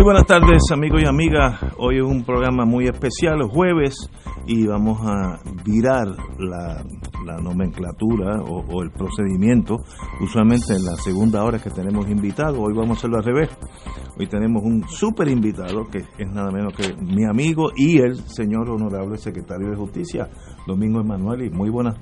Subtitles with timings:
[0.00, 3.94] Muy buenas tardes amigos y amigas, hoy es un programa muy especial, jueves,
[4.46, 6.82] y vamos a virar la,
[7.42, 9.76] nomenclatura o, el procedimiento,
[10.22, 13.50] usualmente en la segunda hora que tenemos invitados, hoy vamos a hacerlo al revés,
[14.18, 18.70] hoy tenemos un súper invitado que es nada menos que mi amigo y el señor
[18.70, 20.30] honorable secretario de Justicia,
[20.66, 21.96] Domingo Emanuel, muy buenas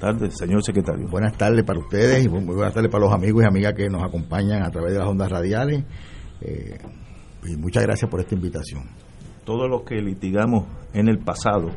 [0.00, 1.06] tardes, señor secretario.
[1.08, 4.02] Buenas tardes para ustedes y muy buenas tardes para los amigos y amigas que nos
[4.02, 5.84] acompañan a través de las ondas radiales.
[6.40, 6.78] Eh,
[7.48, 8.84] y muchas gracias por esta invitación.
[9.44, 11.70] Todos los que litigamos en el pasado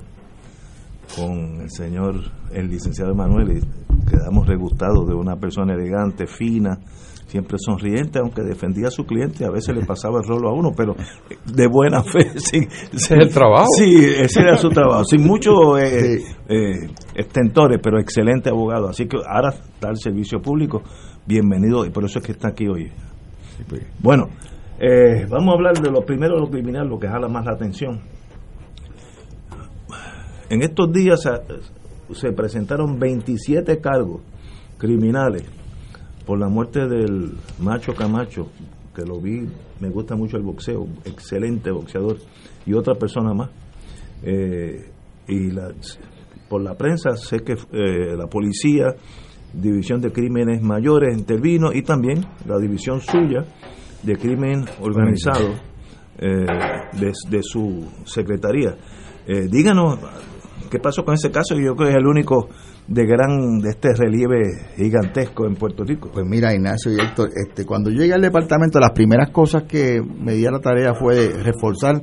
[1.16, 2.16] con el señor,
[2.52, 3.64] el licenciado Emanuel,
[4.10, 6.80] quedamos regustados de una persona elegante, fina,
[7.28, 10.72] siempre sonriente, aunque defendía a su cliente, a veces le pasaba el rolo a uno,
[10.76, 10.96] pero
[11.46, 12.30] de buena fe.
[12.40, 13.68] Sin, ese es el trabajo.
[13.78, 18.90] Sí, ese era su trabajo, sin muchos eh, eh, extentores, pero excelente abogado.
[18.90, 20.82] Así que ahora está el servicio público,
[21.26, 22.92] bienvenido, y por eso es que está aquí hoy.
[23.70, 23.82] Pues.
[24.00, 24.28] Bueno,
[24.84, 28.02] eh, vamos a hablar de lo primero, lo criminal, lo que jala más la atención.
[30.50, 31.22] En estos días
[32.14, 34.22] se, presentaron 27 cargos
[34.80, 35.44] criminales
[36.26, 38.48] por la muerte del macho Camacho,
[38.96, 39.48] que lo vi,
[39.80, 42.18] me gusta mucho el boxeo, excelente boxeador,
[42.66, 43.52] y otra persona más.
[44.24, 44.90] Eh,
[45.28, 45.50] y
[46.50, 48.96] por la prensa sé que eh, la policía,
[49.54, 53.46] División de Crímenes Mayores intervino y también la división suya
[54.04, 55.54] de crimen organizado
[56.18, 56.46] eh,
[56.94, 58.76] de, su secretaría.
[59.28, 60.00] Eh, díganos
[60.70, 62.50] qué pasó con ese caso, yo creo que es el único
[62.88, 66.10] de gran de este relieve gigantesco en Puerto Rico.
[66.12, 70.34] Pues mira, Ignacio y Héctor, este, cuando llegué al departamento, las primeras cosas que me
[70.34, 72.02] di a la tarea fue reforzar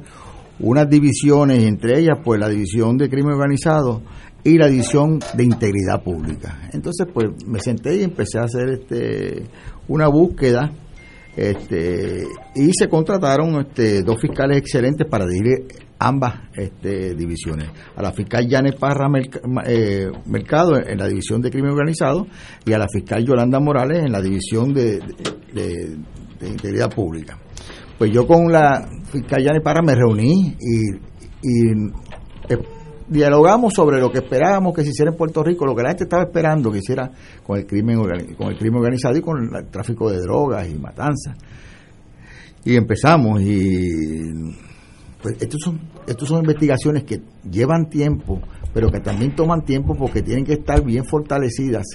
[0.60, 4.03] unas divisiones, entre ellas, pues la división de crimen organizado
[4.42, 6.69] y la división de integridad pública.
[6.72, 9.44] Entonces, pues me senté y empecé a hacer este
[9.88, 10.72] una búsqueda
[11.38, 12.26] este,
[12.56, 15.69] y se contrataron este, dos fiscales excelentes para dirigir
[16.00, 17.69] ambas este, divisiones.
[17.94, 19.06] A la fiscal Janet Parra
[19.66, 22.27] eh, Mercado en la división de crimen organizado
[22.66, 25.00] y a la fiscal Yolanda Morales en la división de,
[26.41, 27.38] integridad pública.
[27.97, 31.09] Pues yo con la fiscal Janet Parra me reuní y,
[33.08, 36.04] dialogamos sobre lo que esperábamos que se hiciera en Puerto Rico, lo que la gente
[36.04, 37.10] estaba esperando que hiciera
[37.46, 37.98] con el crimen
[38.36, 41.36] con el crimen organizado y con el tráfico de drogas y matanzas.
[42.64, 44.32] Y empezamos y
[45.22, 48.41] pues estos son estos son investigaciones que llevan tiempo,
[48.72, 51.86] pero que también toman tiempo porque tienen que estar bien fortalecidas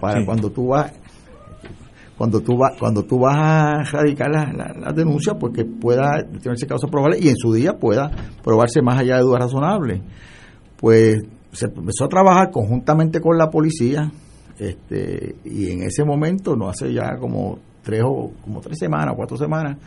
[0.00, 0.92] para cuando tú vas
[2.18, 6.88] cuando tú vas cuando tú vas a radicar la, la, denuncia porque pueda tenerse causa
[6.88, 8.10] probable y en su día pueda
[8.42, 10.00] probarse más allá de dudas razonables
[10.78, 11.16] pues
[11.52, 14.10] se empezó a trabajar conjuntamente con la policía
[14.58, 19.36] este y en ese momento no hace ya como tres o como tres semanas cuatro
[19.36, 19.78] semanas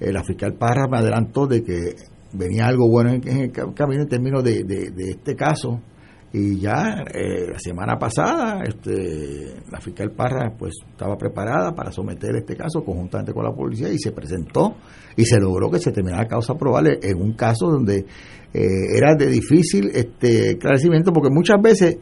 [0.00, 1.94] eh, la fiscal Parra me adelantó de que
[2.32, 5.80] venía algo bueno en, el camino en términos de, de, este caso
[6.32, 12.34] y ya eh, la semana pasada este la fiscal Parra pues estaba preparada para someter
[12.36, 14.74] este caso conjuntamente con la policía y se presentó
[15.16, 18.04] y se logró que se terminara la causa probable en un caso donde
[18.54, 21.98] eh, era de difícil este esclarecimiento porque muchas veces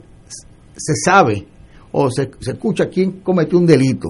[0.76, 1.46] se sabe
[1.92, 4.08] o se, escucha quién cometió un delito,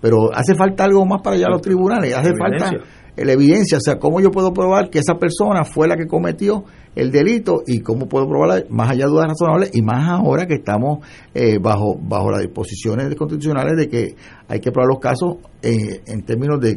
[0.00, 2.70] pero hace falta algo más para allá a los tribunales, hace falta
[3.16, 6.64] la evidencia, o sea, cómo yo puedo probar que esa persona fue la que cometió
[6.94, 10.54] el delito y cómo puedo probar más allá de dudas razonables y más ahora que
[10.54, 10.98] estamos
[11.34, 14.14] eh, bajo bajo las disposiciones constitucionales de que
[14.46, 16.76] hay que probar los casos eh, en términos de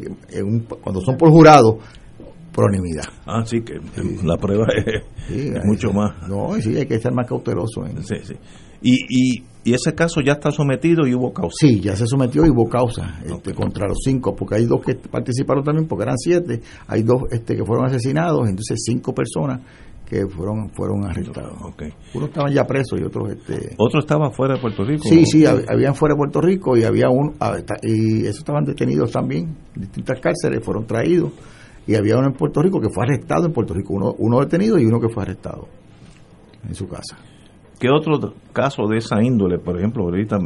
[0.82, 1.80] cuando son por jurado
[2.52, 3.06] pronimidad.
[3.26, 3.80] Ah, sí, que
[4.24, 6.28] la prueba es, mucho más.
[6.28, 7.86] No, sí, hay que ser más cauteloso.
[8.04, 8.36] Sí, sí.
[8.82, 11.56] Y, y y ese caso ya está sometido y hubo causa.
[11.60, 14.96] Sí, ya se sometió y hubo causa este, contra los cinco, porque hay dos que
[14.96, 19.62] participaron también, porque eran siete, hay dos este, que fueron asesinados, entonces cinco personas
[20.10, 21.62] que fueron fueron arrestados.
[21.74, 21.90] Okay.
[22.16, 23.32] Unos estaban ya presos y otros...
[23.32, 25.04] Este, ¿Otros estaban fuera de Puerto Rico?
[25.08, 27.34] Sí, sí, habían fuera de Puerto Rico y había uno,
[27.84, 31.32] y esos estaban detenidos también, distintas cárceles, fueron traídos,
[31.88, 34.78] y había uno en Puerto Rico que fue arrestado en Puerto Rico, uno, uno detenido
[34.78, 35.68] y uno que fue arrestado
[36.68, 37.18] en su casa.
[37.80, 39.58] ¿Qué otro caso de esa índole?
[39.58, 40.38] Por ejemplo, ahorita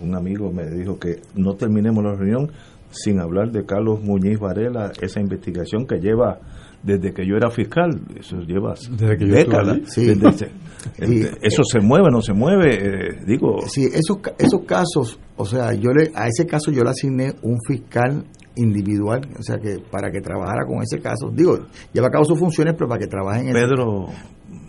[0.00, 2.52] un amigo me dijo que no terminemos la reunión
[2.90, 6.38] sin hablar de Carlos Muñiz Varela, esa investigación que lleva
[6.82, 9.78] desde que yo era fiscal, eso lleva décadas.
[10.96, 13.58] Este, eso se mueve, no se mueve, eh, digo.
[13.66, 17.58] Sí, esos, esos casos, o sea, yo le, a ese caso yo le asigné un
[17.66, 18.24] fiscal
[18.58, 21.58] individual, o sea, que para que trabajara con ese caso, digo,
[21.92, 24.06] lleva a cabo sus funciones, pero para que trabaje en Pedro.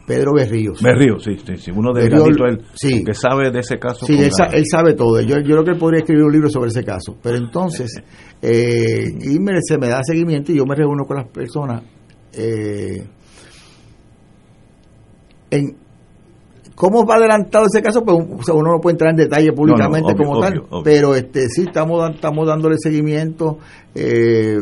[0.08, 0.82] Pedro Berríos.
[0.82, 3.04] Berríos, sí, sí, uno de él, sí.
[3.04, 4.08] que sabe de ese caso.
[4.08, 4.32] Sí, él,
[4.66, 5.22] sabe todo.
[5.22, 7.16] Yo, yo creo que él podría escribir un libro sobre ese caso.
[7.22, 8.02] Pero entonces,
[8.42, 11.84] eh, y se me da seguimiento y yo me reúno con las personas.
[12.34, 13.04] Eh,
[15.52, 15.78] en,
[16.80, 18.06] ¿Cómo va adelantado ese caso?
[18.06, 22.48] Pues uno no puede entrar en detalle públicamente como tal, pero este sí estamos, estamos
[22.48, 23.58] dándole seguimiento.
[23.94, 24.60] Eh,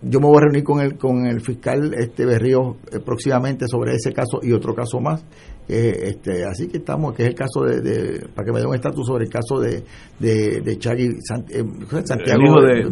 [0.00, 3.94] yo me voy a reunir con el con el fiscal este Berrío eh, próximamente sobre
[3.94, 5.22] ese caso y otro caso más.
[5.68, 9.06] Este así que estamos que es el caso de, para que me dé un estatus
[9.06, 9.84] sobre el caso de
[10.18, 11.64] de, de Chagui eh,
[12.06, 12.88] Santiago de,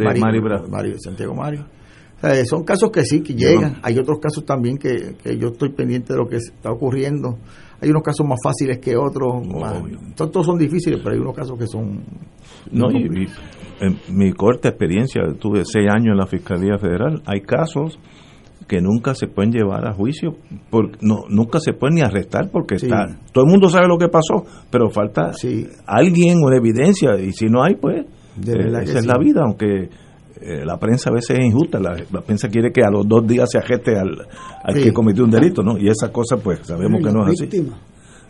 [0.68, 1.64] Mario, Santiago Mario.
[2.44, 3.80] Son casos que sí que llegan.
[3.82, 7.38] Hay otros casos también que, que yo estoy pendiente de lo que está ocurriendo
[7.82, 9.42] hay unos casos más fáciles que otros
[10.14, 12.00] todos son difíciles pero hay unos casos que son
[12.70, 12.88] no,
[13.82, 17.98] en mi corta experiencia, tuve seis años en la Fiscalía Federal, hay casos
[18.68, 20.36] que nunca se pueden llevar a juicio,
[20.70, 24.08] por, no, nunca se pueden ni arrestar porque está, todo el mundo sabe lo que
[24.08, 25.32] pasó, pero falta
[25.84, 29.90] alguien o evidencia y si no hay, pues eh, esa es la vida, aunque
[30.44, 33.48] eh, la prensa a veces es injusta, la, prensa quiere que a los dos días
[33.50, 34.26] se ageste al,
[34.74, 35.78] que cometió un delito, ¿no?
[35.78, 37.70] Y esa cosa, pues sabemos que no es así.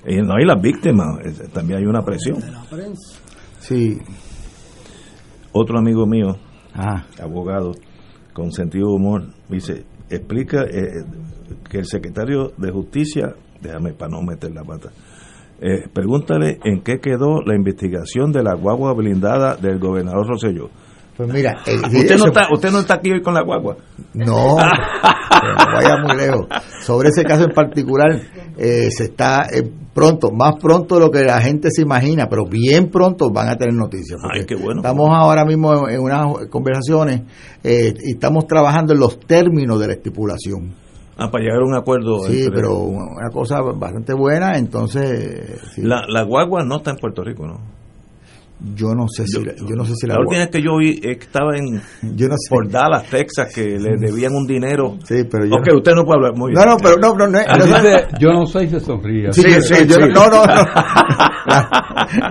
[0.06, 1.06] Y no hay las víctimas,
[1.52, 2.38] también hay una presión.
[3.60, 3.96] Sí,
[5.52, 6.36] otro amigo mío,
[6.74, 7.04] ah.
[7.20, 7.72] abogado,
[8.32, 11.04] con sentido de humor, dice, explica eh,
[11.70, 14.90] que el secretario de Justicia, déjame para no meter la pata,
[15.60, 20.70] eh, pregúntale en qué quedó la investigación de la guagua blindada del gobernador Rosselló.
[21.16, 23.76] Pues mira, usted, no está, usted no está aquí hoy con la guagua.
[24.14, 26.46] No, vaya muy lejos.
[26.82, 28.08] Sobre ese caso en particular,
[28.58, 29.62] eh, se está eh,
[29.94, 33.56] pronto, más pronto de lo que la gente se imagina, pero bien pronto van a
[33.56, 34.20] tener noticias.
[34.30, 34.82] Ay, qué bueno.
[34.82, 37.22] Estamos ahora mismo en, unas conversaciones
[37.64, 40.74] eh, y estamos trabajando en los términos de la estipulación.
[41.16, 42.20] Ah, para llegar a un acuerdo.
[42.26, 45.78] Sí, pero una cosa bastante buena, entonces...
[45.78, 47.81] La, la guagua no está en Puerto Rico, ¿no?
[48.74, 51.56] Yo no sé si, yo, no sé si la, última vez que yo vi estaba
[51.56, 51.82] en
[52.16, 52.48] yo no sé.
[52.48, 54.98] por Dallas, Texas, que le debían un dinero.
[55.04, 55.56] Sí, pero yo.
[55.56, 56.62] Ok, usted no puede hablar muy bien.
[56.64, 57.38] No, no, pero no, no, no,
[58.20, 59.32] Yo no sé si se sonríe.
[59.32, 60.54] Sí, sí, sí, No, no, no.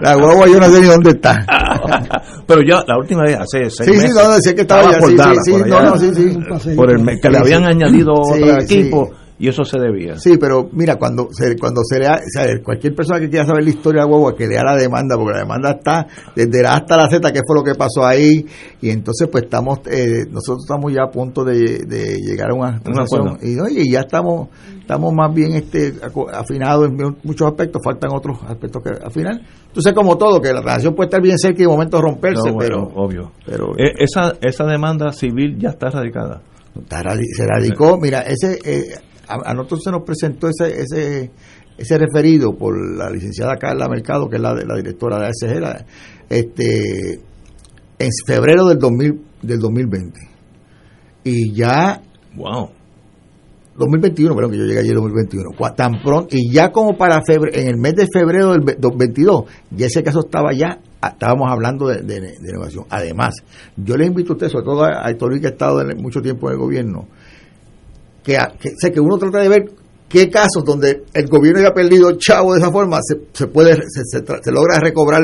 [0.02, 1.46] La, guagua yo no sé ni dónde está.
[2.48, 4.12] pero ya la última vez, hace seis sí, meses.
[4.12, 6.76] Sí, no, decía que estaba, por sí, Dallas, sí, por no, no, sí, sí.
[6.76, 9.10] Por el que le habían añadido otro equipo
[9.42, 10.20] y eso se debía.
[10.20, 12.20] Sí, pero mira, cuando se, cuando se lea,
[12.64, 15.40] cualquier persona que quiera saber la historia de guagua, que lea la demanda, porque la
[15.40, 16.06] demanda está
[16.36, 18.46] desde la hasta la Z, que fue lo que pasó ahí,
[18.80, 21.58] y entonces pues estamos, eh, nosotros estamos ya a punto de,
[22.24, 24.50] llegar a una transacción, y oye, ya estamos,
[24.80, 25.96] estamos más bien este
[26.32, 29.42] afinados en muchos aspectos, faltan otros aspectos que afinar.
[29.66, 32.84] Entonces, como todo, que la transacción puede estar bien cerca y de momento romperse, pero...
[32.94, 33.32] Obvio.
[33.44, 36.44] Pero, eh, esa, esa demanda civil ya está radicada.
[36.88, 38.60] Se radicó, mira, ese...
[38.64, 41.32] Eh, a, nosotros se nos presentó ese, ese,
[41.78, 45.86] ese referido por la licenciada Carla Mercado, que es la, la directora de ASG,
[46.30, 47.20] este,
[48.00, 50.20] en febrero del, 2000, del 2020.
[51.24, 52.02] Y ya...
[52.36, 52.72] ¡Wow!
[53.78, 55.50] 2021, pero que yo llegué allí en 2021.
[55.76, 59.86] Tan pronto, y ya como para febrero, en el mes de febrero del 2022, ya
[59.86, 62.86] ese caso estaba ya, estábamos hablando de, de, innovación.
[62.90, 63.36] Además,
[63.78, 66.54] yo les invito a ustedes, sobre todo a Héctor que ha estado mucho tiempo en
[66.54, 67.08] el gobierno,
[68.24, 68.38] que,
[68.78, 69.72] sé que uno trata de ver
[70.08, 74.04] qué casos donde el gobierno haya perdido chavo de esa forma se, se puede se,
[74.04, 75.22] se, logra recobrar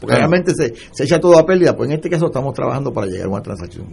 [0.00, 3.06] porque realmente se, se echa todo a pérdida pues en este caso estamos trabajando para
[3.06, 3.86] llegar a una transacción.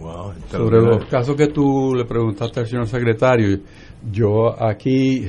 [0.50, 3.60] Sobre los casos que tú le preguntaste al señor secretario
[4.10, 5.28] yo aquí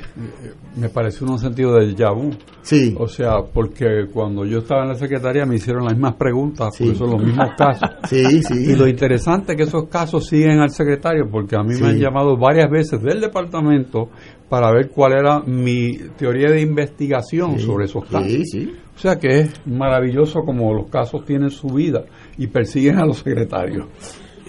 [0.75, 2.31] me parece un sentido de vu.
[2.61, 2.95] Sí.
[2.97, 6.95] O sea, porque cuando yo estaba en la secretaría me hicieron las mismas preguntas, porque
[6.95, 7.89] son los mismos casos.
[8.09, 8.71] Sí, sí.
[8.71, 11.99] Y lo interesante es que esos casos siguen al secretario, porque a mí me han
[11.99, 14.09] llamado varias veces del departamento
[14.49, 18.31] para ver cuál era mi teoría de investigación sobre esos casos.
[18.31, 18.73] Sí, sí.
[18.95, 22.05] O sea que es maravilloso como los casos tienen su vida
[22.37, 23.87] y persiguen a los secretarios.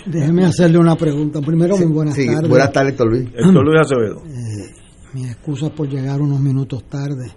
[0.07, 1.41] Déjeme hacerle una pregunta.
[1.41, 2.49] Primero, muy buenas Sí, tardes.
[2.49, 3.29] buenas tardes, Héctor Luis.
[3.35, 4.23] Héctor Luis Acevedo.
[5.15, 7.31] Mis excusas por llegar unos minutos tarde.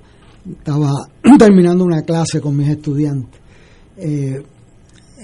[0.49, 0.91] Estaba
[1.39, 3.39] terminando una clase con mis estudiantes.
[3.97, 4.41] Eh,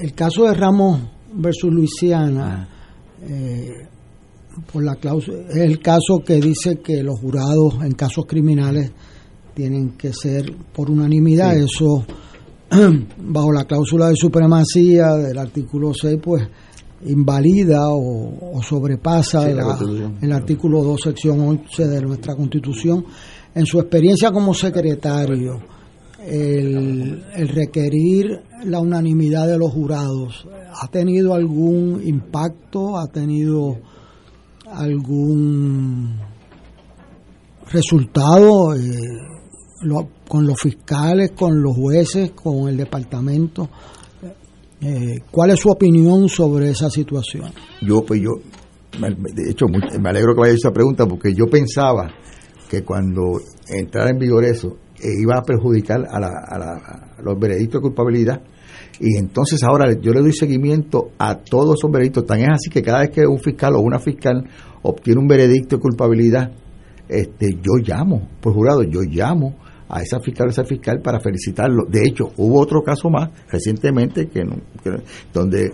[0.02, 1.02] el caso de Ramos
[1.36, 2.68] versus Luisiana,
[3.22, 3.70] eh,
[4.72, 8.92] por la cláusula, es el caso que dice que los jurados en casos criminales
[9.54, 11.58] tienen que ser por unanimidad.
[11.58, 12.06] Eso,
[13.20, 16.44] bajo la cláusula de supremacía del artículo 6, pues
[17.06, 19.64] invalida o, o sobrepasa Sí, la
[20.22, 23.06] el artículo 2, sección 11 de nuestra Constitución.
[23.56, 25.60] En su experiencia como secretario,
[26.26, 30.48] el, el requerir la unanimidad de los jurados,
[30.82, 32.98] ¿ha tenido algún impacto?
[32.98, 33.78] ¿Ha tenido
[34.66, 36.16] algún
[37.72, 38.80] resultado eh,
[39.82, 43.70] lo- con los fiscales, con los jueces, con el departamento?
[44.86, 47.52] Eh, ¿Cuál es su opinión sobre esa situación?
[47.82, 48.32] Yo, pues yo,
[49.00, 52.10] de hecho, me alegro que hecho esa pregunta porque yo pensaba
[52.70, 57.22] que cuando entrara en vigor eso, eh, iba a perjudicar a, la- a la- a
[57.22, 58.42] los veredictos de culpabilidad.
[59.00, 62.26] Y entonces ahora yo le doy seguimiento a todos esos veredictos.
[62.26, 64.44] Tan es así que cada vez que un fiscal o una fiscal
[64.82, 66.52] obtiene un veredicto de culpabilidad,
[67.10, 69.56] este, yo llamo, por jurado, yo llamo
[69.90, 71.84] a esa fiscal o esa fiscal para felicitarlo.
[71.90, 74.42] De hecho, hubo otro caso más recientemente que,
[74.84, 75.02] que-
[75.34, 75.66] donde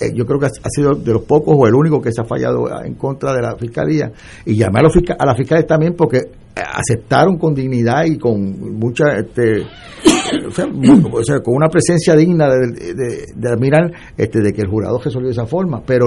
[0.00, 2.24] eh, yo creo que ha, sido de los pocos o el único que se ha
[2.24, 4.10] fallado en contra de la fiscalía
[4.44, 8.18] y llamé a, los fisca- a las fiscales también porque eh, aceptaron con dignidad y
[8.18, 9.62] con mucha este
[10.48, 14.52] o sea, mu- o sea, con una presencia digna de, de, de admirar este, de
[14.52, 15.82] que el jurado resolvió de esa forma.
[15.86, 16.06] Pero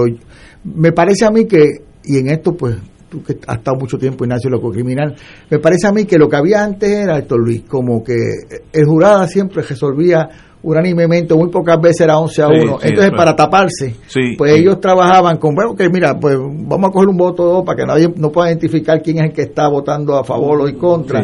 [0.64, 1.64] me parece a mí que,
[2.04, 2.76] y en esto pues
[3.08, 5.14] tú que has estado mucho tiempo Ignacio en lo criminal,
[5.50, 8.14] me parece a mí que lo que había antes era, Héctor Luis, como que
[8.72, 10.28] el jurado siempre resolvía
[10.60, 12.78] unánimemente, muy pocas veces era 11 a Sí, 1.
[12.80, 16.92] sí, Entonces, para taparse, Sí, pues ellos trabajaban con, bueno, que mira, pues vamos a
[16.92, 19.42] coger un voto o dos para que nadie no pueda identificar quién es el que
[19.42, 21.22] está votando a favor o en contra.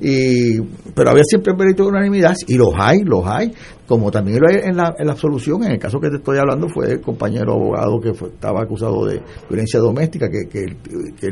[0.00, 0.60] Y,
[0.94, 3.52] pero había siempre veredicto de unanimidad, y los hay, los hay,
[3.86, 5.64] como también lo hay en la, en la absolución.
[5.64, 9.04] En el caso que te estoy hablando fue el compañero abogado que fue- estaba acusado
[9.06, 11.28] de violencia doméstica, que, que,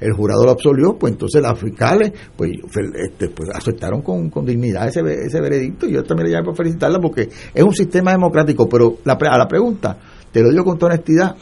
[0.00, 2.52] el, jurado lo absolvió, pues entonces las fiscales pues,
[2.94, 5.86] este, pues aceptaron con, con dignidad ese, ese veredicto.
[5.86, 9.48] Yo también le llamé para felicitarla porque es un sistema democrático, pero la, a la
[9.48, 9.96] pregunta,
[10.32, 11.36] te lo digo con toda honestidad,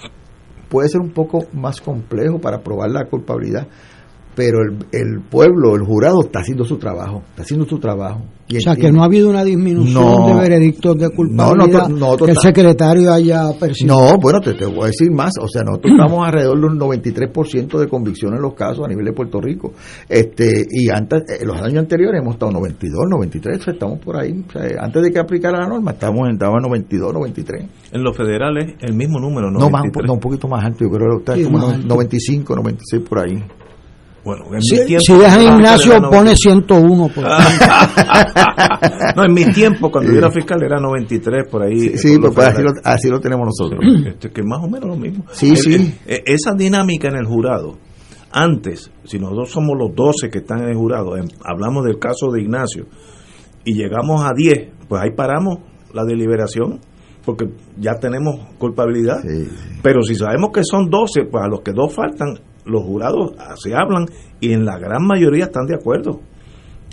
[0.68, 3.66] puede ser un poco más complejo para probar la culpabilidad,
[4.37, 8.21] pero el, el pueblo, el jurado está haciendo su trabajo, está haciendo su trabajo.
[8.49, 10.28] Y O sea, que no ha habido una disminución No.
[10.28, 13.97] de veredictos de culpabilidad No, no, no, que el secretario haya percibido.
[13.99, 15.33] No, bueno, te, te voy a decir más.
[15.43, 19.05] O sea, nosotros estamos alrededor de un 93% de convicción en los casos a nivel
[19.07, 19.73] de Puerto Rico.
[20.09, 24.16] este Y antes, eh, los años anteriores hemos estado 92, 93, o sea, estamos por
[24.16, 24.45] ahí.
[24.49, 27.64] O sea, antes de que aplicara la norma, estamos en, estábamos en 92, 93.
[27.93, 30.11] En los federales, el mismo número, No, más, un, 93.
[30.12, 31.88] un poquito más alto, yo creo que está Sí, como más no- alto.
[31.88, 33.43] 95, 96 por ahí.
[34.26, 35.12] Bueno, en Si, mi tiempo, si
[35.45, 36.38] Ignacio, era pone 93.
[36.40, 37.09] 101.
[37.14, 37.25] Por
[39.16, 41.78] no, en mi tiempo, cuando yo era fiscal, era 93 por ahí.
[41.78, 43.80] Sí, eh, sí, pues, así, lo, así lo tenemos nosotros.
[44.06, 45.25] Este, que más o menos lo mismo.
[45.30, 45.75] Sí, El- sí.
[45.75, 47.78] el- eh, esa dinámica en el jurado,
[48.33, 52.30] antes, si nosotros somos los 12 que están en el jurado, en- hablamos del caso
[52.33, 52.87] de Ignacio,
[53.64, 55.59] y llegamos a 10, pues ahí paramos
[55.95, 56.80] la deliberación,
[57.25, 57.47] porque
[57.78, 59.21] ya tenemos culpabilidad.
[59.23, 59.49] Sí.
[59.83, 63.32] Pero si sabemos que son 12, pues a los que dos faltan, los jurados
[63.62, 64.06] se hablan
[64.40, 66.20] y en la gran mayoría están de acuerdo.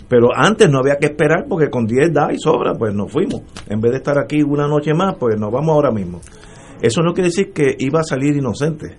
[0.08, 3.42] Pero antes no había que esperar porque con 10 da y sobra, pues nos fuimos.
[3.68, 6.20] En vez de estar aquí una noche más, pues nos vamos ahora mismo.
[6.80, 8.98] Eso no quiere decir que iba a salir inocente.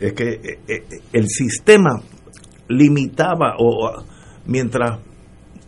[0.00, 0.82] Es que eh, eh,
[1.12, 2.00] el sistema
[2.68, 3.90] limitaba o,
[4.46, 4.98] mientras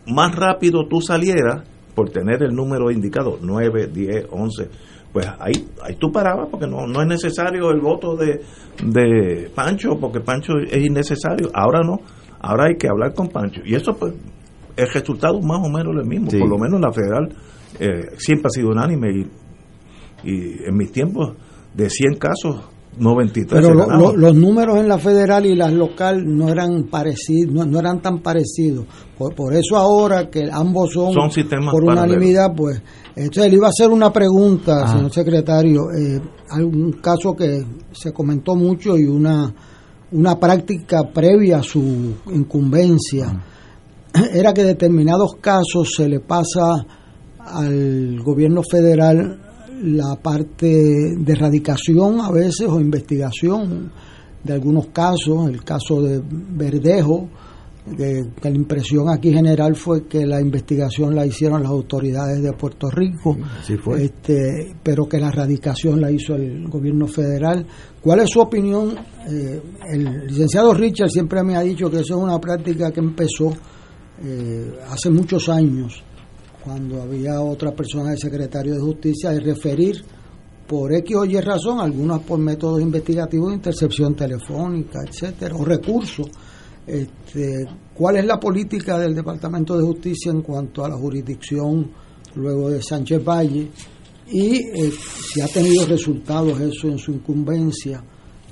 [0.06, 1.62] más rápido tú salieras
[1.94, 4.68] por tener el número indicado, 9, 10, 11,
[5.12, 5.52] pues ahí,
[5.82, 8.40] ahí tú parabas porque no, no es necesario el voto de,
[8.84, 11.50] de Pancho, porque Pancho es innecesario.
[11.54, 11.98] Ahora no,
[12.40, 13.60] ahora hay que hablar con Pancho.
[13.64, 14.14] Y eso pues
[14.76, 16.38] el resultado más o menos el mismo, Sí.
[16.38, 17.28] por lo menos en la federal
[17.78, 19.26] eh, siempre ha sido unánime y,
[20.30, 21.34] y en mis tiempos
[21.74, 26.48] de 100 casos, 93 Pero lo- los números en la federal y la local no
[26.48, 28.84] eran parecidos, no, no eran tan parecidos.
[29.16, 32.82] Por, por eso ahora que ambos son, Son sistemas por unanimidad, pues.
[33.16, 34.96] Entonces le iba a hacer una pregunta, Ajá.
[34.96, 35.82] señor secretario.
[35.92, 36.20] Eh,
[36.50, 39.52] hay un caso que se comentó mucho y una,
[40.12, 43.42] una práctica previa a su incumbencia.
[44.34, 46.84] Era que determinados casos se le pasa
[47.38, 49.40] al gobierno federal
[49.82, 50.66] la parte
[51.16, 53.90] de erradicación a veces o investigación
[54.42, 57.28] de algunos casos, el caso de Verdejo,
[57.96, 62.90] que, la impresión aquí general fue que la investigación la hicieron las autoridades de Puerto
[62.90, 63.36] Rico,
[63.98, 67.66] Este, pero que la erradicación la hizo el gobierno federal.
[68.00, 68.96] ¿Cuál es su opinión?
[69.28, 69.60] Eh,
[69.92, 73.52] el licenciado Richard siempre me ha dicho que eso es una práctica que empezó
[74.22, 76.02] eh, hace muchos años,
[76.64, 80.04] cuando había otra persona de secretario de justicia, de referir
[80.66, 86.28] por X o Y razón, algunas por métodos investigativos intercepción telefónica, etcétera, o recursos
[86.86, 91.90] este, ¿Cuál es la política del Departamento de Justicia en cuanto a la jurisdicción
[92.34, 93.68] luego de Sánchez Valle?
[94.28, 98.02] Y eh, si ha tenido resultados eso en su incumbencia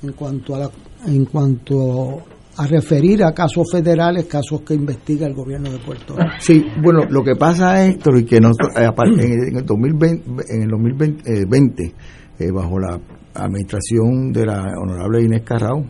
[0.03, 0.71] en cuanto a la,
[1.07, 2.21] en cuanto
[2.59, 6.29] a referir a casos federales, casos que investiga el gobierno de Puerto Rico.
[6.39, 10.69] Sí, bueno, lo que pasa es y que nosotros, eh, en el 2020, en el
[10.69, 11.93] 2020
[12.39, 12.99] eh, bajo la
[13.33, 15.85] administración de la honorable Inés Carrao,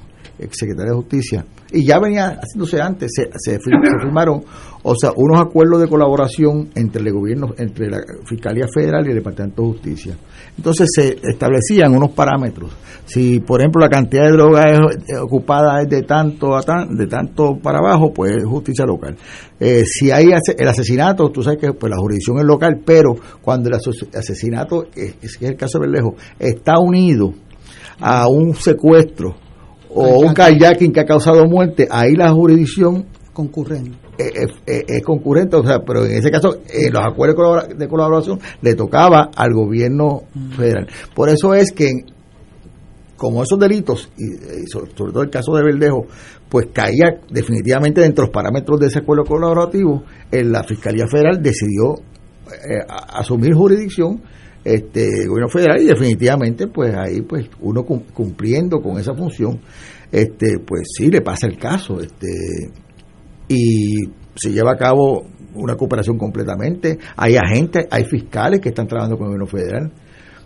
[0.51, 3.59] secretaria de Justicia, y ya venía haciéndose antes, se, se,
[4.01, 4.43] firmaron
[4.81, 9.15] o sea, unos acuerdos de colaboración entre el gobierno, entre la Fiscalía Federal y el
[9.15, 10.17] Departamento de Justicia.
[10.57, 12.71] Entonces se establecían unos parámetros.
[13.05, 14.79] Si, por ejemplo, la cantidad de droga es,
[15.19, 19.17] ocupada es de tanto a tan, de tanto para abajo, pues es justicia local.
[19.59, 20.27] Eh, si hay
[20.57, 25.15] el asesinato, tú sabes que pues, la jurisdicción es local, pero cuando el asesinato, que
[25.21, 27.33] es el caso de Berlejo, está unido
[27.99, 29.35] a un secuestro
[29.89, 33.97] o un kayaking que ha causado muerte, ahí la jurisdicción concurrente.
[34.17, 39.29] Es, concurrente, o sea, pero en ese caso, en los acuerdos de colaboración le tocaba
[39.33, 40.51] al gobierno mm.
[40.51, 40.87] federal.
[41.15, 41.89] Por eso es que,
[43.15, 46.05] como esos delitos, y, sobre, todo el caso de Verdejo,
[46.49, 51.41] pues caía definitivamente dentro de los parámetros de ese acuerdo colaborativo, en la Fiscalía Federal
[51.41, 51.95] decidió
[52.47, 54.21] eh, asumir jurisdicción
[54.63, 59.59] este gobierno federal y definitivamente pues ahí pues uno cumpliendo con esa función
[60.11, 62.27] este pues sí le pasa el caso este
[63.47, 63.95] y
[64.35, 65.25] se lleva a cabo
[65.55, 66.97] una cooperación completamente.
[67.17, 69.91] Hay agentes hay fiscales que están trabajando con el gobierno federal.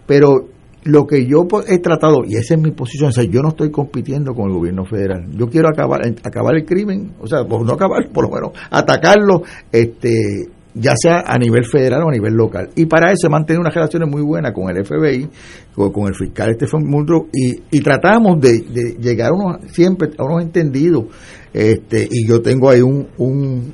[0.05, 0.50] Pero
[0.86, 3.72] lo que yo he tratado y esa es mi posición o sea, yo no estoy
[3.72, 5.29] compitiendo con el gobierno federal.
[5.32, 9.43] Yo quiero acabar acabar el crimen o sea por no acabar por lo menos atacarlo
[9.71, 12.69] este ya sea a nivel federal o a nivel local.
[12.75, 15.29] Y para eso mantener unas relaciones muy buenas con el FBI,
[15.75, 20.43] con, el fiscal Estefan Muldrow, y, y tratamos de, llegar a unos, siempre a unos
[20.43, 21.05] entendidos.
[21.53, 23.73] Este, y yo tengo ahí un, un,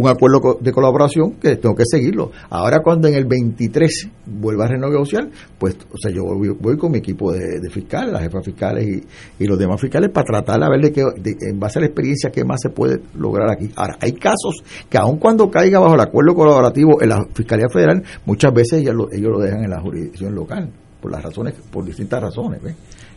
[0.00, 2.30] un acuerdo de colaboración que tengo que seguirlo.
[2.48, 6.98] Ahora cuando en el 23 vuelva a renegociar, pues, o sea, yo voy, con mi
[6.98, 9.02] equipo de, fiscales, las jefas fiscales
[9.38, 11.02] y, los demás fiscales para tratar de ver de que,
[11.50, 13.68] en base a la experiencia qué más se puede lograr aquí.
[13.76, 18.02] Ahora, hay casos que aun cuando caiga bajo el acuerdo colaborativo en la Fiscalía Federal,
[18.24, 21.84] muchas veces ellos lo, ellos lo dejan en la jurisdicción local por las razones, por
[21.84, 22.60] distintas razones,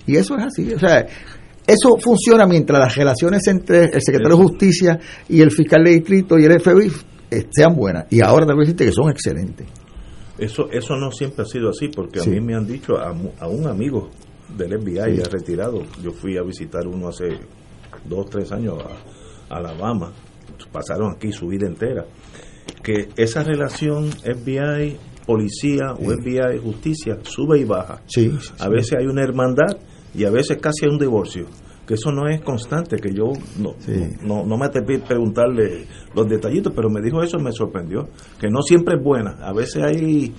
[0.08, 1.06] Y eso es así, o sea,
[1.66, 5.00] eso funciona mientras las relaciones entre el secretario de Justicia
[5.30, 6.92] y el fiscal de distrito y el FBI
[7.32, 8.06] eh, sean buenas.
[8.12, 9.68] Y ahora te decirte que son excelentes.
[10.38, 13.12] Eso eso no siempre ha sido así, porque a mí me han dicho, a,
[13.48, 14.10] un amigo
[14.58, 17.26] del FBI ha retirado, yo fui a visitar uno hace
[18.06, 20.12] dos, tres años a, Alabama,
[20.72, 22.06] pasaron aquí su vida entera,
[22.82, 24.98] que esa relación FBI
[25.28, 28.02] policía o FBI justicia sube y baja.
[28.60, 29.78] a veces hay una hermandad
[30.14, 31.48] y a veces casi hay un divorcio
[31.86, 33.76] que eso no es constante, que yo no,
[34.24, 38.08] no, no, me atreví a preguntarle los detallitos, pero me dijo eso y me sorprendió,
[38.40, 40.34] que no siempre es buena, a veces hay,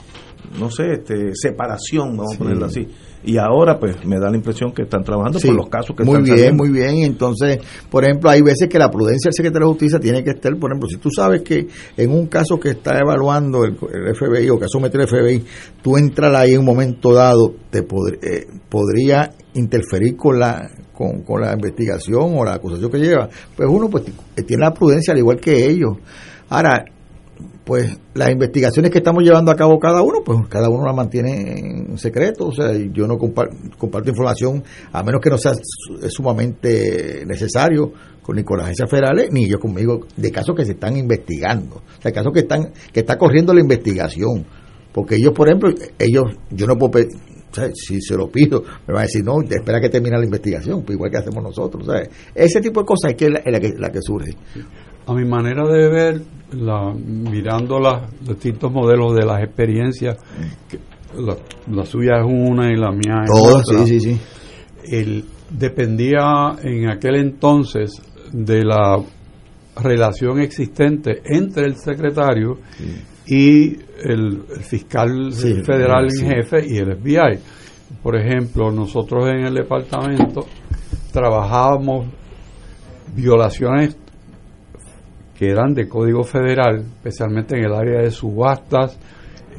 [0.59, 2.87] no sé, este, separación, vamos a ponerlo así.
[3.27, 6.21] Y ahora pues me da la impresión que están trabajando por los casos que muy
[6.21, 7.59] están bien, Muy bien, entonces,
[7.91, 10.71] por ejemplo, hay veces que la prudencia del secretario de Justicia tiene que estar, por
[10.71, 14.65] ejemplo, si tú sabes que en un caso que está evaluando el, FBI o que
[14.65, 15.45] ha sometido el FBI,
[15.83, 21.41] tú entras ahí en un momento dado, te eh, podría interferir con la con, con,
[21.41, 24.05] la investigación o la acusación que lleva, pues uno pues
[24.47, 25.97] tiene la prudencia al igual que ellos.
[26.49, 26.85] Ahora,
[27.65, 31.59] pues las investigaciones que estamos llevando a cabo cada uno, pues cada uno la mantiene
[31.59, 34.63] en secreto, o sea, yo no comparto, información
[34.93, 35.53] a menos que no sea
[36.09, 40.73] sumamente necesario con, ni con las agencias federales ni yo conmigo de casos que se
[40.73, 44.45] están investigando, o sea, casos que están que está corriendo la investigación,
[44.93, 47.09] porque ellos, por ejemplo, ellos yo no puedo
[47.75, 50.97] si se lo pido, me va a decir, no, espera que termine la investigación, pues
[50.97, 51.87] igual que hacemos nosotros.
[52.35, 54.33] Ese tipo de cosas es, que la, que, la que surge.
[55.07, 60.17] A mi manera de ver, la, mirando los distintos modelos de las experiencias,
[61.17, 63.85] la, suya es una y la mía es otra.
[63.85, 64.21] Sí, sí, sí.
[64.85, 69.03] El, dependía en aquel entonces de la
[69.77, 72.59] relación existente entre el secretario
[73.27, 77.39] y el, fiscal federal en jefe y el FBI.
[78.03, 80.47] Por ejemplo, nosotros en el departamento
[81.13, 82.07] trabajábamos
[83.15, 83.97] violaciones
[85.39, 88.99] que eran de código federal, especialmente en el área de subastas,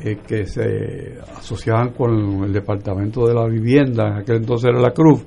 [0.03, 4.91] eh, que se asociaban con el Departamento de la Vivienda, en aquel entonces era la
[4.91, 5.23] Cruz,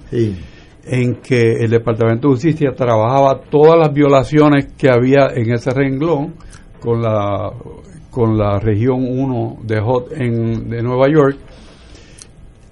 [0.85, 6.35] en que el Departamento de Justicia trabajaba todas las violaciones que había en ese renglón
[6.81, 7.51] con la,
[8.19, 11.39] con la región 1 de HOT en, de Nueva York,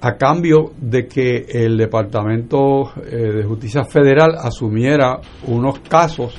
[0.00, 6.34] a cambio de que el Departamento eh, de Justicia Federal asumiera unos casos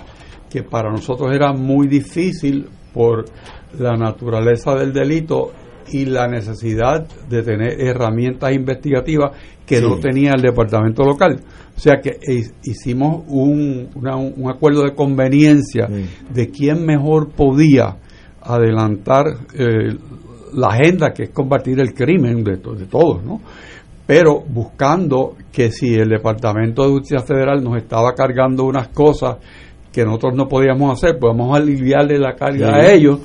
[0.50, 3.24] que para nosotros era muy difícil por
[3.80, 5.54] la naturaleza del delito
[5.90, 11.40] y la necesidad de tener herramientas investigativas que no tenía el departamento local.
[11.78, 12.20] O sea que
[12.62, 15.88] hicimos un, un acuerdo de conveniencia
[16.30, 18.00] de quién mejor podía
[18.48, 19.96] adelantar eh,
[20.54, 23.42] la agenda que es combatir el crimen de, de todos, ¿no?
[24.06, 29.36] Pero buscando que si el Departamento de Justicia Federal nos estaba cargando unas cosas
[29.92, 33.20] que nosotros no podíamos hacer, pues vamos a aliviarle la carga a ellos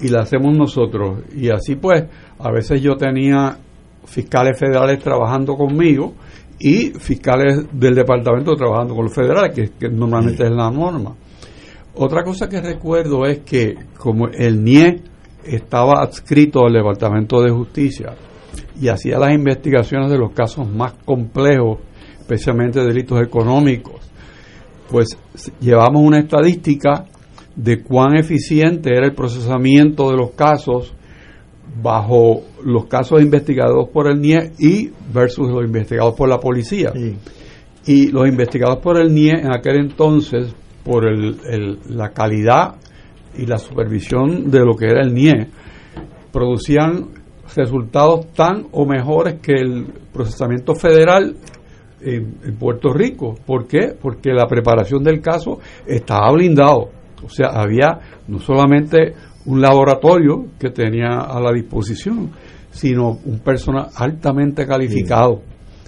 [0.00, 1.20] y la hacemos nosotros.
[1.34, 2.04] Y así pues,
[2.38, 3.58] a veces yo tenía
[4.04, 6.14] fiscales federales trabajando conmigo
[6.58, 11.14] y fiscales del departamento trabajando con los federales, que, normalmente es la norma.
[12.00, 15.02] Otra cosa que recuerdo es que como el NIE
[15.44, 18.14] estaba adscrito al Departamento de Justicia
[18.80, 21.80] y hacía las investigaciones de los casos más complejos,
[22.20, 23.96] especialmente delitos económicos,
[24.88, 25.18] pues
[25.60, 27.04] llevamos una estadística
[27.56, 30.94] de cuán eficiente era el procesamiento de los casos
[31.82, 36.92] bajo los casos investigados por el NIE y versus los investigados por la policía.
[37.86, 40.54] Y los investigados por el NIE en aquel entonces,
[40.88, 42.76] por el, la calidad
[43.36, 45.46] y la supervisión de lo que era el NIE,
[46.32, 47.08] producían
[47.54, 51.36] resultados tan o mejores que el procesamiento federal
[52.00, 53.34] en, Puerto Rico.
[53.44, 53.94] ¿Por qué?
[54.00, 56.88] Porque la preparación del caso estaba blindado.
[57.22, 59.12] O sea, había no solamente
[59.44, 62.30] un laboratorio que tenía a la disposición,
[62.70, 65.42] sino un personal altamente calificado,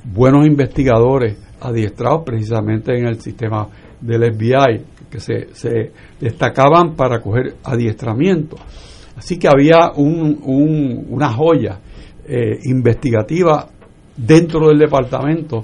[0.04, 3.66] buenos investigadores, adiestrados precisamente en el sistema
[4.00, 8.56] del FBI, que se, se destacaban para coger adiestramiento.
[9.16, 11.80] Así que había un, una joya
[12.26, 13.68] eh, investigativa
[14.16, 15.62] dentro del departamento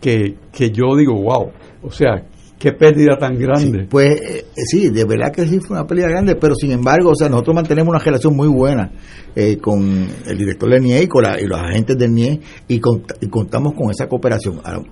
[0.00, 1.50] que, que yo digo, wow,
[1.82, 2.24] o sea,
[2.58, 3.86] qué pérdida tan grande.
[3.88, 7.14] pues eh, sí, de verdad que sí fue una pérdida grande, pero sin embargo, o
[7.14, 8.90] sea, nosotros mantenemos una relación muy buena
[9.34, 13.74] eh, con el director del NIE y con y los agentes del NIE y, contamos
[13.74, 14.60] con esa cooperación.
[14.62, 14.82] Ahora,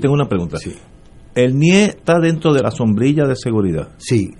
[0.00, 0.56] Tengo una pregunta.
[0.58, 0.74] Sí.
[1.36, 3.90] El NIE está dentro de la sombrilla de seguridad.
[3.98, 4.30] Sí.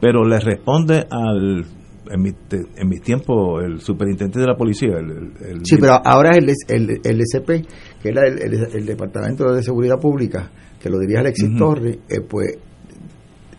[0.00, 1.64] Pero le responde al
[2.10, 2.30] en mi,
[2.76, 4.98] en mi tiempo el superintendente de la policía.
[4.98, 7.64] El, sí, pero ahora es el, el, el SP,
[8.02, 12.58] que era el, Departamento de Seguridad Pública, que lo diría Alexis Torres, eh, pues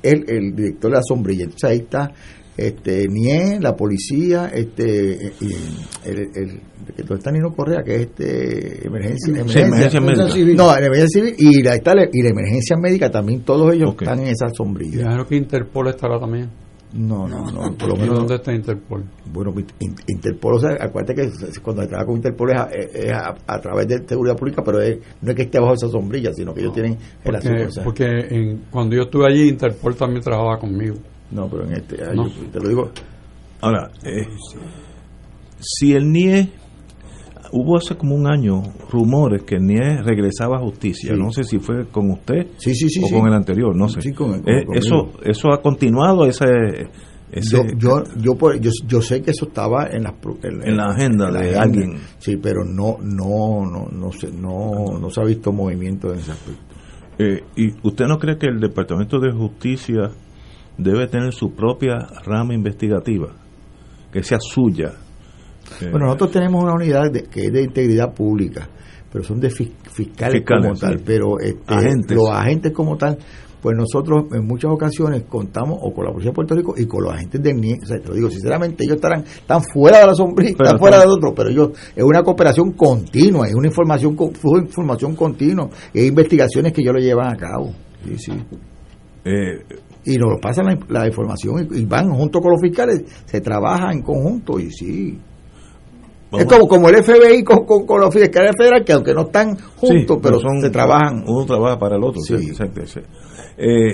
[0.04, 1.46] él, el director de la sombrilla.
[1.46, 2.12] Entonces ahí está
[2.56, 5.56] este NIE, la policía, este y
[6.06, 6.62] el,
[6.98, 10.30] el, el está Nino Correa, que es este emergencia, emergencia, médica.
[10.30, 10.56] Civil.
[10.56, 14.28] No, emergencia civil y la, está, y la emergencia médica también, todos ellos están en
[14.28, 15.02] esa sombrilla.
[15.02, 16.50] Claro que Interpol estará también.
[16.94, 17.74] No, no, no.
[17.78, 19.04] Por lo menos, ¿Dónde está Interpol?
[19.32, 19.54] Bueno,
[20.08, 24.62] Interpol, o sea, acuérdate que cuando estaba con Interpol es, a, través de seguridad pública,
[24.64, 28.06] pero no es que esté bajo esa sombrilla, sino que ellos tienen el Porque, porque
[28.30, 30.96] en, cuando yo estuve allí, Interpol también trabajaba conmigo.
[31.32, 32.92] No, pero en este, te lo digo.
[33.62, 34.28] Ahora, eh,
[35.60, 36.52] si el NIE
[37.54, 41.16] hubo hace como un año rumores que NIE regresaba a justicia.
[41.16, 44.00] No sé si fue con usted o con el anterior, no sé.
[44.00, 46.46] Eh, eso, eso ha continuado ese.
[47.52, 51.98] yo, yo, yo, yo, sé que eso estaba en la, en, la agenda de alguien.
[52.18, 56.32] Sí, pero no, no, no, no, se, no, no se ha visto movimiento en ese
[56.32, 56.64] aspecto.
[57.20, 60.10] Eh, ¿Y usted no cree que el Departamento de Justicia
[60.76, 63.30] debe tener su propia rama investigativa?
[64.12, 64.94] Que sea suya,
[65.82, 68.68] bueno, nosotros tenemos una unidad que es de integridad pública,
[69.12, 73.18] pero son de fiscales, como tal, pero este, los agentes como tal,
[73.62, 77.04] pues nosotros en muchas ocasiones contamos o con la Policía de Puerto Rico y con
[77.04, 80.08] los agentes del NIE, o sea, te lo digo sinceramente, ellos estarán están fuera de
[80.08, 84.18] la sombrilla, están fuera de otros, pero ellos es una cooperación continua, es una información
[84.18, 87.72] flujo de información continua, y hay investigaciones que ellos lo llevan a cabo.
[88.04, 88.34] Sí, sí.
[89.26, 89.64] Eh,
[90.06, 94.02] y nos pasan la, información y, y, van junto con los fiscales, se trabaja en
[94.02, 95.20] conjunto y sí
[96.40, 100.18] es como, como el FBI con, con, los fiscales federales, que aunque no están juntos,
[100.22, 101.24] pero son, se trabajan.
[101.28, 102.22] Uno trabaja para el otro.
[102.22, 102.34] Sí.
[102.36, 102.82] exacto,
[103.58, 103.92] eh,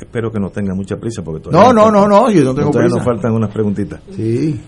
[0.00, 2.70] espero que no tenga mucha prisa porque todavía no no no no yo no tengo
[2.70, 2.96] prisa.
[2.96, 4.60] nos faltan unas preguntitas sí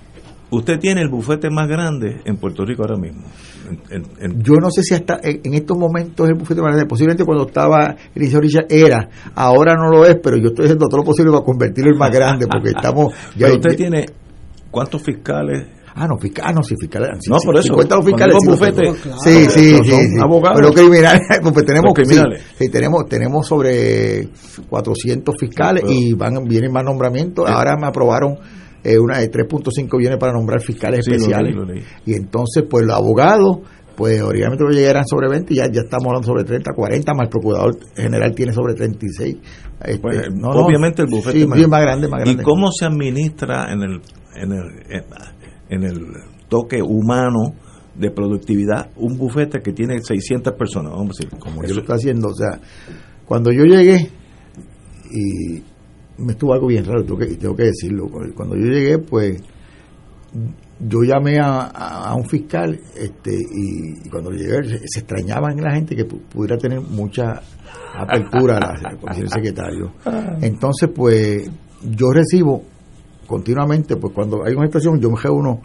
[0.51, 3.23] usted tiene el bufete más grande en Puerto Rico ahora mismo.
[3.69, 6.87] En- en- en- Yo no sé si hasta en, estos momentos el bufete más grande,
[6.89, 10.99] posiblemente cuando estaba Eliseo Orilla era, ahora no lo es, pero yo estoy haciendo todo
[11.03, 13.15] lo posible para convertirlo en más grande, porque estamos...
[13.37, 14.07] ya- pero usted ya- tiene
[14.71, 17.19] cuántos fiscales Ah, no, fiscal, ah, no, sí, fiscales.
[17.21, 18.37] sí, No, sí, por eso, 50 los cuando fiscales.
[18.41, 20.21] sí, bufete, claro, sí, sí, sí, sí.
[20.23, 20.61] abogados.
[20.63, 21.21] Pero criminales,
[21.53, 22.43] pues tenemos, criminales.
[22.57, 24.29] sí, tenemos, tenemos sobre
[24.69, 27.45] 400 fiscales Pero- y van, vienen más nombramientos.
[27.51, 28.37] Ahora me aprobaron
[28.85, 31.55] eh, una de 3.5 millones para nombrar fiscales Sí, lo especiales.
[31.55, 31.83] leí, lo leí.
[32.07, 33.59] Y entonces, pues los abogados,
[33.97, 34.31] pues lo
[34.71, 38.33] llegarán sobre 20 y ya, ya estamos hablando sobre 30, 40, más el procurador general
[38.35, 39.37] tiene sobre 36.
[39.85, 42.43] Este, Pues, no, obviamente el bufete sí, más- más grande, más grande.
[42.43, 44.01] ¿Y cómo se administra en el,
[44.37, 45.03] en el,
[45.69, 46.07] en, el
[46.49, 47.55] toque humano
[47.95, 50.93] de productividad un bufete que tiene 600 personas?
[50.93, 52.29] Vamos a decir, como yo Eso- lo estoy haciendo.
[52.29, 52.61] O sea,
[53.27, 54.11] cuando yo llegué,
[55.11, 55.63] y
[56.23, 58.07] me estuvo algo bien raro, tengo que, tengo que decirlo.
[58.35, 59.41] Cuando yo llegué, pues
[60.79, 65.57] yo llamé a, a- a un fiscal este y, y cuando llegué se, se extrañaban
[65.61, 67.43] la gente que pu- pudiera tener mucha
[67.95, 69.93] apertura a la, el secretario.
[70.41, 71.51] Entonces, pues
[71.83, 72.63] yo recibo
[73.31, 75.61] continuamente, pues cuando hay una situación, yo me reúno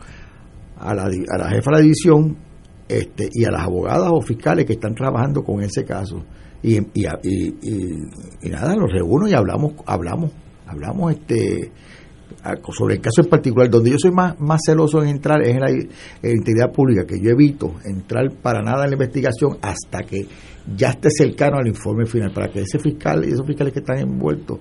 [0.77, 2.37] a la, a la jefa de la división
[2.87, 6.23] este, y a las abogadas o fiscales que están trabajando con ese caso.
[6.61, 10.31] Y, y, nada, los reúno y hablamos, hablamos,
[10.67, 11.71] hablamos este
[12.71, 15.59] sobre el caso en particular, donde yo soy más, más celoso en entrar es en
[15.59, 15.89] la, en
[16.21, 20.27] la integridad pública, que yo evito entrar para nada en la investigación hasta que
[20.75, 23.97] ya esté cercano al informe final, para que ese fiscal y esos fiscales que están
[23.97, 24.59] envueltos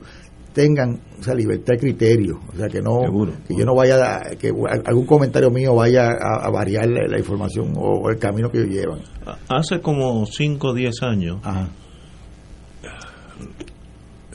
[0.54, 3.32] tengan o sea, libertad de criterio, o sea, que no Seguro.
[3.46, 4.48] que yo no vaya a, que
[4.86, 8.58] algún comentario mío vaya a, a variar la, la información o, o el camino que
[8.58, 9.00] ellos llevan.
[9.48, 11.68] Hace como 5 o 10 años, Ajá.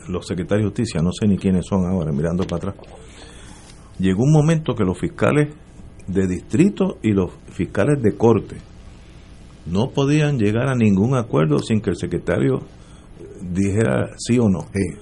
[0.08, 2.88] los secretarios de justicia, no sé ni quiénes son ahora, mirando para atrás,
[4.00, 5.50] llegó un momento que los fiscales
[6.08, 8.56] de distrito y los fiscales de corte
[9.68, 12.62] no podían llegar a ningún acuerdo sin que el secretario
[13.42, 14.62] dijera sí o no.
[14.74, 14.98] Sí,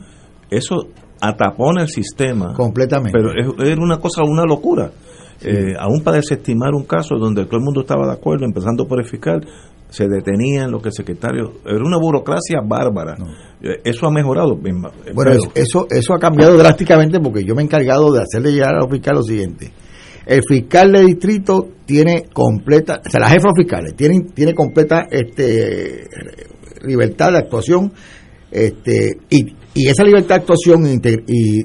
[0.49, 0.75] Eso
[1.21, 3.11] atapona el sistema, completamente.
[3.17, 3.31] pero
[3.65, 4.91] era una cosa, una locura.
[5.39, 8.99] Eh, aún para desestimar un caso donde todo el mundo estaba de acuerdo, empezando por
[8.99, 9.45] el fiscal,
[9.87, 11.53] se detenía en lo que el secretario.
[11.65, 13.15] Era una burocracia bárbara.
[13.61, 14.55] Eh, Eso ha mejorado.
[14.57, 18.51] bien, Bueno, pero- eso, eso ha cambiado drásticamente porque yo me he encargado de hacerle
[18.51, 19.71] llegar a los fiscales lo siguiente.
[20.25, 24.53] El fiscal de distrito tiene completa, o sea, la jefa de los fiscales tiene, tiene
[24.53, 26.03] completa este,
[26.83, 27.93] libertad de actuación
[28.51, 30.99] este, y, y esa libertad de actuación e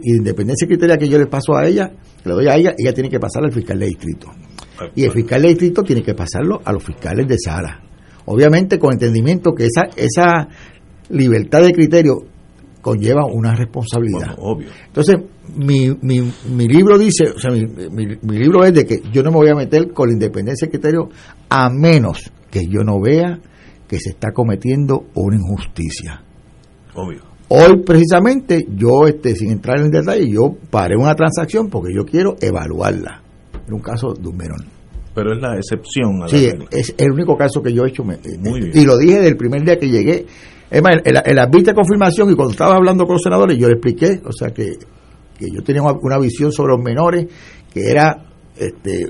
[0.04, 1.90] independencia criteria que yo le paso a ella,
[2.24, 4.28] le doy a ella, ella tiene que pasar al fiscal de distrito.
[4.94, 7.80] Y el fiscal de distrito tiene que pasarlo a los fiscales de sala.
[8.26, 10.48] Obviamente con entendimiento que esa, esa
[11.10, 12.14] libertad de criterio
[12.80, 14.36] conlleva una responsabilidad.
[14.36, 14.68] Bueno, obvio.
[14.86, 15.16] Entonces,
[15.56, 19.22] mi, mi, mi libro dice, o sea, mi, mi- mi libro es de que yo
[19.22, 21.08] no me voy a meter con la independencia de criterio
[21.48, 23.38] a menos que yo no vea
[23.86, 26.22] que se está cometiendo una injusticia.
[26.94, 27.20] Obvio.
[27.54, 32.36] Hoy precisamente yo, este, sin entrar en detalle, yo paré una transacción porque yo quiero
[32.40, 33.22] evaluarla.
[33.68, 34.56] En un caso de un menor.
[35.14, 38.04] Pero es la excepción a la Sí, es el único caso que yo he hecho.
[38.04, 38.72] me- Muy bien.
[38.74, 40.24] Y lo dije del primer día que llegué.
[40.70, 43.22] Es más, en la, en la vista de confirmación y cuando estaba hablando con los
[43.22, 44.72] senadores, yo le expliqué, o sea, que,
[45.38, 47.26] que yo tenía una, una visión sobre los menores
[47.74, 48.24] que era,
[48.56, 49.04] este,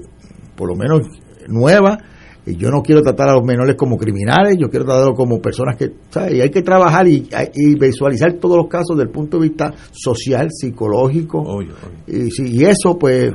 [0.56, 1.02] por lo menos
[1.46, 1.96] nueva.
[2.44, 5.76] Y yo no quiero tratar a los menores como criminales, yo quiero tratarlos como personas
[5.76, 6.34] que, ¿sabes?
[6.34, 9.72] Y hay que trabajar y, y visualizar todos los casos desde el punto de vista
[9.92, 11.38] social, psicológico.
[11.38, 11.74] Obvio,
[12.08, 12.24] obvio.
[12.26, 13.32] Y, sí, y eso, pues,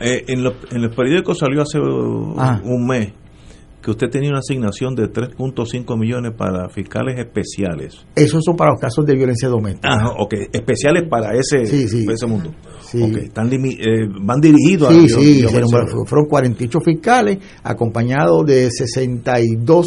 [0.00, 1.78] Eh, en, los, en los periódicos salió hace
[2.36, 2.60] Ah.
[2.64, 3.12] un mes
[3.86, 8.04] que usted tenía una asignación de 3.5 millones para fiscales especiales.
[8.16, 9.88] esos son para los casos de violencia doméstica.
[9.92, 12.02] Ah, ok, especiales para ese, Sí, sí.
[12.04, 12.50] para ese mundo.
[12.80, 13.00] Sí.
[13.22, 15.68] Están eh, van dirigidos Sí, a sí, fueron,
[16.04, 19.86] fueron 48 fiscales acompañados de 62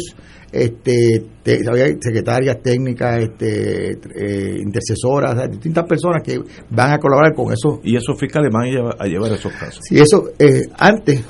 [0.50, 1.60] este, te-
[2.00, 6.38] secretarias técnicas, este, eh, intercesoras, distintas personas que
[6.70, 7.80] van a colaborar con eso.
[7.84, 9.80] Y esos fiscales van a llevar, a llevar esos casos.
[9.86, 11.22] Sí, eso, eh, antes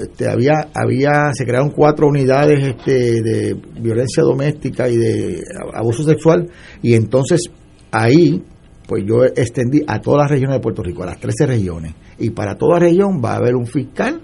[0.00, 5.42] este, había, había, se crearon cuatro unidades este, de violencia doméstica y de
[5.74, 6.50] abuso sexual,
[6.82, 7.42] y entonces
[7.90, 8.42] ahí,
[8.86, 12.30] pues yo extendí a todas las regiones de Puerto Rico, a las 13 regiones, y
[12.30, 14.20] para toda región va a haber un fiscal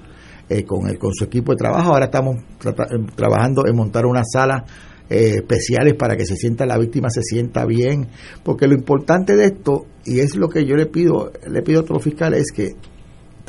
[0.49, 1.93] eh, con, el, con su equipo de trabajo.
[1.93, 2.73] Ahora estamos eh,
[3.15, 4.65] trabajando en montar una sala
[5.09, 8.09] eh, especiales para que se sienta la víctima, se sienta bien,
[8.43, 11.93] porque lo importante de esto, y es lo que yo le pido, le pido a
[11.93, 12.69] los fiscales, es que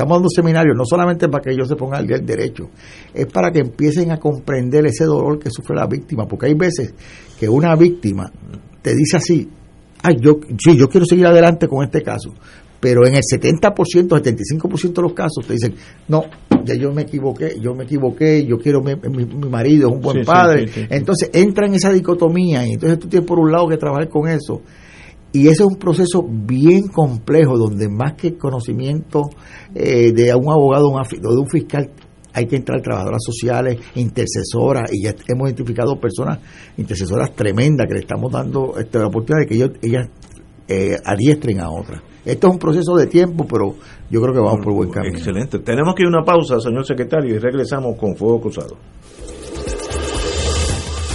[0.01, 2.69] estamos dando seminarios no solamente para que ellos se pongan al día del derecho,
[3.13, 6.93] es para que empiecen a comprender ese dolor que sufre la víctima, porque hay veces
[7.39, 8.31] que una víctima
[8.81, 9.47] te dice así,
[10.01, 12.33] ay, yo, sí, yo quiero seguir adelante con este caso,
[12.79, 15.75] pero en el 70%, 75% de los casos te dicen,
[16.07, 16.23] no,
[16.65, 20.25] ya yo me equivoqué, yo me equivoqué, yo quiero, mi, mi, marido es un buen
[20.25, 20.65] padre.
[20.89, 24.27] entonces entra en esa dicotomía y entonces tú tienes por un lado que trabajar con
[24.27, 24.63] eso.
[25.33, 29.29] Y ese es un proceso bien complejo donde más que conocimiento
[29.73, 31.89] eh, de un abogado o de un fiscal
[32.33, 36.39] hay que entrar trabajadoras sociales, intercesoras, y ya hemos identificado personas
[36.77, 40.09] intercesoras tremendas que le estamos dando esta la oportunidad de que ellos, ellas
[40.67, 42.01] eh, adiestren a otras.
[42.23, 43.75] Esto es un proceso de tiempo, pero
[44.09, 45.17] yo creo que vamos por buen camino.
[45.17, 45.59] Excelente.
[45.59, 48.77] Tenemos que ir a una pausa, señor secretario, y regresamos con Fuego Cruzado.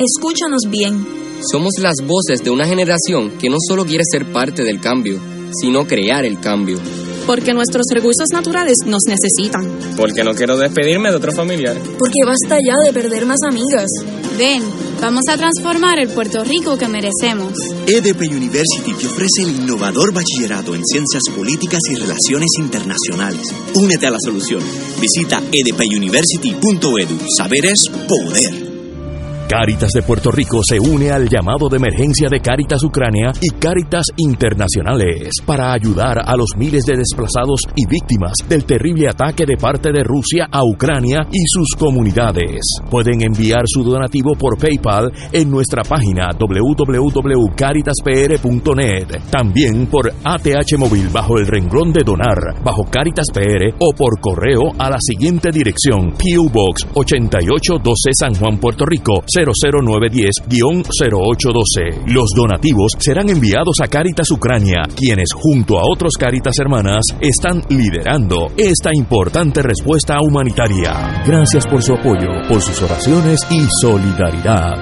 [0.00, 1.06] Escúchanos bien.
[1.52, 5.20] Somos las voces de una generación que no solo quiere ser parte del cambio,
[5.60, 6.78] sino crear el cambio.
[7.26, 9.68] Porque nuestros recursos naturales nos necesitan.
[9.98, 11.76] Porque no quiero despedirme de otro familiar.
[11.98, 13.90] Porque basta ya de perder más amigas.
[14.38, 14.62] Ven,
[15.02, 17.52] vamos a transformar el Puerto Rico que merecemos.
[17.86, 23.54] EDP University te ofrece el innovador bachillerato en ciencias políticas y relaciones internacionales.
[23.74, 24.62] Únete a la solución.
[24.98, 27.18] Visita edpuniversity.edu.
[27.36, 28.59] Saber es poder.
[29.50, 34.06] Cáritas de Puerto Rico se une al llamado de emergencia de Cáritas Ucrania y Cáritas
[34.16, 39.90] Internacionales para ayudar a los miles de desplazados y víctimas del terrible ataque de parte
[39.90, 42.60] de Rusia a Ucrania y sus comunidades.
[42.88, 51.38] Pueden enviar su donativo por PayPal en nuestra página www.caritaspr.net, también por ATH móvil bajo
[51.38, 56.48] el renglón de donar bajo Caritas PR o por correo a la siguiente dirección: PO
[56.52, 62.06] Box 8812 San Juan, Puerto Rico 00910-0812.
[62.06, 68.48] Los donativos serán enviados a Caritas Ucrania, quienes junto a otros Caritas hermanas están liderando
[68.56, 71.22] esta importante respuesta humanitaria.
[71.26, 74.74] Gracias por su apoyo, por sus oraciones y solidaridad.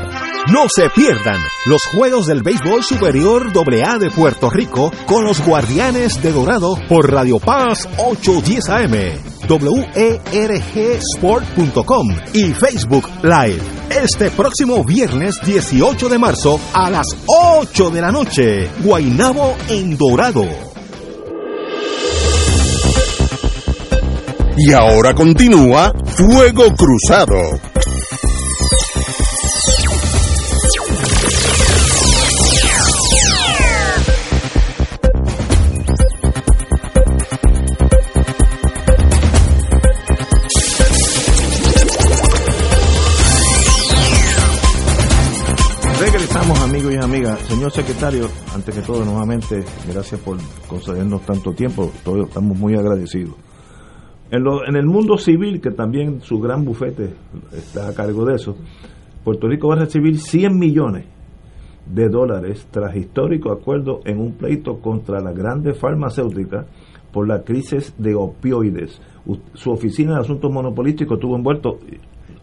[0.53, 6.23] No se pierdan los Juegos del Béisbol Superior AA de Puerto Rico con los Guardianes
[6.23, 13.61] de Dorado por Radio Paz 810 AM, WERGSport.com y Facebook Live.
[13.91, 20.45] Este próximo viernes 18 de marzo a las 8 de la noche, Guainabo en Dorado.
[24.57, 27.37] Y ahora continúa Fuego Cruzado.
[47.47, 50.37] Señor secretario, antes que todo, nuevamente, gracias por
[50.69, 53.35] concedernos tanto tiempo, todos estamos muy agradecidos.
[54.31, 57.15] En, el mundo civil, que también su gran bufete
[57.53, 58.57] está a cargo de eso,
[59.25, 61.07] Puerto Rico va a recibir 100 millones
[61.87, 66.67] de dólares tras histórico acuerdo en un pleito contra las grandes farmacéuticas
[67.13, 69.01] por la crisis de opioides.
[69.55, 71.79] Su oficina de asuntos monopolísticos estuvo envuelto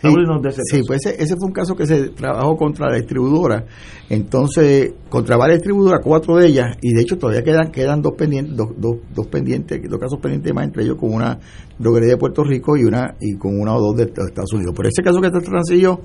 [0.01, 3.65] Sí, pues ese, fue un caso que se trabajó contra la distribuidora.
[4.09, 8.55] Entonces, contra varias distribuidoras, cuatro de ellas, y de hecho todavía quedan quedan dos pendientes,
[8.55, 11.39] dos, dos, pendientes, dos casos pendientes más, entre ellos con una
[11.79, 14.75] droguería de Puerto Rico y una y con una o dos de, Estados Unidos.
[14.75, 15.99] Por ese caso que está transilló,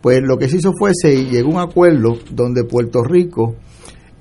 [0.00, 3.56] pues lo que se hizo fue, se llegó a un acuerdo donde Puerto Rico,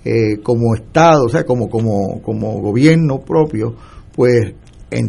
[0.03, 3.75] eh, como Estado, o sea, como, como, como gobierno propio,
[4.13, 4.55] pues
[4.91, 4.99] eh,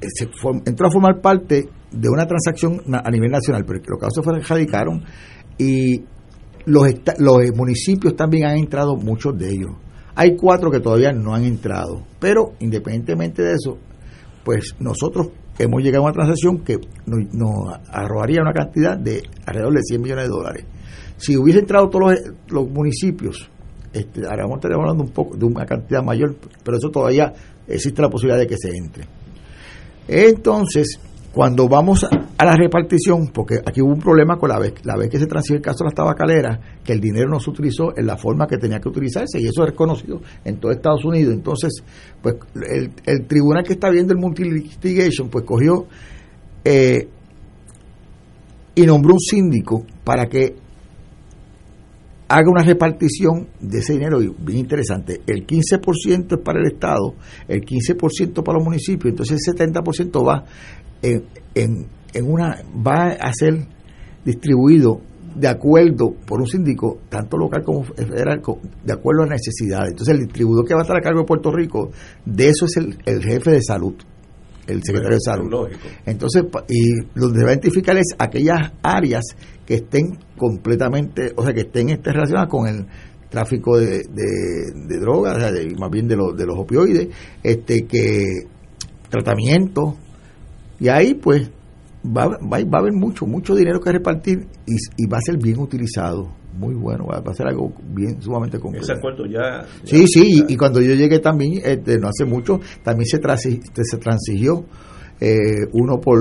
[0.00, 0.28] se
[0.66, 5.04] entró a formar parte de una transacción a nivel nacional, pero los casos se radicaron
[5.58, 6.02] y
[6.64, 6.86] los,
[7.18, 9.70] los municipios también han entrado, muchos de ellos.
[10.14, 13.78] Hay cuatro que todavía no han entrado, pero independientemente de eso,
[14.44, 19.82] pues nosotros hemos llegado a una transacción que nos, arrojaría una cantidad de alrededor de
[19.82, 20.64] 100 millones de dólares.
[21.16, 22.14] Si hubiese entrado todos
[22.48, 23.48] los, municipios,
[23.92, 27.32] este, ahora hablando un poco de una cantidad mayor, pero eso todavía
[27.68, 29.04] existe la posibilidad de que se entre.
[30.08, 30.98] Entonces,
[31.32, 35.08] cuando vamos a la repartición, porque aquí hubo un problema con la vez, la vez
[35.08, 38.06] que se transfiere el caso de las tabacaleras, que el dinero no se utilizó en
[38.06, 41.32] la forma que tenía que utilizarse, y eso es reconocido en todo Estados Unidos.
[41.32, 41.82] Entonces,
[42.20, 42.36] pues
[43.06, 45.86] el, tribunal que está viendo el multi-litigation, pues cogió
[46.64, 47.08] eh,
[48.74, 50.54] y nombró un síndico para que
[52.28, 55.20] haga una repartición de ese dinero bien interesante.
[55.26, 57.14] El 15% es para el Estado,
[57.46, 60.44] el 15% para los municipios, entonces el 70% va
[61.02, 61.24] en,
[61.54, 63.66] en, en una va a ser
[64.24, 65.00] distribuido
[65.34, 68.42] de acuerdo por un síndico, tanto local como federal,
[68.84, 69.92] de acuerdo a necesidades.
[69.92, 71.90] Entonces, el distribuidor que va a estar a cargo de Puerto Rico,
[72.26, 73.94] de eso es el, el jefe de salud,
[74.66, 75.50] el secretario de salud.
[75.50, 75.88] Lógico.
[76.04, 79.24] Entonces, y lo que va a identificar es aquellas áreas
[79.66, 82.86] que estén completamente, o sea, que estén este, relacionadas con el
[83.30, 87.08] tráfico de, de, de drogas, o sea, de- más bien de, los de los opioides,
[87.42, 88.26] este que
[89.08, 89.96] tratamiento,
[90.82, 91.50] y ahí pues
[92.04, 95.38] va, va, va a haber mucho, mucho dinero que repartir y, y va a ser
[95.38, 96.28] bien utilizado.
[96.58, 98.84] Muy bueno, va, a ser algo bien sumamente concreto.
[98.84, 99.64] Ese acuerdo ya.
[99.84, 103.18] Sí, ya- sí, y, y cuando yo llegué también, este, no hace mucho, también se,
[103.18, 104.64] transi- se transigió
[105.20, 105.38] eh,
[105.72, 106.18] uno por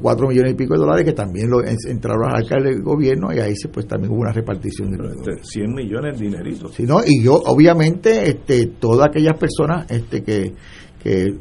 [0.00, 3.32] cuatro millones y pico de dólares que también lo en- entraron al alcalde del gobierno
[3.32, 6.72] y ahí se pues también hubo una repartición de este, 100 millones de dineritos.
[6.74, 7.00] Sí, ¿no?
[7.06, 10.54] Y yo, obviamente, este, todas aquellas personas este, que,
[11.02, 11.36] que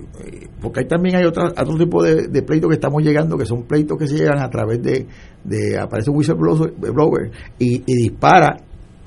[0.61, 4.07] porque también hay otra, otro tipo de, pleitos que estamos llegando, que son pleitos que
[4.07, 5.07] se llegan a través de,
[5.43, 8.57] de aparece un whistleblower blower y, y dispara,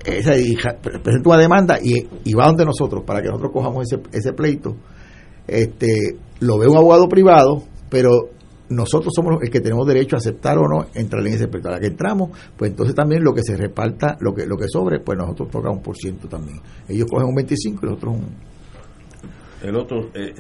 [0.05, 0.33] esa,
[0.81, 4.77] presenta una demanda y, va donde nosotros para que nosotros cojamos ese, ese pleito.
[5.47, 8.31] Este, lo ve un abogado privado, pero
[8.69, 11.69] nosotros somos los que tenemos derecho a aceptar o no entrar en ese pleito.
[11.69, 14.69] A la que entramos, pues entonces también lo que se reparta, lo que lo que
[14.69, 16.61] sobre, pues nosotros tocamos un por ciento también.
[16.89, 18.54] Ellos cogen un 25 y nosotros un...
[19.65, 20.35] El otro, eh,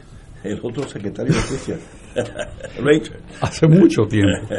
[0.45, 1.79] el otro secretario de justicia.
[2.79, 3.20] Rachel.
[3.41, 4.49] Hace mucho tiempo.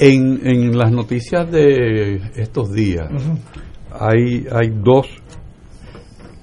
[0.00, 3.10] En, en las noticias de estos días
[3.90, 5.08] hay, hay dos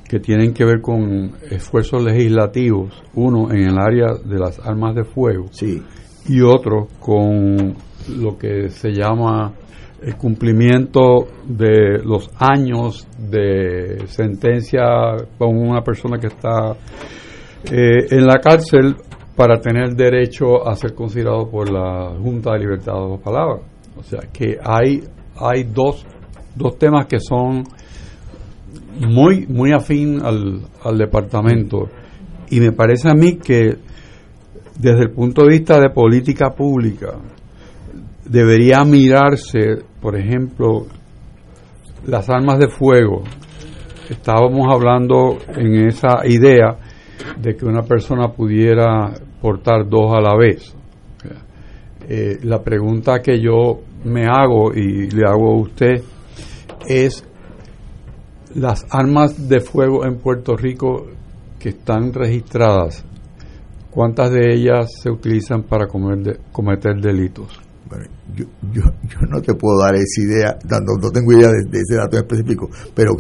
[0.10, 5.06] que tienen que ver con esfuerzos legislativos, uno en el área de las armas de
[5.06, 5.46] fuego
[6.28, 7.76] y otro con
[8.18, 9.54] lo que se llama
[10.02, 16.76] el cumplimiento de los años de sentencia con una persona que está
[17.72, 18.96] eh, en la cárcel
[19.36, 23.62] para tener derecho a ser considerado por la Junta de Libertad de las Palabras.
[23.98, 25.04] O sea que hay,
[25.36, 26.06] hay dos,
[26.56, 27.64] dos temas que son
[29.00, 31.90] muy, muy afín al, al departamento
[32.50, 33.78] y me parece a mí que
[34.80, 37.18] desde el punto de vista de política pública
[38.26, 40.86] debería mirarse, por ejemplo,
[42.06, 43.24] las armas de fuego.
[44.10, 46.78] Estábamos hablando en esa idea
[47.42, 50.74] de que una persona pudiera portar dos a la vez.
[52.08, 56.04] Eh, la pregunta que yo me hago y le hago a usted
[56.88, 57.24] es
[58.54, 61.08] las armas de fuego en Puerto Rico
[61.60, 63.04] que están registradas,
[63.90, 67.60] ¿cuántas de ellas se utilizan para comer de- cometer delitos?
[68.36, 71.96] Yo, yo, yo no te puedo dar esa idea, dando, no tengo idea de, ese
[71.96, 73.14] dato específico, pero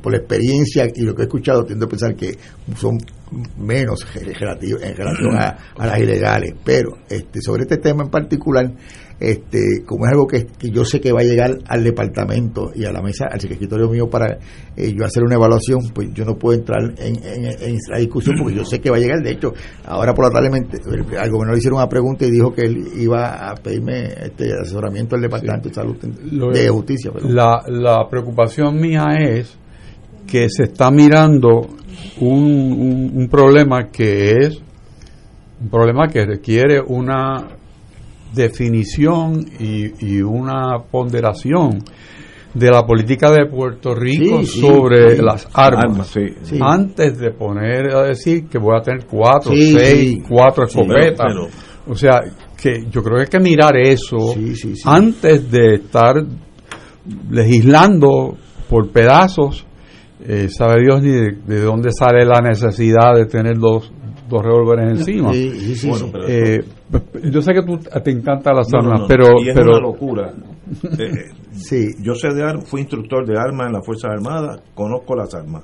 [0.00, 2.36] por la experiencia y lo que he escuchado, tiendo a pensar que
[2.76, 2.98] son
[3.58, 6.54] menos en relación a, a las ilegales.
[6.64, 8.70] Pero este sobre este tema en particular,
[9.18, 12.84] este como es algo que, que yo sé que va a llegar al departamento y
[12.84, 14.38] a la mesa, al secretario mío para
[14.76, 18.36] eh, yo hacer una evaluación, pues yo no puedo entrar en, en, en la discusión
[18.38, 19.20] porque yo sé que va a llegar.
[19.22, 19.52] De hecho,
[19.86, 22.76] ahora por la tarde el- al gobernador le hicieron una pregunta y dijo que él
[22.98, 25.96] iba a pedirme este asesoramiento del departamento de salud
[26.52, 27.10] de justicia.
[27.24, 29.56] La, la preocupación mía es
[30.26, 31.66] que se está mirando
[32.20, 34.60] un, un- un problema que es
[35.60, 37.46] un problema que requiere una
[38.34, 41.82] definición y, y una ponderación
[42.52, 45.22] de la política de Puerto Rico Sí, sobre sí.
[45.22, 45.84] las armas.
[45.84, 46.58] Armas, sí, sí.
[46.60, 50.22] Antes de poner a decir que voy a tener cuatro, Sí, seis, sí.
[50.28, 51.26] cuatro Sí, escopetas.
[51.26, 51.48] pero-
[51.88, 52.20] o sea,
[52.60, 54.34] que yo creo que hay que mirar eso
[54.86, 56.16] antes de estar
[57.30, 58.36] legislando
[58.68, 59.64] por pedazos.
[60.28, 63.92] Eh, sabe Dios ni de, de dónde sale la necesidad de tener dos,
[64.28, 65.32] dos revólveres encima.
[65.32, 66.10] Sí, sí, sí, Bueno, sí.
[66.12, 66.64] pero Eh,
[67.30, 69.06] yo sé que tú, te encantan las No, armas, no.
[69.06, 70.32] pero, y es pero una locura.
[70.98, 71.12] Eh,
[71.72, 75.32] eh, Yo sé de armas, fui instructor de armas en las Fuerzas Armadas, conozco las
[75.34, 75.62] armas.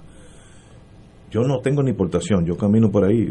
[1.30, 3.22] Yo no tengo ni portación, yo camino por ahí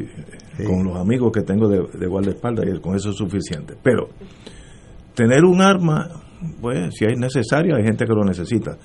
[0.59, 3.75] eh, con los amigos que tengo de, de guardaespaldas y con eso es suficiente.
[3.81, 4.09] Pero
[5.15, 6.09] tener un arma,
[6.59, 8.75] pues si es necesario, hay gente que lo necesita.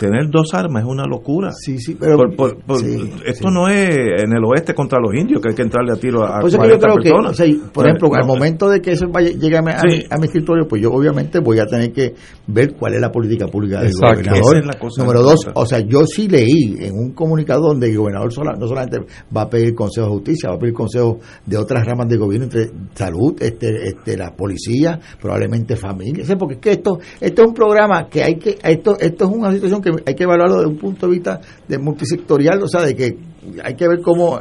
[0.00, 1.50] Tener dos armas es una locura.
[1.52, 2.80] Sí, sí, pero Por- por- por-
[3.26, 3.94] esto no es
[4.24, 6.78] en el oeste contra los indios que hay que entrarle a tiro a Pues 40
[6.86, 9.60] creo que, o sea, por ejemplo, al no, momento de que eso vaya, llegue a
[9.80, 9.86] Sí.
[9.86, 12.14] mi, a mi escritorio, pues yo obviamente voy a tener que
[12.46, 14.22] ver cuál es la política pública del Exacto.
[14.30, 14.56] gobernador.
[14.56, 17.96] Es la cosa Número dos, o sea, yo sí leí en un comunicado donde el
[17.98, 19.00] gobernador sola- no solamente
[19.36, 22.44] va a pedir consejo de justicia, va a pedir consejo de otras ramas de gobierno,
[22.46, 27.54] entre salud, este, este, la policía, probablemente familia, porque es que esto, esto es un
[27.54, 30.78] programa que hay que, esto, esto es una situación que hay que evaluarlo desde un
[30.78, 33.16] punto de vista de multisectorial, o sea, de que
[33.64, 34.38] hay que ver cómo,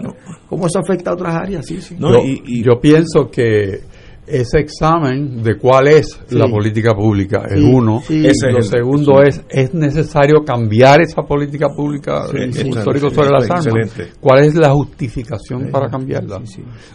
[0.47, 1.95] cómo eso afecta a otras áreas, sí, sí.
[1.97, 3.81] No, yo, y- y- yo pienso que
[4.27, 6.35] ese examen de cuál es Sí.
[6.37, 7.99] la política pública es Sí, uno.
[8.05, 8.27] sí.
[8.27, 9.29] Ese Lo es segundo sí.
[9.29, 14.01] es, ¿es necesario cambiar esa política pública sí, histórico sí, sobre las excelente.
[14.03, 14.17] armas?
[14.19, 16.41] ¿Cuál es la justificación para cambiarla?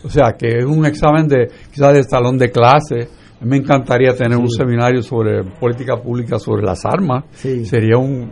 [0.05, 3.09] O sea, que es un examen de quizás de salón de clase.
[3.45, 7.25] Me encantaría tener un seminario sobre política pública sobre las armas.
[7.33, 7.65] Sí.
[7.65, 8.31] Sería un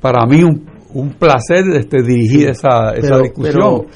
[0.00, 3.86] para mí un, un placer este, dirigir esa, esa Pero- discusión.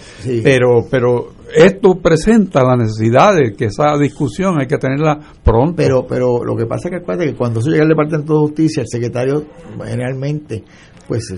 [0.42, 5.74] pero- pero, pero esto presenta la necesidad de que esa discusión hay que tenerla pronto.
[5.76, 8.80] Pero, pero lo que pasa es que que cuando eso llega al Departamento de Justicia,
[8.82, 9.44] el secretario
[9.84, 10.64] generalmente
[11.08, 11.36] pues se,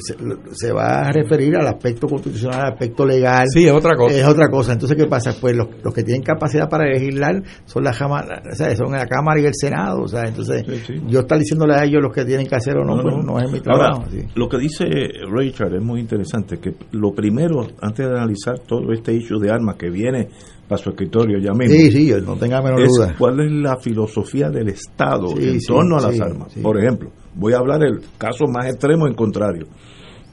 [0.53, 3.45] se va a referir al aspecto constitucional, al aspecto legal.
[3.55, 4.17] Sí, es otra cosa.
[4.17, 4.73] Es otra cosa.
[4.73, 5.33] Entonces, ¿qué pasa?
[5.41, 9.41] Pues los, los que tienen capacidad para legislar son la, o sea, son la Cámara
[9.41, 10.03] y el Senado.
[10.03, 11.03] O sea, entonces, Sí, sí.
[11.07, 13.23] yo estar diciéndole a ellos los que tienen que hacer o no, No, pues no.
[13.23, 14.05] no es mi Ahora, trabajo.
[14.11, 14.19] sí.
[14.35, 14.85] lo que dice
[15.33, 19.77] Richard es muy interesante, que lo primero, antes de analizar todo este issue de armas
[19.77, 20.29] que viene
[20.69, 23.15] para su escritorio ya mismo, Sí, sí, no tenga es duda.
[23.19, 26.55] cuál es la filosofía del Estado en torno a las armas.
[26.63, 29.67] Por ejemplo, voy a hablar del caso más extremo en contrario.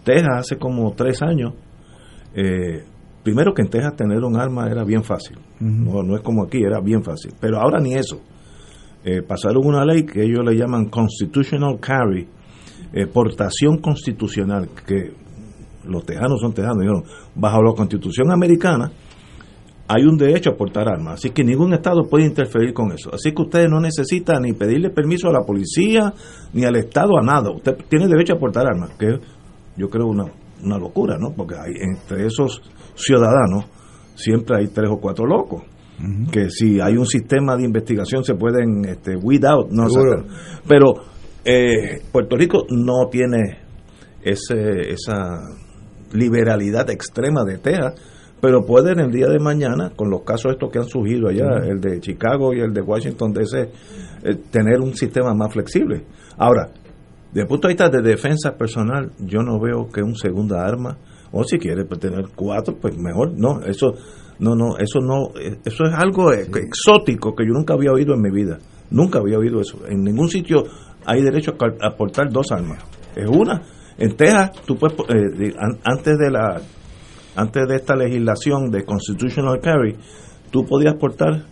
[0.04, 1.54] Texas hace como tres años,
[2.34, 2.84] eh,
[3.24, 6.64] primero que en Texas tener un arma era bien fácil, no, no es como aquí,
[6.64, 8.20] era bien fácil, pero ahora ni eso.
[9.04, 12.28] Eh, pasaron una ley que ellos le llaman constitutional carry,
[12.94, 15.14] eh, portación constitucional, que
[15.86, 17.04] los tejanos son tejanos, dijeron,
[17.36, 18.92] bajo la constitución americana,
[19.88, 23.10] hay un derecho a portar armas, así que ningún estado puede interferir con eso.
[23.14, 26.14] Así que ustedes no necesitan ni pedirle permiso a la policía
[26.54, 27.52] ni al estado a nada.
[27.52, 29.18] Usted tiene derecho a portar armas, que
[29.78, 30.26] yo creo una,
[30.64, 31.32] una locura, ¿no?
[31.34, 32.62] Porque hay, entre esos
[32.96, 33.66] ciudadanos
[34.16, 35.64] siempre hay tres o cuatro locos.
[36.32, 40.20] Que si hay un sistema de investigación se pueden este, weed out, no Seguro.
[40.20, 40.62] sacar.
[40.68, 40.94] Pero
[41.44, 43.62] eh, Puerto Rico no tiene
[44.22, 45.40] ese, esa
[46.14, 47.96] liberalidad extrema de Texas,
[48.40, 51.82] pero pueden el día de mañana, con los casos estos que han surgido allá, el
[51.82, 53.70] de Chicago y el de Washington DC,
[54.24, 56.04] eh, tener un sistema más flexible.
[56.38, 56.70] Ahora,
[57.28, 60.98] desde el punto de vista de defensa personal, yo no veo que un segunda arma,
[61.32, 63.94] o si quiere pues, tener cuatro, pues mejor, no, eso
[64.40, 68.14] no, no, eso no, eh, eso es algo eh, exótico que yo nunca había oído
[68.14, 68.60] en mi vida,
[68.92, 69.80] nunca había oído eso.
[69.88, 70.64] En ningún sitio
[71.06, 72.84] hay derecho a, portar dos armas,
[73.16, 73.62] es una.
[73.98, 76.62] En Texas, tú puedes, eh, antes de la,
[77.38, 79.96] antes de esta legislación de constitutional carry,
[80.52, 81.44] tú podías portar,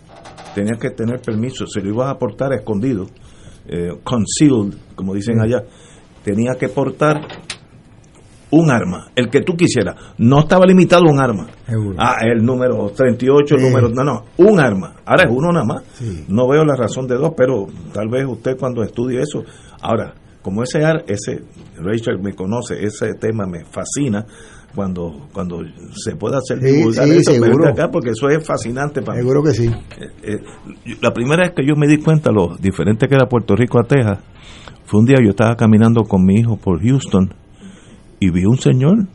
[0.54, 3.06] tenías que tener permiso, si lo ibas a portar escondido,
[3.68, 5.64] eh, concealed, como dicen allá,
[6.24, 7.22] tenía que portar
[8.52, 9.96] un arma, el que tú quisieras.
[10.18, 11.48] No estaba limitado a un arma.
[11.68, 11.96] Seguro.
[12.00, 13.68] Ah, el número 38, el Sí.
[13.68, 13.90] número...
[13.90, 14.96] No, no, un arma.
[15.06, 15.84] Ahora es uno nada más.
[15.94, 16.26] Sí.
[16.30, 19.44] No veo la razón de dos, pero tal vez usted cuando estudie eso...
[19.82, 21.42] Ahora, como ese ar, ese
[21.78, 24.26] Rachel me conoce, ese tema me fascina
[24.76, 25.64] cuando cuando
[25.94, 29.24] se puede hacer Sí, divulgar sí, eso, acá porque eso es fascinante para mí.
[29.24, 29.68] Seguro que sí.
[29.68, 33.56] Eh, eh, la primera vez que yo me di cuenta lo diferente que era Puerto
[33.56, 34.20] Rico a Texas
[34.86, 37.34] fue un día yo estaba caminando con mi hijo por Houston
[38.20, 39.08] y vi un señor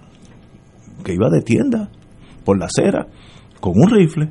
[1.04, 1.90] que iba de tienda
[2.44, 3.06] por la acera
[3.60, 4.28] con un rifle,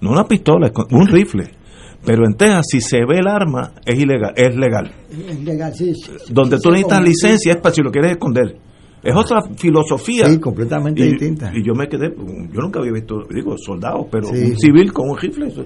[0.00, 1.50] no una pistola, con un rifle.
[2.04, 4.92] Pero en Texas si se ve el arma es ilegal, es legal.
[5.10, 6.32] Es legal, sí, sí, sí.
[6.32, 8.58] Donde tú necesitas licencia es para si lo quieres esconder.
[9.04, 10.26] Es otra filosofía.
[10.26, 11.52] Sí, completamente y, distinta.
[11.54, 15.10] Y yo me quedé, yo nunca había visto, digo, soldados, pero Sí, un civil con
[15.10, 15.48] un rifle.
[15.48, 15.64] eso-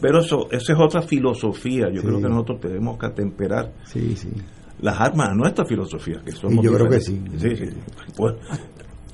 [0.00, 1.88] Pero eso, esa es otra filosofía.
[1.92, 2.06] Yo Sí.
[2.06, 4.28] creo que nosotros tenemos que atemperar Sí, sí.
[4.80, 6.20] las armas a nuestra filosofía.
[6.24, 7.00] Que somos Y yo creo que.
[7.00, 7.48] Sí, sí.
[8.16, 8.34] Pues,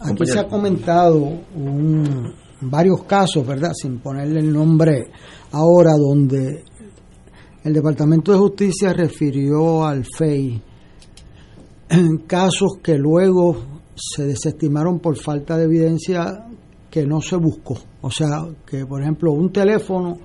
[0.01, 1.17] Aquí se ha comentado
[1.57, 3.73] un- varios casos, ¿verdad?
[3.75, 5.09] Sin ponerle el nombre
[5.53, 6.63] ahora, donde
[7.65, 10.63] el Departamento de Justicia refirió al FEI
[12.27, 13.57] casos que luego
[13.95, 16.47] se desestimaron por falta de evidencia
[16.91, 17.77] que no se buscó.
[18.01, 20.19] O sea, que por ejemplo un teléfono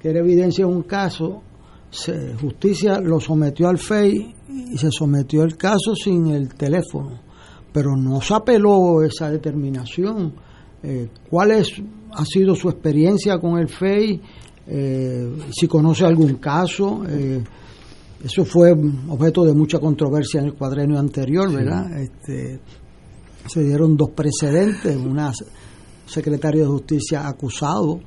[0.00, 1.42] que era evidencia en un caso,
[1.90, 4.34] se, justicia lo sometió al FEI
[4.72, 7.18] y se sometió el caso sin el teléfono,
[7.72, 10.32] pero no se apeló esa determinación.
[10.82, 11.52] Eh, ¿Cuál
[12.12, 14.20] ha sido su experiencia con el FEI?
[14.66, 17.42] Eh, si conoce algún caso, eh,
[18.24, 18.72] eso fue
[19.08, 22.00] objeto de mucha controversia en el cuadrenio anterior, ¿verdad?
[22.00, 22.60] Este,
[23.46, 25.32] se dieron dos precedentes, una
[26.06, 28.00] secretario de justicia acusado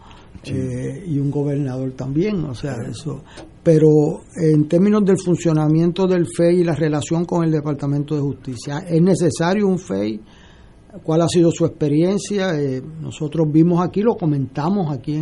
[0.43, 3.24] eh, y un gobernador también, o sea, eso.
[3.64, 8.80] Pero en términos del funcionamiento del FEI y la relación con el Departamento de Justicia,
[8.80, 10.20] ¿es necesario un FEI?
[11.03, 12.59] ¿Cuál ha sido su experiencia?
[12.59, 15.22] Eh, nosotros vimos aquí, lo comentamos aquí,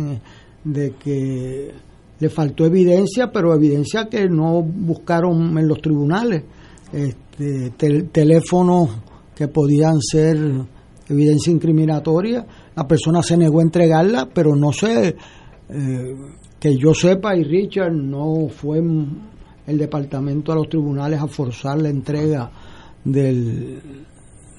[0.64, 1.70] de que
[2.20, 6.44] le faltó evidencia, pero evidencia que no buscaron en los tribunales,
[6.92, 7.70] este,
[8.12, 8.90] teléfonos
[9.34, 10.38] que podían ser
[11.08, 12.46] evidencia incriminatoria,
[12.76, 15.16] la persona se negó a entregarla, pero no sé,
[15.68, 16.14] eh,
[16.58, 18.80] que yo sepa, y Richard no fue
[19.66, 22.50] el departamento a los tribunales a forzar la entrega
[23.02, 23.80] del,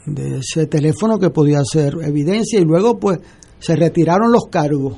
[0.06, 3.20] de ese teléfono que podía ser evidencia y luego pues
[3.60, 4.98] se retiraron los cargos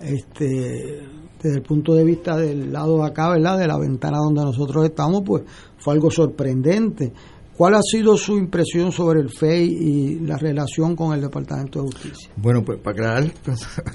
[0.00, 1.00] este
[1.42, 3.58] desde el punto de vista del lado de acá, ¿verdad?
[3.58, 5.42] De la ventana donde nosotros estamos, pues
[5.78, 7.12] fue algo sorprendente.
[7.56, 11.86] ¿Cuál ha sido su impresión sobre el FEI y la relación con el Departamento de
[11.86, 12.30] Justicia?
[12.36, 13.32] Bueno, pues para aclarar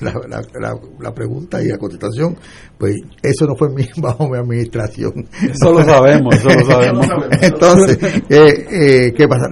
[0.99, 2.37] la, pregunta y la contestación,
[2.79, 3.67] pues eso no fue
[3.97, 5.27] bajo mi administración.
[5.43, 7.07] Eso lo sabemos, eso lo sabemos.
[7.39, 9.47] Entonces, eh, eh, ¿qué pasa?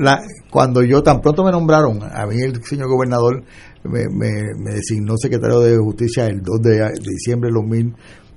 [0.50, 3.44] cuando yo tan pronto me nombraron, a mí el señor gobernador
[3.84, 7.54] me, me, designó secretario de Justicia el 2 de, diciembre de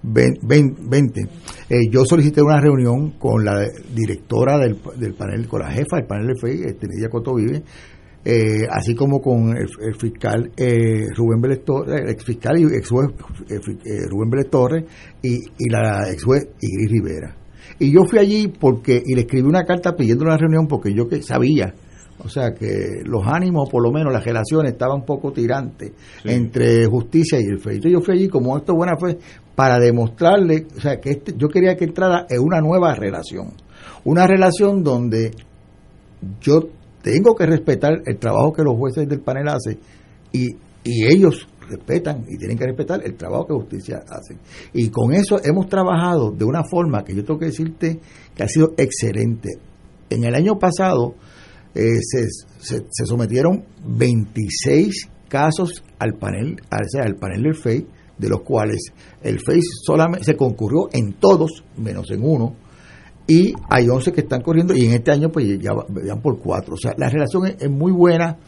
[0.02, 1.20] 2020.
[1.68, 6.06] Eh, yo solicité una reunión con la directora del, del panel, con la jefa del
[6.06, 7.08] panel de FEI, este, Nidia
[8.24, 9.68] eh, así como con el,
[9.98, 13.10] fiscal eh, Rubén Vélez Torres, el ex fiscal y ex juez
[13.50, 13.58] eh,
[14.08, 14.84] Rubén Vélez Torres
[15.20, 17.36] y, y la ex juez Iris Rivera.
[17.80, 21.08] Y yo fui allí porque, y le escribí una carta pidiendo una reunión porque yo
[21.08, 21.74] que sabía
[22.24, 25.92] o sea que los ánimos, por lo menos las relaciones, estaban un poco tirantes
[26.24, 27.70] entre justicia y el fe.
[27.70, 29.18] Entonces yo fui allí como esto buena fe
[29.54, 33.52] para demostrarle, o sea, que este, yo quería que entrara en una nueva relación.
[34.04, 35.32] Una relación donde
[36.40, 36.68] yo
[37.02, 39.78] tengo que respetar el trabajo que los jueces del panel hacen
[40.32, 40.46] y,
[40.84, 44.36] y ellos respetan y tienen que respetar el trabajo que justicia hace.
[44.72, 47.98] Y con eso hemos trabajado de una forma que yo tengo que decirte
[48.34, 49.48] que ha sido excelente.
[50.08, 51.14] En el año pasado,
[51.74, 57.86] eh, se, se, sometieron 26 casos al panel, al, al panel del FEI,
[58.18, 58.92] de los cuales
[59.22, 62.54] el FEI solamente se concurrió en todos, menos en uno,
[63.26, 66.74] y hay 11 que están corriendo, y en este año pues ya van por cuatro.
[66.74, 68.38] O sea, la relación es, muy buena,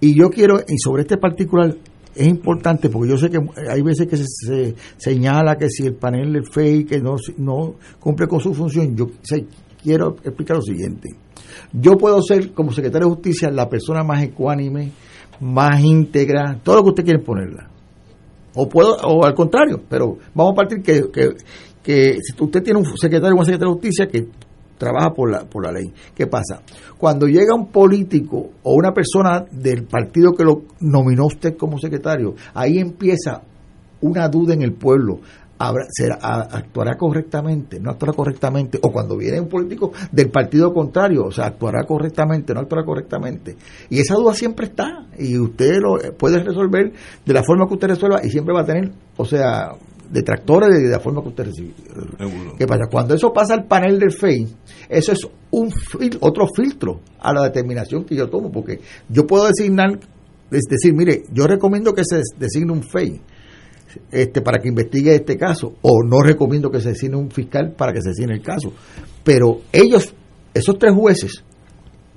[0.00, 1.74] y yo quiero, y sobre este particular,
[2.14, 3.38] es importante porque yo sé que
[3.70, 8.26] hay veces que se, señala que si el panel del FEI que no, no cumple
[8.26, 9.06] con su función, yo
[9.88, 11.08] quiero explicar lo siguiente
[11.72, 14.92] yo puedo ser, como secretario de Justicia, la persona más ecuánime,
[15.40, 17.68] más íntegra, todo lo que usted quiere ponerla.
[18.54, 21.10] O puedo, o al contrario, pero vamos a partir que,
[21.82, 24.28] que, si usted tiene un secretario o una secretaria de Justicia que
[24.78, 25.92] trabaja por la, por la ley.
[26.14, 26.62] ¿Qué pasa?
[26.96, 32.34] Cuando llega un político o una persona del partido que lo nominó usted como secretario,
[32.54, 33.42] ahí empieza
[34.00, 35.18] una duda en el pueblo
[35.90, 36.16] será,
[36.50, 41.46] actuará correctamente, no actuará correctamente, o cuando viene un político del partido contrario, o sea,
[41.46, 43.56] actuará correctamente, no actuará correctamente.
[43.90, 46.92] Y esa duda siempre está, y usted lo puede resolver
[47.24, 49.72] de la forma que usted resuelva, y siempre va a tener, o sea,
[50.10, 51.74] detractores de, la forma que usted recibe.
[52.56, 52.84] ¿Qué pasa?
[52.90, 54.46] Cuando eso pasa al panel del FEI,
[54.88, 55.72] eso es un
[56.20, 59.98] otro filtro a la determinación que yo tomo, porque yo puedo designar,
[60.50, 63.20] es decir, mire, yo recomiendo que se designe un FEI
[64.10, 67.92] este, para que investigue este caso, o no recomiendo que se designe un fiscal para
[67.92, 68.72] que se designe el caso.
[69.24, 70.12] Pero ellos,
[70.54, 71.44] esos tres jueces,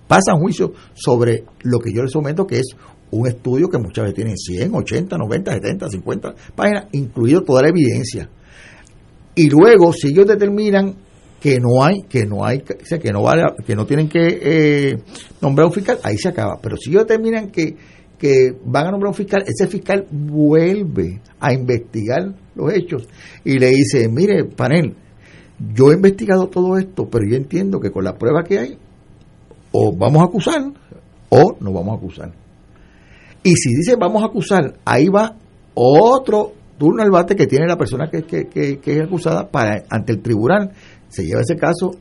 [0.07, 2.75] pasan juicio sobre lo que yo les someto, que es
[3.11, 7.69] un estudio que muchas veces tiene 100, 80, 90, 70, 50 páginas, incluido toda la
[7.69, 8.29] evidencia.
[9.35, 10.95] Y luego, si ellos determinan
[11.39, 14.39] que no hay, que no hay, o sea, que no vale, que no tienen que
[14.41, 14.97] eh,
[15.41, 16.59] nombrar un fiscal, ahí se acaba.
[16.61, 17.75] Pero si ellos determinan que
[18.21, 23.07] que van a nombrar un fiscal, ese fiscal vuelve a investigar los hechos
[23.43, 24.93] y le dice, mire, panel,
[25.73, 28.77] yo he investigado todo esto, pero yo entiendo que con la prueba que hay,
[29.71, 30.61] o vamos a acusar
[31.29, 32.31] o no vamos a acusar.
[33.41, 35.35] Y si dice vamos a acusar, ahí va
[35.73, 40.21] otro turno al bate que tiene la persona que, que es acusada para ante el
[40.21, 40.73] tribunal.
[41.07, 41.95] Se lleva ese caso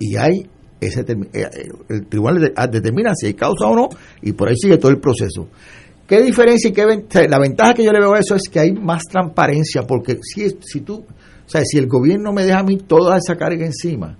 [0.00, 0.50] y hay
[0.86, 1.48] ese, eh,
[1.88, 3.88] el tribunal ah, determina si hay causa o no
[4.20, 5.48] y por ahí sigue todo el proceso.
[6.06, 8.72] ¿Qué diferencia y qué la ventaja que yo le veo a eso es que hay
[8.72, 12.76] más transparencia porque si, si tú, o sea, si el gobierno me deja a mí
[12.78, 14.16] toda esa carga encima,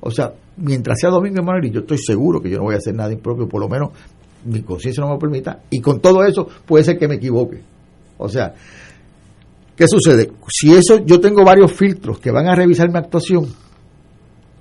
[0.00, 2.94] o sea, mientras sea Domingo Manuel, yo estoy seguro que yo no voy a hacer
[2.94, 3.90] nada impropio, por lo menos
[4.44, 7.60] mi conciencia no me permita, y con todo eso puede ser que me equivoque.
[8.16, 8.54] O sea,
[9.76, 10.30] ¿qué sucede?
[10.48, 13.46] Si eso yo tengo varios filtros que van a revisar mi actuación,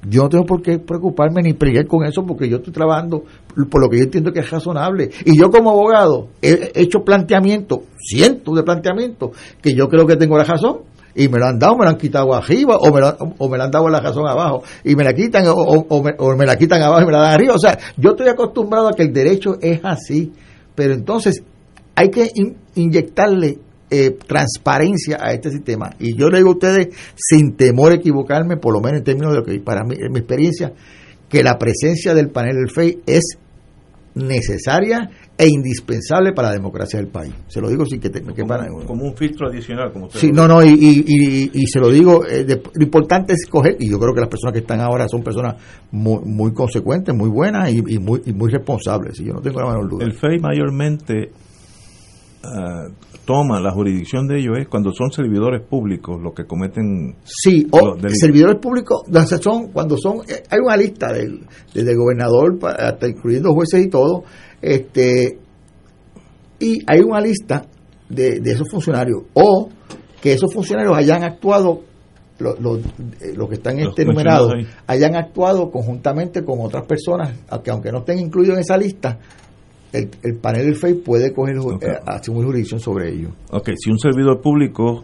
[0.10, 3.24] Yo no tengo por qué preocuparme ni pelear con eso porque yo estoy trabajando
[3.70, 5.10] por lo que yo entiendo que es razonable.
[5.26, 9.32] Y yo como abogado he hecho planteamientos, cientos de planteamientos,
[9.62, 10.80] que yo creo que tengo la razón
[11.16, 13.58] y me lo han dado, me lo han quitado arriba o me lo, o me
[13.58, 16.46] lo han dado la razón abajo y me la quitan o, o, me, o, me,
[16.46, 17.56] la quitan abajo y me la dan arriba.
[17.56, 20.32] O sea, yo estoy acostumbrado a que el derecho es así,
[20.76, 21.44] pero entonces
[21.96, 23.58] hay que in, inyectarle
[23.90, 25.92] eh, transparencia a este sistema.
[26.00, 29.34] Y yo le digo a ustedes, sin temor a equivocarme, por lo menos en términos
[29.34, 30.74] de lo que para mí, en mi experiencia,
[31.30, 33.38] que la presencia del panel del FEI es
[34.18, 37.34] necesaria e indispensable para la democracia del país.
[37.48, 40.20] Se lo digo sin que, te, que como, para, como, un filtro adicional, como usted
[40.20, 43.78] Sí, no, no, y, y, y, se lo digo, eh, de, lo importante es coger,
[43.80, 45.56] y yo creo que las personas que están ahora son personas
[45.92, 49.68] muy, muy consecuentes, muy buenas y, muy, y muy responsables, y yo no tengo la
[49.68, 50.06] menor duda.
[50.06, 51.32] El FEI mayormente
[52.44, 52.92] uh,
[53.26, 57.98] toma la jurisdicción de ellos es cuando son servidores públicos los que cometen sí o
[58.10, 59.04] servidores públicos
[59.42, 63.90] son cuando son eh, hay una lista del, desde el gobernador hasta incluyendo jueces y
[63.90, 64.24] todo
[64.62, 65.40] este
[66.60, 67.66] y hay una lista
[68.10, 69.70] de, de esos funcionarios o
[70.22, 71.82] que esos funcionarios hayan actuado
[72.40, 72.80] los, los,
[73.36, 74.54] los que están este numerados
[74.86, 77.34] hayan actuado conjuntamente con otras personas
[77.64, 79.20] que aunque no estén incluidos en esa lista
[79.94, 81.90] el, el, panel del FEI puede coger okay.
[81.90, 83.30] eh, asumir jurisdicción sobre ello.
[83.52, 85.04] Ok, si un servidor público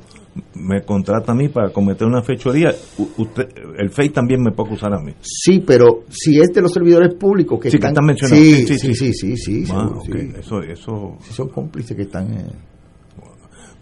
[0.56, 2.74] me contrata a mí para cometer una fechoría,
[3.18, 3.44] usted,
[3.78, 5.14] el FEI también me puede acusar a mí.
[5.22, 8.46] Sí, pero si es de los servidores públicos que, sí, están, que están mencionados.
[8.46, 10.22] Sí, sí, sí, sí, sí, sí, seguro, okay.
[10.22, 10.34] sí.
[10.40, 11.18] Eso, eso...
[11.22, 12.34] Sí, son cómplices que están...
[12.34, 12.52] Eh,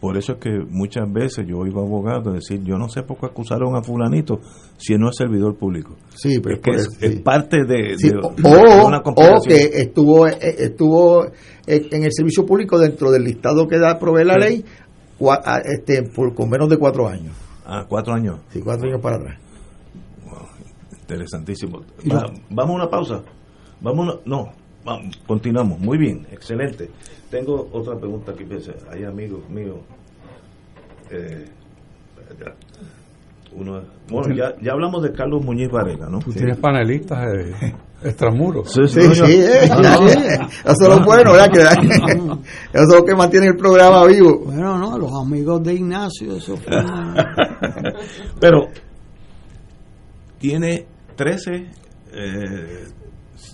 [0.02, 3.28] por eso es que muchas veces yo oigo abogados decir, yo no sé por qué
[3.28, 4.40] acusaron a fulanito
[4.78, 5.96] si no es servidor público.
[6.16, 7.06] Sí, pero es, que es, sí.
[7.06, 11.26] es parte de, sí, de, o, de una o que estuvo estuvo
[11.68, 14.66] en el servicio público dentro del listado que da provee la ley
[15.66, 17.36] este por, con menos de cuatro años.
[17.64, 18.40] Ah, cuatro años.
[18.50, 19.38] Sí, cuatro años para atrás.
[20.26, 20.48] Wow,
[21.00, 21.82] interesantísimo.
[22.12, 23.22] Va, vamos a una pausa.
[23.80, 24.50] Vamos a no,
[24.84, 25.80] vamos, continuamos.
[25.80, 26.90] Muy bien, excelente.
[27.30, 28.46] Tengo otra pregunta aquí.
[28.92, 29.78] Hay amigos míos.
[31.10, 31.46] Eh,
[33.54, 36.20] uno, bueno, ya, ya hablamos de Carlos Muñiz Varela, ¿no?
[36.20, 38.72] Tú tienes panelistas eh, extramuros.
[38.72, 40.08] Sí, sí, sí, sí, eh, no, no.
[40.08, 40.18] sí.
[40.18, 41.52] Eso es lo bueno, ¿verdad?
[41.52, 42.40] Que, eso
[42.74, 44.44] es lo que mantiene el programa vivo.
[44.46, 46.78] Bueno, no, los amigos de Ignacio, eso fue.
[48.40, 48.70] Pero
[50.40, 51.52] tiene 13
[52.14, 52.86] eh,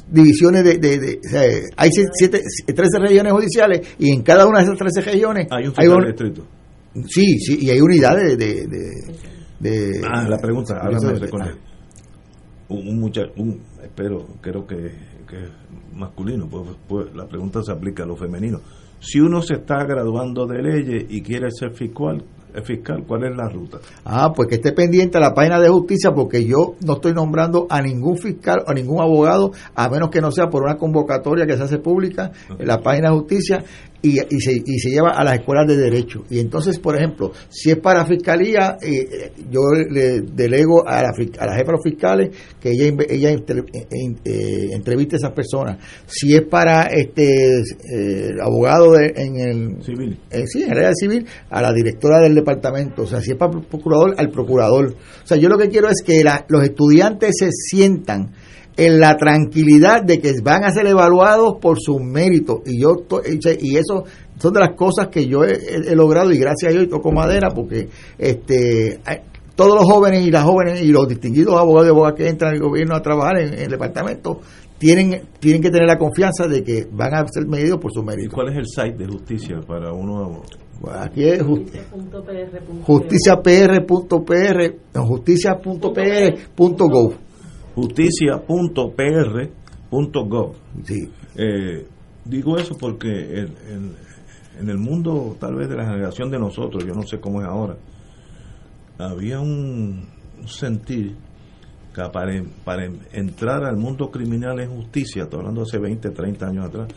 [0.10, 1.42] divisiones de, de, de o sea,
[1.76, 5.74] hay siete, 13 regiones judiciales y en cada una de esas 13 regiones hay un,
[5.78, 6.44] hay un distrito.
[7.08, 8.92] Sí, sí, y hay unidades de, de,
[9.60, 11.30] de ah, la pregunta, háblame él.
[12.70, 14.76] Un, un muchacho, un, espero, creo que,
[15.28, 15.52] que es
[15.94, 18.60] masculino, pues, pues la pregunta se aplica a lo femenino.
[19.00, 22.24] Si uno se está graduando de leyes y quiere ser fiscal,
[22.64, 23.78] fiscal, ¿cuál es la ruta?
[24.06, 27.68] Ah, pues que esté pendiente a la página de justicia porque yo no estoy nombrando
[27.70, 31.46] a ningún fiscal o a ningún abogado a menos que no sea por una convocatoria
[31.46, 33.64] que se hace pública en la página de justicia
[34.02, 36.24] y, y, se, y se lleva a las escuelas de derecho.
[36.30, 41.46] Y entonces, por ejemplo, si es para fiscalía, eh, yo le delego a la, a
[41.46, 42.30] la jefa de los fiscales
[42.60, 45.78] que ella, ella entre, eh, entreviste a esas personas.
[46.06, 50.94] Si es para este eh, abogado de, en el civil, eh, sí, en el área
[50.94, 53.04] civil, a la directora del departamento.
[53.04, 54.96] O sea, si es para el procurador, al procurador.
[55.24, 58.32] O sea, yo lo que quiero es que la, los estudiantes se sientan
[58.78, 62.98] en la tranquilidad de que van a ser evaluados por sus méritos y yo
[63.60, 64.04] y eso
[64.38, 65.58] son de las cosas que yo he,
[65.92, 69.00] he logrado y gracias a Dios toco madera porque este
[69.56, 72.60] todos los jóvenes y las jóvenes y los distinguidos abogados y abogadas que entran al
[72.60, 74.42] gobierno a trabajar en, en el departamento
[74.78, 78.32] tienen tienen que tener la confianza de que van a ser medidos por sus méritos.
[78.32, 80.44] ¿Y cuál es el site de justicia para uno
[80.80, 81.42] bueno, aquí es
[82.84, 87.27] justiciapr.pr justicia.pr.gov
[87.78, 90.56] justicia.pr.gov.
[90.84, 91.10] Sí.
[91.36, 91.88] Eh,
[92.26, 93.96] digo eso porque en, en,
[94.60, 97.48] en, el mundo, tal vez de la generación de nosotros, yo no sé cómo es
[97.48, 97.78] ahora,
[98.98, 100.08] había un,
[100.40, 101.16] un sentir
[101.94, 106.66] que para, para, entrar al mundo criminal en justicia, estoy hablando hace 20, 30 años
[106.66, 106.88] atrás,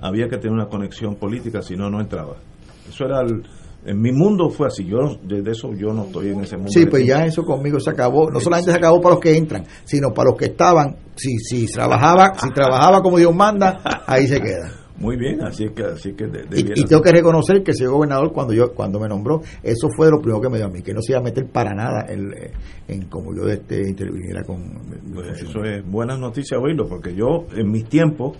[0.00, 2.34] había que tener una conexión política, si no, no entraba.
[2.88, 3.44] Eso era el,
[3.84, 6.72] en mi mundo fue así, yo de eso yo no estoy en ese mundo.
[6.72, 9.64] Sí, pues ya eso conmigo se acabó, no solamente se acabó para los que entran,
[9.84, 14.40] sino para los que estaban, si si trabajaba, si trabajaba como Dios manda, ahí se
[14.40, 14.84] queda.
[14.96, 17.86] Muy bien, así que así que de, de y, y, tengo que reconocer que ese
[17.86, 20.82] gobernador cuando yo cuando me nombró, eso fue lo primero que me dio a mí,
[20.82, 22.32] que no se iba a meter para nada en,
[22.86, 24.62] en como yo este interviniera con
[25.12, 28.36] pues eso es buenas noticias oírlo, porque yo en mis tiempos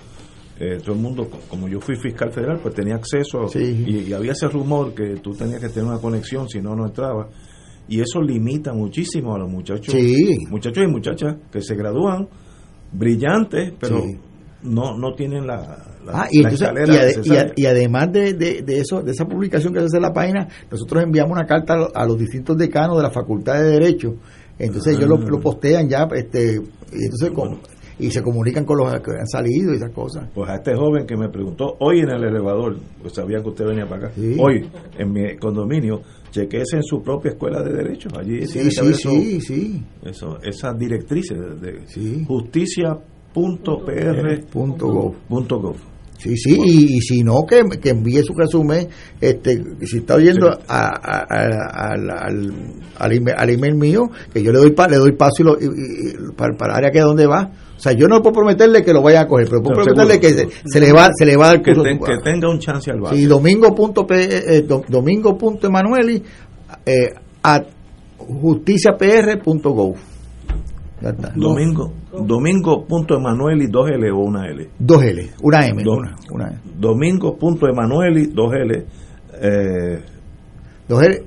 [0.61, 3.85] eh, todo el mundo, como yo fui fiscal federal, pues tenía acceso sí.
[3.87, 6.87] y, y, había ese rumor que tú tenías que tener una conexión, si no, no
[6.87, 7.29] entraba.
[7.89, 10.37] y eso limita muchísimo a los muchachos, Sí.
[10.49, 12.29] muchachos y muchachas que se gradúan
[12.93, 14.17] brillantes, pero Sí.
[14.63, 15.57] no no tienen la,
[16.07, 17.43] la, Ah, y, la entonces, escalera y, ade- y necesaria.
[17.43, 20.13] a- y además de, de, de eso, de esa publicación que se hace en la
[20.13, 23.71] página, nosotros enviamos una carta a, lo- a los distintos decanos de la Facultad de
[23.71, 24.15] Derecho.
[24.59, 25.27] Entonces ellos lo, Ah.
[25.29, 26.55] lo postean ya, este,
[26.93, 27.59] y entonces con-
[27.99, 30.29] y se comunican con los que han salido y esas cosas.
[30.35, 33.67] Pues a este joven que me preguntó hoy en el elevador, pues sabían que usted
[33.67, 34.37] venía para acá, Sí.
[34.39, 34.69] hoy
[34.99, 39.09] en mi condominio, chequeese en su propia escuela de derecho, allí Sí, sí, haber sí,
[39.37, 39.83] eso- sí.
[40.05, 42.25] eso, esas directrices de, de Sí.
[44.05, 45.77] justicia.pr.gov.
[46.17, 48.87] Sí, sí, y, y si no, que, que envíe su resumen,
[49.21, 50.59] este, si está oyendo Sí.
[50.69, 52.53] a- a- a- al, al,
[52.99, 55.61] al email, al email mío, que yo le doy pa- le doy paso y lo-
[55.61, 57.51] y- y- para, para el área que es donde va.
[57.77, 60.15] O sea, yo no puedo prometerle que lo vaya a coger, pero puedo No, prometerle
[60.23, 60.51] seguro.
[60.53, 61.83] que se, se le va se le va a dar que, curso.
[61.83, 63.17] ten- que tenga un chance al bate.
[63.17, 64.15] Sí, domingo.p,
[64.57, 66.23] eh, do- domingo.emanueli
[66.87, 67.09] eh,
[67.43, 67.65] at
[68.19, 69.97] justiciapr.gov.
[71.03, 71.33] Está.
[71.35, 74.69] Domingo, domingo.emanueli 2L o una L.
[74.79, 75.99] Dos L, una M, Dos.
[75.99, 76.59] una, una M.
[76.79, 78.85] Domingo.emanueli 2L.
[79.43, 80.01] Eh,
[80.89, 81.25] Dos L, do-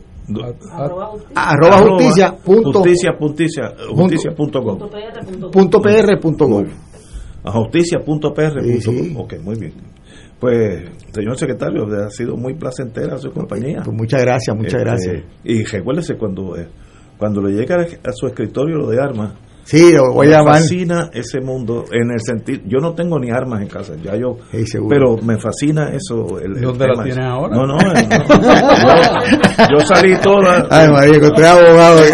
[1.36, 4.90] arroba justicia punto, justicia, justicia, justicia punto gov.
[5.52, 6.66] punto pr punto gov.
[7.44, 8.62] A justicia.pr.
[8.62, 9.16] Sí, sí.
[9.18, 9.74] Ok, muy bien.
[10.40, 13.82] Pues, señor secretario, ha sido muy placentera su compañía.
[13.86, 15.24] Pues muchas gracias, muchas Este, gracias.
[15.46, 16.68] Y recuérdese, cuando, eh,
[17.18, 19.34] cuando le llega a su escritorio lo de armas,
[19.70, 20.54] Sí, lo voy a me llamar.
[20.56, 24.38] fascina ese mundo en el sentido yo no tengo ni armas en casa ya yo
[24.50, 27.54] Sí, pero me fascina eso el, el ¿Dónde la tienes ahora?
[27.54, 29.68] no no, eh, no.
[29.68, 32.00] yo, yo salí toda Ay, María, es abogado.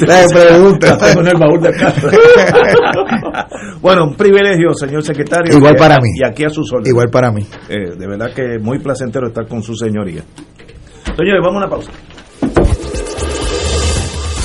[0.00, 0.98] La pregunta.
[1.18, 2.08] en el baúl de casa
[3.82, 6.10] bueno un privilegio señor secretario Igual para mí.
[6.14, 7.46] y aquí a sus órdenes Igual para mí.
[7.68, 10.22] Eh, de verdad que muy placentero estar con su señoría
[11.16, 11.90] señores vamos a una pausa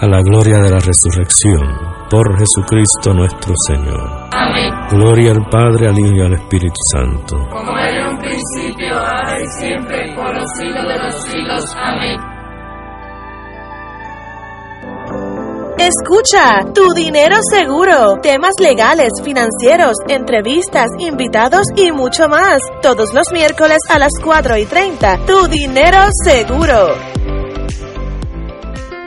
[0.00, 4.28] a la gloria de la resurrección, por Jesucristo nuestro Señor.
[4.30, 4.72] Amén.
[4.90, 7.36] Gloria al Padre, al Hijo y al Espíritu Santo.
[7.50, 11.76] Como era en un principio, ahora y siempre, por los siglos de los siglos.
[11.76, 12.16] Amén.
[15.78, 22.60] Escucha, tu dinero seguro, temas legales, financieros, entrevistas, invitados y mucho más.
[22.82, 25.18] Todos los miércoles a las 4 y 30.
[25.26, 26.94] Tu dinero seguro.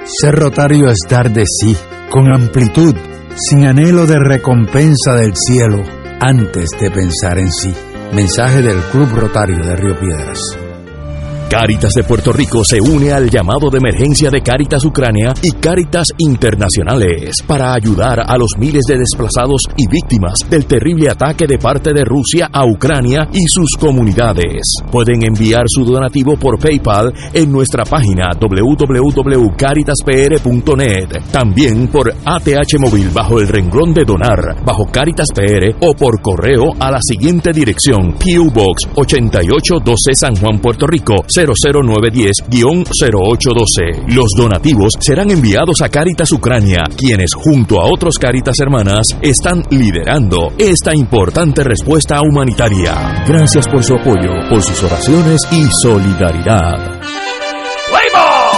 [0.04, 1.78] Ser rotario es dar de sí,
[2.10, 2.96] con amplitud,
[3.36, 5.84] sin anhelo de recompensa del cielo,
[6.20, 7.72] antes de pensar en sí.
[8.12, 10.71] Mensaje del Club Rotario de Río Piedras.
[11.52, 16.08] Cáritas de Puerto Rico se une al llamado de emergencia de Cáritas Ucrania y Cáritas
[16.18, 21.92] Internacionales para ayudar a los miles de desplazados y víctimas del terrible ataque de parte
[21.94, 24.62] de Rusia a Ucrania y sus comunidades.
[24.90, 33.42] Pueden enviar su donativo por PayPal en nuestra página www.caritaspr.net, también por ATH móvil bajo
[33.42, 38.52] el renglón de donar, bajo Caritas PR o por correo a la siguiente dirección: PO
[38.54, 44.14] Box 8812 San Juan, Puerto Rico 00910-0812.
[44.14, 50.54] Los donativos serán enviados a Caritas Ucrania, quienes junto a otros Caritas hermanas están liderando
[50.58, 53.24] esta importante respuesta humanitaria.
[53.28, 57.02] Gracias por su apoyo, por sus oraciones y solidaridad.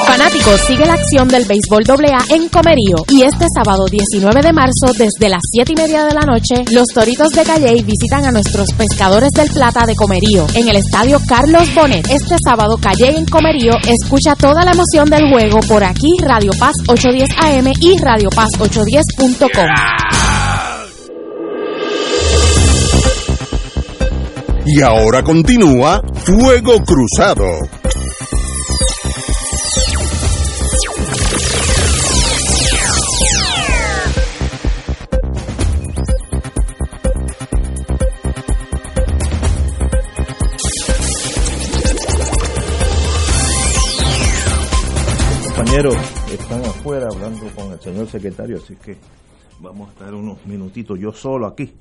[0.05, 2.95] Fanáticos, sigue la acción del béisbol AA en Comerío.
[3.09, 6.87] Y este sábado 19 de marzo, desde las 7 y media de la noche, los
[6.93, 11.73] Toritos de Calley visitan a nuestros pescadores del Plata de Comerío en el estadio Carlos
[11.73, 12.07] Bonet.
[12.09, 16.75] Este sábado, Calley en Comerío, escucha toda la emoción del juego por aquí, Radio Paz
[16.87, 19.67] 810 AM y Radio Paz 810.com.
[24.65, 27.82] Y ahora continúa Fuego Cruzado.
[45.73, 48.95] Compañeros están afuera hablando con el señor secretario, así que
[49.59, 51.73] vamos a estar unos minutitos yo solo aquí.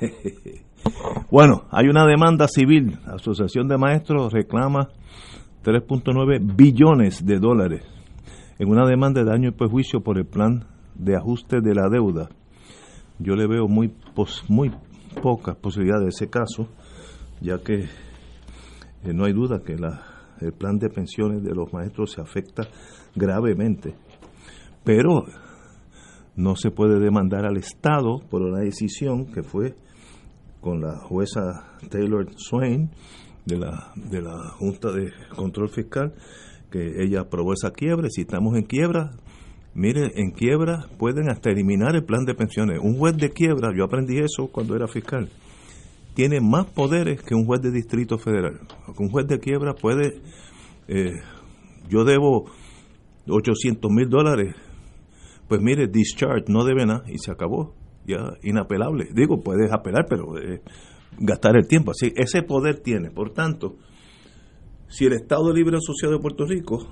[1.30, 2.98] bueno, hay una demanda civil.
[3.06, 4.90] La Asociación de Maestros reclama
[5.64, 7.82] 3.9 billones de dólares
[8.58, 12.28] en una demanda de daño y perjuicio por el plan de ajuste de la deuda.
[13.18, 14.70] Yo le veo muy, pos, muy
[15.22, 16.68] pocas posibilidades de ese caso,
[17.40, 20.02] ya que eh, no hay duda que la,
[20.42, 22.68] el plan de pensiones de los maestros se afecta
[23.14, 23.94] gravemente.
[24.84, 25.24] Pero
[26.36, 29.74] no se puede demandar al Estado por una decisión que fue
[30.60, 32.90] con la jueza Taylor Swain
[33.46, 36.14] de la, de la Junta de Control Fiscal,
[36.70, 38.08] que ella aprobó esa quiebra.
[38.10, 39.10] Si estamos en quiebra,
[39.74, 42.78] mire, en quiebra pueden hasta eliminar el plan de pensiones.
[42.82, 45.28] Un juez de quiebra, yo aprendí eso cuando era fiscal,
[46.14, 48.60] tiene más poderes que un juez de distrito federal.
[48.98, 50.20] Un juez de quiebra puede,
[50.88, 51.20] eh,
[51.88, 52.50] yo debo
[53.28, 54.54] 800 mil dólares,
[55.48, 57.74] pues mire, discharge, no debe nada y se acabó,
[58.06, 59.08] ya inapelable.
[59.12, 60.62] Digo, puedes apelar, pero eh,
[61.18, 61.90] gastar el tiempo.
[61.90, 63.10] Así, ese poder tiene.
[63.10, 63.76] Por tanto,
[64.88, 66.86] si el Estado Libre Asociado de Puerto Rico,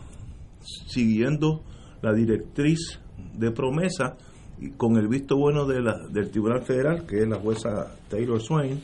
[0.88, 1.62] siguiendo
[2.02, 3.00] la directriz
[3.34, 4.16] de promesa
[4.60, 8.40] y con el visto bueno de la, del Tribunal Federal, que es la jueza Taylor
[8.40, 8.80] Swain,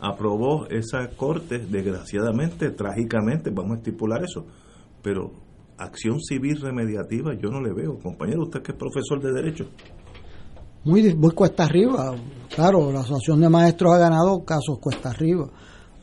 [0.00, 4.46] aprobó esa corte, desgraciadamente, trágicamente, vamos a estipular eso,
[5.02, 5.32] pero
[5.80, 7.98] acción civil remediativa yo no le veo.
[7.98, 9.64] Compañero, usted que es profesor de Derecho.
[10.84, 12.14] Muy, muy cuesta arriba.
[12.54, 15.48] Claro, la Asociación de Maestros ha ganado casos cuesta arriba,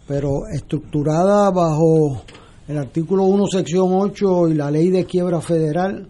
[0.07, 2.21] pero estructurada bajo
[2.67, 6.07] el artículo 1, sección 8 y la ley de quiebra federal,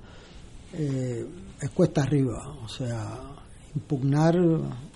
[0.74, 1.26] eh,
[1.62, 2.56] es cuesta arriba.
[2.64, 3.20] O sea,
[3.74, 4.36] impugnar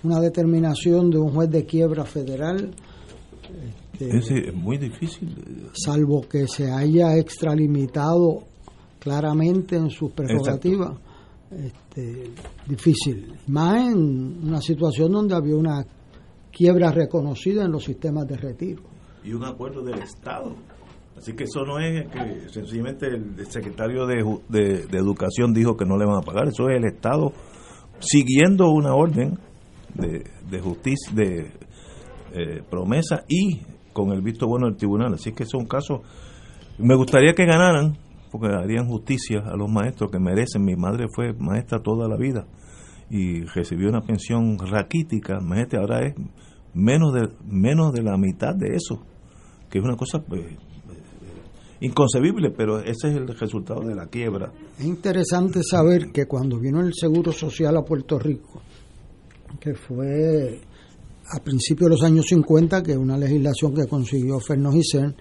[0.02, 2.74] una determinación de un juez de quiebra federal.
[3.98, 5.70] Este, es muy difícil.
[5.72, 8.51] Salvo que se haya extralimitado
[9.02, 10.92] claramente en sus prerrogativas,
[11.50, 12.30] este,
[12.68, 13.34] difícil.
[13.48, 15.84] Más en una situación donde había una
[16.52, 18.82] quiebra reconocida en los sistemas de retiro.
[19.24, 20.54] Y un acuerdo del Estado.
[21.16, 25.84] Así que eso no es que sencillamente el secretario de, de, de Educación dijo que
[25.84, 27.32] no le van a pagar, eso es el Estado
[27.98, 29.38] siguiendo una orden
[29.94, 31.52] de, de justicia, de
[32.34, 33.60] eh, promesa y
[33.92, 35.14] con el visto bueno del tribunal.
[35.14, 36.00] Así que son casos.
[36.78, 37.98] Me gustaría que ganaran,
[38.32, 40.64] porque harían justicia a los maestros que merecen.
[40.64, 42.46] Mi madre fue maestra toda la vida
[43.10, 45.38] y recibió una pensión raquítica.
[45.38, 46.14] Imagínate, ahora es
[46.72, 49.04] menos de, menos de la mitad de eso,
[49.70, 50.40] que es una cosa pues,
[51.80, 54.50] inconcebible, pero ese es el resultado de la quiebra.
[54.78, 58.62] Es interesante saber que cuando vino el Seguro Social a Puerto Rico,
[59.60, 60.58] que fue
[61.30, 65.14] a principios de los años 50, que es una legislación que consiguió Fernández Hissén,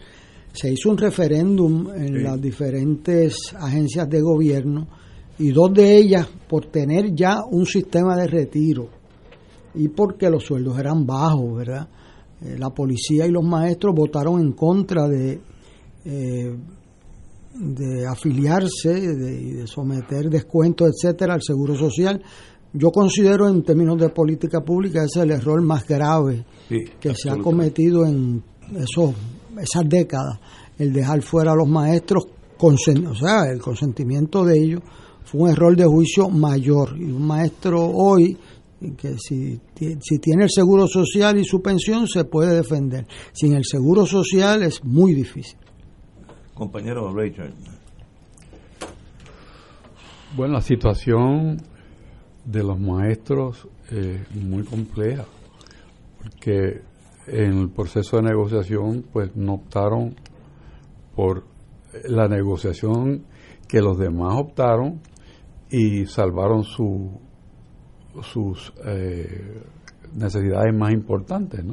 [0.54, 2.24] se hizo un referéndum en sí.
[2.24, 4.88] las diferentes agencias de gobierno
[5.40, 8.90] y dos de ellas por tener ya un sistema de retiro
[9.74, 11.88] y porque los sueldos eran bajos, ¿verdad?
[12.42, 15.40] Eh, la policía y los maestros votaron en contra de,
[16.06, 16.56] eh,
[17.56, 22.22] de afiliarse de, y de someter descuentos, etcétera, al seguro social.
[22.74, 27.14] Yo considero en términos de política pública ese es el error más grave sí, que
[27.16, 28.42] se ha cometido en
[28.76, 29.14] esos
[29.62, 30.40] esas décadas,
[30.78, 32.28] el dejar fuera a los maestros,
[32.64, 34.82] o sea, el consentimiento de ellos
[35.24, 36.96] fue un error de juicio mayor.
[36.98, 38.38] Y un maestro hoy,
[38.98, 43.08] que si, si tiene el seguro social y su pensión, se puede defender.
[43.32, 45.58] Sin el seguro social es muy difícil.
[46.54, 47.54] Compañero Richard.
[50.36, 51.58] Bueno, la situación
[52.46, 55.26] de los maestros es muy compleja,
[56.22, 56.82] porque
[57.28, 60.16] en el proceso de negociación pues no optaron
[61.16, 61.44] por
[62.06, 63.26] la negociación
[63.68, 65.02] que los demás optaron
[65.70, 67.20] y salvaron su,
[68.22, 69.62] sus eh,
[70.14, 71.64] necesidades más importantes.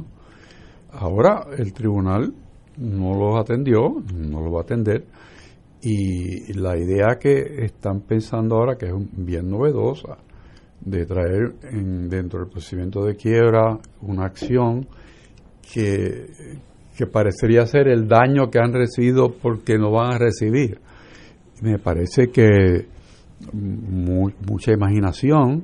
[0.91, 2.33] Ahora el tribunal
[2.77, 5.05] no los atendió, no los va a atender,
[5.81, 10.17] y la idea que están pensando ahora, que es bien novedosa,
[10.81, 14.87] de traer en, dentro del procedimiento de quiebra una acción
[15.71, 16.57] que,
[17.11, 20.79] parecería ser el daño que han recibido porque no van a recibir.
[21.61, 22.87] Me parece que
[23.53, 25.63] mucha imaginación,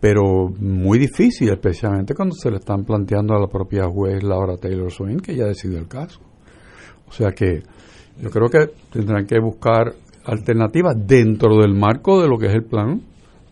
[0.00, 4.90] pero muy difícil, especialmente cuando se le están planteando a la propia juez Laura Taylor
[4.90, 6.20] Swain que ya decidió el caso.
[7.08, 7.62] O sea que
[8.20, 9.94] yo creo que tendrán que buscar
[10.24, 13.00] alternativas dentro del marco de lo que es el plan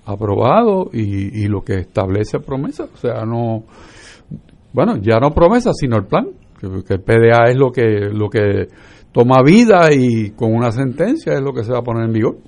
[0.06, 2.88] aprobado y, lo que establece promesa.
[2.92, 3.64] O sea, no,
[4.74, 6.26] bueno, ya no promesa, sino el plan,
[6.58, 8.66] que, el PDA es lo que, lo que
[9.12, 12.38] toma vida y con una sentencia es lo que se va a poner en vigor.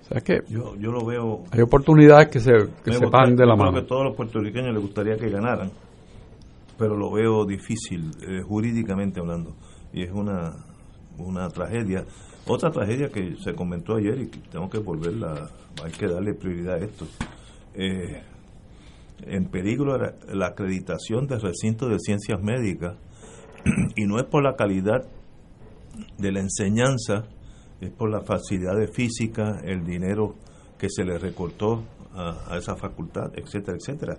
[0.00, 1.44] O sea que yo, yo lo veo.
[1.52, 2.52] Hay oportunidades que se,
[2.82, 3.72] que se de la mano.
[3.72, 5.70] Creo que a todos los puertorriqueños les gustaría que ganaran,
[6.78, 9.52] pero lo veo difícil eh, jurídicamente hablando.
[9.92, 10.54] Y es una,
[11.18, 12.06] una tragedia.
[12.46, 15.50] Otra tragedia que se comentó ayer y que tengo que volverla,
[15.84, 17.06] hay que darle prioridad a esto.
[17.74, 18.22] Eh,
[19.26, 22.96] en peligro la acreditación del recinto de ciencias médicas
[23.96, 25.08] y no es por la calidad
[26.16, 27.24] de la enseñanza,
[27.80, 30.36] es por la facilidad de física, el dinero
[30.78, 34.18] que se le recortó a, a esa facultad, etcétera, etcétera.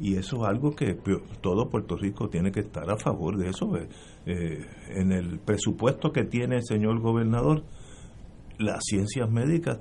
[0.00, 0.96] Y eso es algo que
[1.40, 3.76] todo Puerto Rico tiene que estar a favor de eso.
[3.76, 3.88] Eh,
[4.26, 7.62] eh, en el presupuesto que tiene el señor gobernador,
[8.58, 9.80] las ciencias médicas,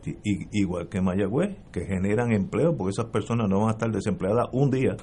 [0.51, 4.69] igual que Mayagüez, que generan empleo, porque esas personas no van a estar desempleadas un
[4.71, 4.95] día,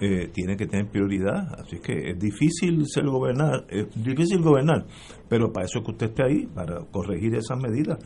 [0.00, 1.60] eh, tiene que tener prioridad.
[1.60, 4.86] Así que es difícil ser gobernar, es difícil gobernar,
[5.28, 7.98] pero para eso es que usted esté ahí, para corregir esas medidas.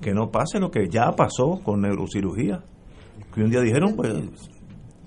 [0.00, 2.64] Que no pase lo que ya pasó con neurocirugía,
[3.34, 4.12] que un día dijeron, pues,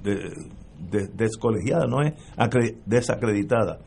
[0.04, 2.14] de, descolegiada, no es
[2.86, 3.80] desacreditada.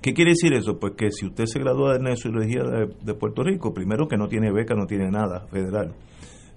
[0.00, 0.78] ¿Qué quiere decir eso?
[0.78, 4.52] Pues que si usted se gradúa de neurocirugía de, Puerto Rico, primero que no tiene
[4.52, 5.94] beca, no tiene nada federal.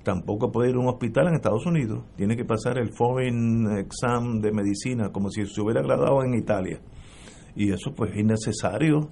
[0.04, 2.04] Tampoco puede ir a un hospital en Estados Unidos.
[2.16, 6.80] Tiene que pasar el Foreign Exam de medicina, como si se hubiera graduado en Italia.
[7.56, 9.10] Y eso pues es innecesario.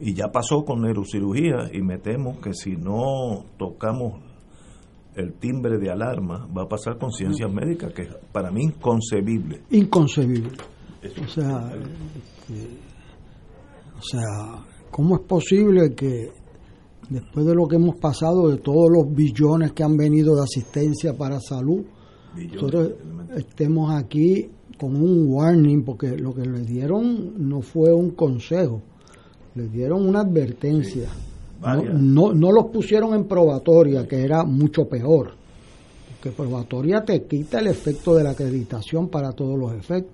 [0.00, 4.20] Y ya pasó con neurocirugía y me temo que si no tocamos
[5.14, 9.62] el timbre de alarma va a pasar con ciencias médicas, que para mí inconcebible.
[9.70, 10.56] Inconcebible.
[11.22, 11.72] O sea,
[14.02, 16.30] o sea, ¿cómo es posible que
[17.08, 21.16] después de lo que hemos pasado, de todos los billones que han venido de asistencia
[21.16, 21.84] para salud,
[22.52, 22.92] nosotros
[23.36, 28.82] estemos aquí con un warning, porque lo que les dieron no fue un consejo,
[29.54, 31.08] les dieron una advertencia.
[31.94, 35.34] No, no, los pusieron en probatoria, que era mucho peor.
[36.08, 40.12] Porque probatoria te quita el efecto de la acreditación para todos los efectos.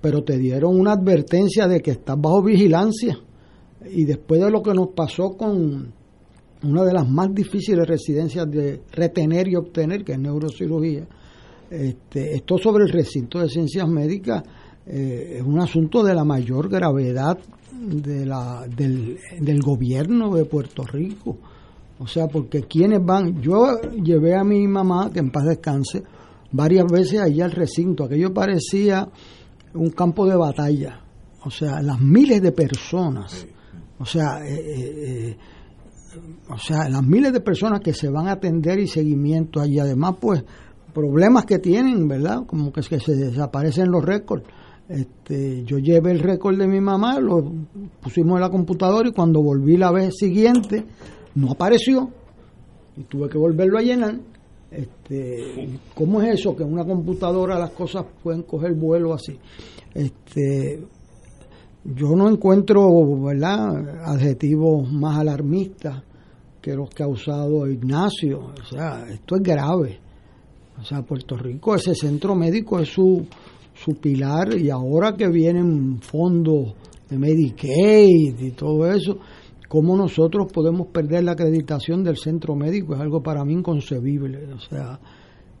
[0.00, 3.18] Pero te dieron una advertencia de que estás bajo vigilancia.
[3.90, 5.92] Y después de lo que nos pasó con
[6.62, 11.06] una de las más difíciles residencias de retener y obtener, que es neurocirugía,
[11.70, 14.42] este, esto sobre el recinto de ciencias médicas
[14.86, 17.38] eh, es un asunto de la mayor gravedad
[17.72, 21.36] de la, del, del gobierno de Puerto Rico.
[21.98, 26.02] O sea, porque quienes van, yo llevé a mi mamá, que en paz descanse,
[26.52, 29.08] varias veces allí al recinto, aquello parecía
[29.76, 31.00] un campo de batalla.
[31.44, 33.46] O sea, las miles de personas,
[33.98, 34.94] o sea, eh, eh,
[35.30, 35.36] eh,
[36.48, 40.16] o sea, las miles de personas que se van a atender y seguimiento allí, además,
[40.20, 40.44] pues,
[40.92, 42.46] problemas que tienen, ¿verdad?
[42.46, 44.44] Como que, es que se desaparecen los récords.
[44.88, 47.52] Este, yo llevé el récord de mi mamá, lo
[48.00, 50.84] pusimos en la computadora y cuando volví la vez siguiente
[51.34, 52.10] no apareció
[52.96, 54.18] y tuve que volverlo a llenar.
[54.70, 56.56] Este, ¿Cómo es eso?
[56.56, 59.38] Que en una computadora las cosas pueden coger vuelo así.
[59.94, 60.82] Este,
[61.84, 64.04] yo no encuentro ¿verdad?
[64.04, 66.02] adjetivos más alarmistas
[66.60, 68.52] que los que ha usado Ignacio.
[68.60, 70.00] O sea, esto es grave.
[70.78, 73.26] O sea, Puerto Rico, ese centro médico es su
[73.76, 76.74] su pilar y ahora que vienen fondos
[77.08, 79.18] de Medicaid y todo eso,
[79.68, 84.52] cómo nosotros podemos perder la acreditación del centro médico es algo para mí inconcebible.
[84.52, 84.98] O sea,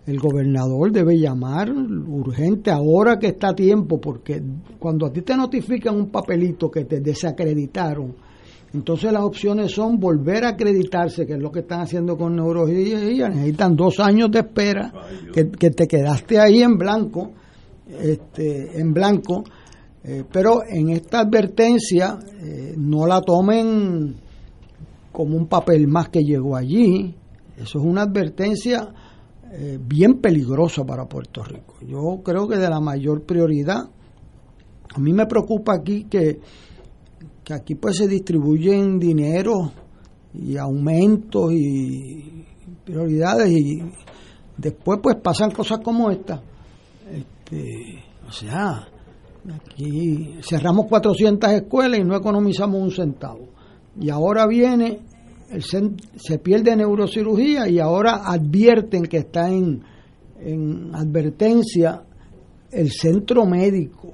[0.06, 4.40] el gobernador debe llamar urgente ahora que está a tiempo, porque
[4.78, 8.14] cuando a ti te notifican un papelito que te desacreditaron,
[8.72, 13.28] entonces las opciones son volver a acreditarse, que es lo que están haciendo con neurología,
[13.28, 14.92] necesitan dos años de espera,
[15.32, 17.32] que, te quedaste ahí en blanco,
[17.88, 19.44] este, en blanco,
[20.08, 24.14] eh, pero en esta advertencia eh, no la tomen
[25.10, 27.12] como un papel más que llegó allí,
[27.56, 28.88] eso es una advertencia
[29.50, 31.74] eh, bien peligrosa para Puerto Rico.
[31.84, 33.80] Yo creo que de la mayor prioridad,
[34.94, 36.38] a mí me preocupa aquí que,
[37.42, 39.72] que aquí pues se distribuyen dinero
[40.34, 42.44] y aumentos y
[42.84, 43.82] prioridades y
[44.56, 46.40] después pues pasan cosas como esta.
[47.10, 48.86] Este, o sea,
[49.54, 53.48] aquí cerramos 400 escuelas y no economizamos un centavo.
[54.00, 55.00] Y ahora viene
[56.16, 59.82] se pierde neurocirugía y ahora advierten que está en,
[60.40, 62.02] en advertencia
[62.70, 64.12] el centro médico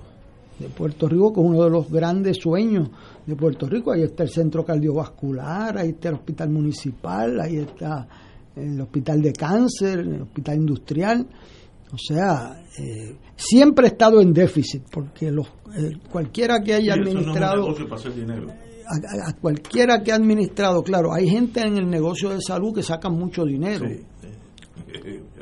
[0.58, 2.90] de Puerto Rico, que es uno de los grandes sueños
[3.26, 3.92] de Puerto Rico.
[3.92, 8.06] Ahí está el centro cardiovascular, ahí está el hospital municipal, ahí está
[8.54, 11.26] el hospital de cáncer, el hospital industrial.
[11.92, 15.46] O sea, eh, siempre ha estado en déficit, porque los,
[15.76, 21.88] eh, cualquiera que haya administrado a, cualquiera que ha administrado, claro, hay gente en el
[21.88, 23.86] negocio de salud que saca mucho dinero.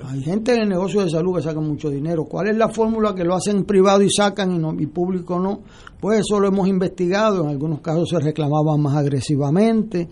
[0.04, 2.24] Hay gente en el negocio de salud que saca mucho dinero.
[2.24, 5.60] ¿Cuál es la fórmula que lo hacen privado y sacan y, no, y público no?
[6.00, 7.42] Pues eso lo hemos investigado.
[7.44, 10.08] En algunos casos se reclamaban más agresivamente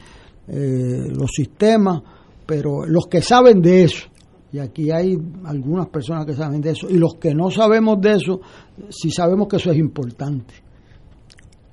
[0.46, 2.02] eh, los sistemas,
[2.46, 4.08] pero los que saben de eso,
[4.52, 8.12] y aquí hay algunas personas que saben de eso, y los que no sabemos de
[8.14, 8.40] eso,
[8.88, 10.54] sí sabemos que eso es importante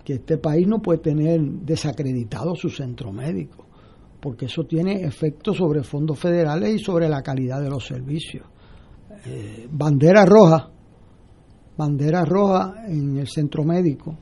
[0.06, 3.66] que este país no puede tener desacreditado su centro médico,
[4.22, 8.46] porque eso tiene efectos sobre fondos federales y sobre la calidad de los servicios.
[9.26, 10.70] Eh, bandera roja,
[11.76, 14.16] bandera roja en el centro médico.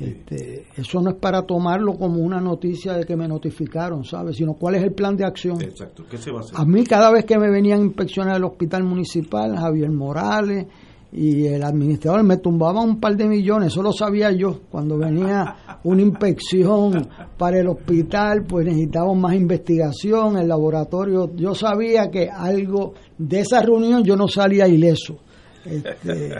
[0.00, 4.36] Este, eso no es para tomarlo como una noticia de que me notificaron, ¿sabes?
[4.36, 5.60] Sino cuál es el plan de acción.
[5.60, 6.04] Exacto.
[6.08, 6.54] ¿Qué se va a hacer?
[6.56, 10.66] A mí cada vez que me venían a inspeccionar el hospital municipal, Javier Morales,
[11.10, 14.60] y el administrador me tumbaba un par de millones, eso lo sabía yo.
[14.70, 17.08] Cuando venía una inspección
[17.38, 21.34] para el hospital, pues necesitábamos más investigación, el laboratorio.
[21.34, 25.18] Yo sabía que algo de esa reunión yo no salía ileso.
[25.64, 26.36] Este,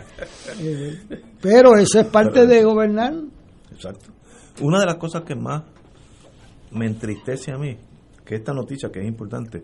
[0.60, 0.98] eh,
[1.40, 3.14] pero eso es parte de gobernar.
[3.78, 4.10] Exacto.
[4.60, 5.62] Una de las cosas que más
[6.72, 7.76] me entristece a mí,
[8.24, 9.62] que esta noticia que es importante,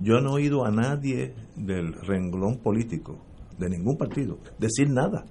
[0.00, 3.18] yo no he oído a nadie del renglón político
[3.56, 5.24] de ningún partido, decir nada.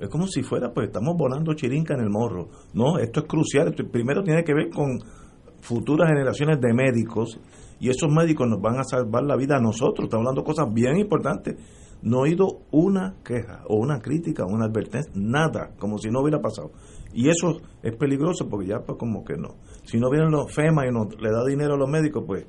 [0.00, 2.48] Es como si fuera, pues estamos volando chirinca en el morro.
[2.72, 3.74] No, esto es crucial.
[3.90, 4.98] primero tiene que ver con
[5.60, 7.38] futuras generaciones de médicos
[7.80, 10.06] y esos médicos nos van a salvar la vida a nosotros.
[10.06, 11.56] Estamos hablando de cosas bien importantes.
[12.02, 16.20] No he oído una queja o una crítica o una advertencia, nada, como si no
[16.20, 16.72] hubiera pasado.
[17.16, 19.56] Y eso es peligroso porque ya pues como que no.
[19.84, 22.46] Si no vienen los FEMA y no le da dinero a los médicos, pues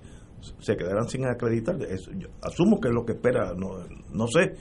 [0.59, 1.81] se quedarán sin acreditar.
[1.83, 2.11] Eso,
[2.41, 3.77] asumo que es lo que espera, no,
[4.13, 4.55] no sé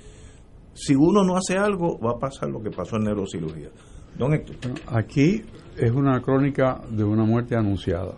[0.74, 3.70] si uno no hace algo, va a pasar lo que pasó en neurocirugía.
[4.16, 4.56] Don Héctor.
[4.86, 5.42] Aquí
[5.76, 8.14] es una crónica de una muerte anunciada.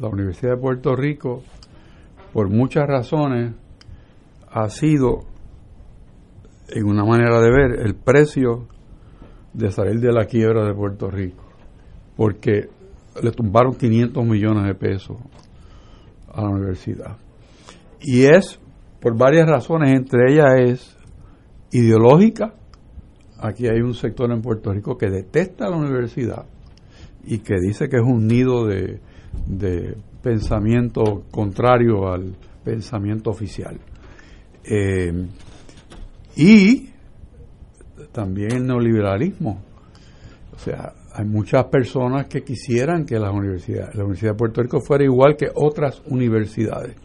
[0.00, 1.42] La Universidad de Puerto Rico,
[2.32, 3.54] por muchas razones,
[4.50, 5.24] ha sido,
[6.68, 8.68] en una manera de ver, el precio
[9.54, 11.44] de salir de la quiebra de Puerto Rico.
[12.16, 12.68] Porque
[13.22, 15.16] le tumbaron 500 millones de pesos
[16.32, 17.16] a la universidad.
[18.00, 18.60] Y es
[19.00, 20.96] por varias razones, entre ellas es
[21.70, 22.54] ideológica.
[23.38, 26.46] Aquí hay un sector en Puerto Rico que detesta la universidad
[27.24, 29.00] y que dice que es un nido de,
[30.22, 33.78] pensamiento contrario al pensamiento oficial.
[34.64, 35.26] Eh,
[36.36, 36.93] y
[38.14, 39.60] también el neoliberalismo.
[40.54, 44.80] O sea, hay muchas personas que quisieran que la universidad, la Universidad de Puerto Rico
[44.80, 46.96] fuera igual que otras universidades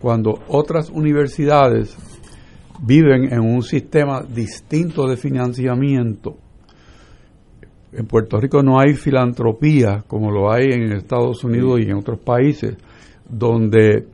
[0.00, 1.96] cuando otras universidades
[2.80, 6.36] viven en un sistema distinto de financiamiento.
[7.92, 12.20] En Puerto Rico no hay filantropía como lo hay en Estados Unidos y en otros
[12.20, 12.76] países,
[13.28, 14.06] donde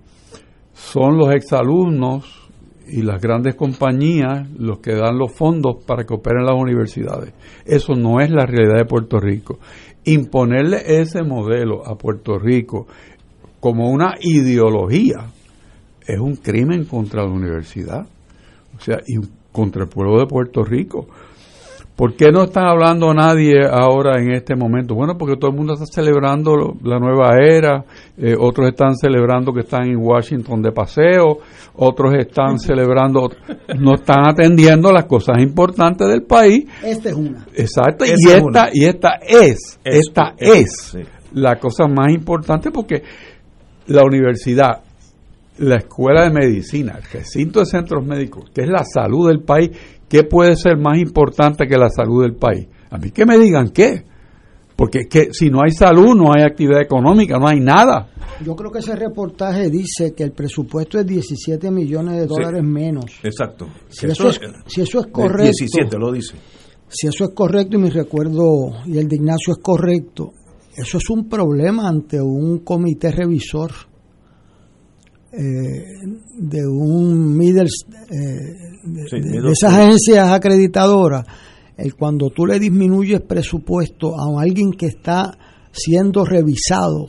[0.72, 2.43] son los exalumnos
[2.86, 7.32] y las grandes compañías los que dan los fondos para que operen las universidades.
[7.64, 9.58] Eso no es la realidad de Puerto Rico.
[10.04, 12.86] Imponerle ese modelo a Puerto Rico
[13.60, 15.30] como una ideología
[16.06, 18.06] es un crimen contra la universidad,
[18.76, 19.14] o sea, y
[19.52, 21.06] contra el pueblo de Puerto Rico,
[21.96, 24.96] ¿Por qué no está hablando nadie ahora en este momento?
[24.96, 27.84] Bueno, porque todo el mundo está celebrando la nueva era,
[28.18, 31.38] eh, otros están celebrando que están en Washington de paseo,
[31.76, 33.30] otros están celebrando,
[33.78, 36.64] no están atendiendo las cosas importantes del país.
[36.82, 37.46] Esta es una.
[37.54, 40.98] Exacto, y esta, y esta es, esta es,
[41.32, 43.04] la cosa más importante porque
[43.86, 44.82] la universidad,
[45.58, 49.70] la escuela de medicina, el recinto de centros médicos, que es la salud del país,
[50.14, 52.68] ¿Qué puede ser más importante que la salud del país?
[52.88, 54.04] A mí que me digan qué.
[54.76, 58.10] Porque es que si no hay salud, no hay actividad económica, no hay nada.
[58.46, 63.06] Yo creo que ese reportaje dice que el presupuesto es 17 millones de dólares menos.
[63.24, 63.66] Exacto.
[63.88, 65.50] Si eso, es, si eso es correcto.
[65.50, 66.36] 17 lo dice.
[66.86, 70.30] Si eso es correcto y mi recuerdo y el de Ignacio es correcto,
[70.76, 73.72] eso es un problema ante un comité revisor
[75.36, 75.84] eh,
[76.36, 77.66] de un middle,
[78.08, 78.18] eh,
[78.84, 81.24] de, esas agencias acreditadoras,
[81.76, 85.36] el cuando tú le disminuyes presupuesto a alguien que está
[85.72, 87.06] siendo revisado,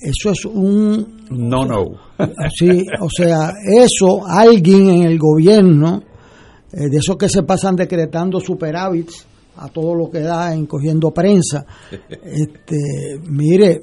[0.00, 1.24] eso es un...
[1.30, 1.84] No, no.
[2.58, 6.02] Sí, o sea, eso, alguien en el gobierno,
[6.72, 9.26] eh, de esos que se pasan decretando superávits
[9.56, 11.64] a todo lo que da, encogiendo prensa,
[12.10, 13.80] este, mire,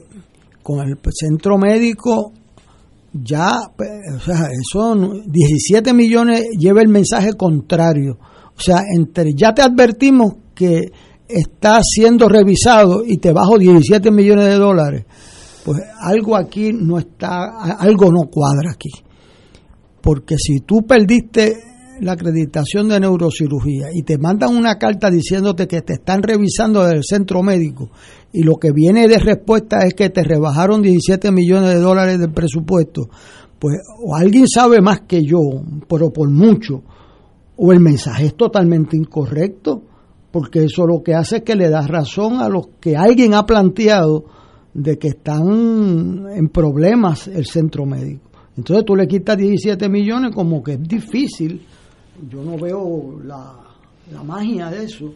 [0.62, 2.34] con el centro médico
[3.14, 3.60] ya,
[4.16, 8.18] o sea, son 17 millones lleva el mensaje contrario.
[8.58, 10.92] O sea, entre ya te advertimos que
[11.28, 15.06] está siendo revisado y te bajo 17 millones de dólares,
[15.64, 18.90] pues algo aquí no está, algo no cuadra aquí.
[20.02, 21.67] Porque si tú perdiste
[22.02, 27.04] la acreditación de neurocirugía y te mandan una carta diciéndote que te están revisando del
[27.04, 27.90] centro médico
[28.32, 32.32] y lo que viene de respuesta es que te rebajaron 17 millones de dólares del
[32.32, 33.10] presupuesto,
[33.60, 35.40] pues o alguien sabe más que yo,
[35.88, 36.84] pero por mucho,
[37.56, 39.82] o el mensaje es totalmente incorrecto,
[40.32, 43.46] porque eso lo que hace es que le da razón a los que alguien ha
[43.46, 44.26] planteado
[44.74, 48.30] de que están en problemas el centro médico.
[48.56, 51.66] Entonces tú le quitas 17 millones como que es difícil
[52.30, 53.54] yo no veo la,
[54.12, 55.12] la magia de eso,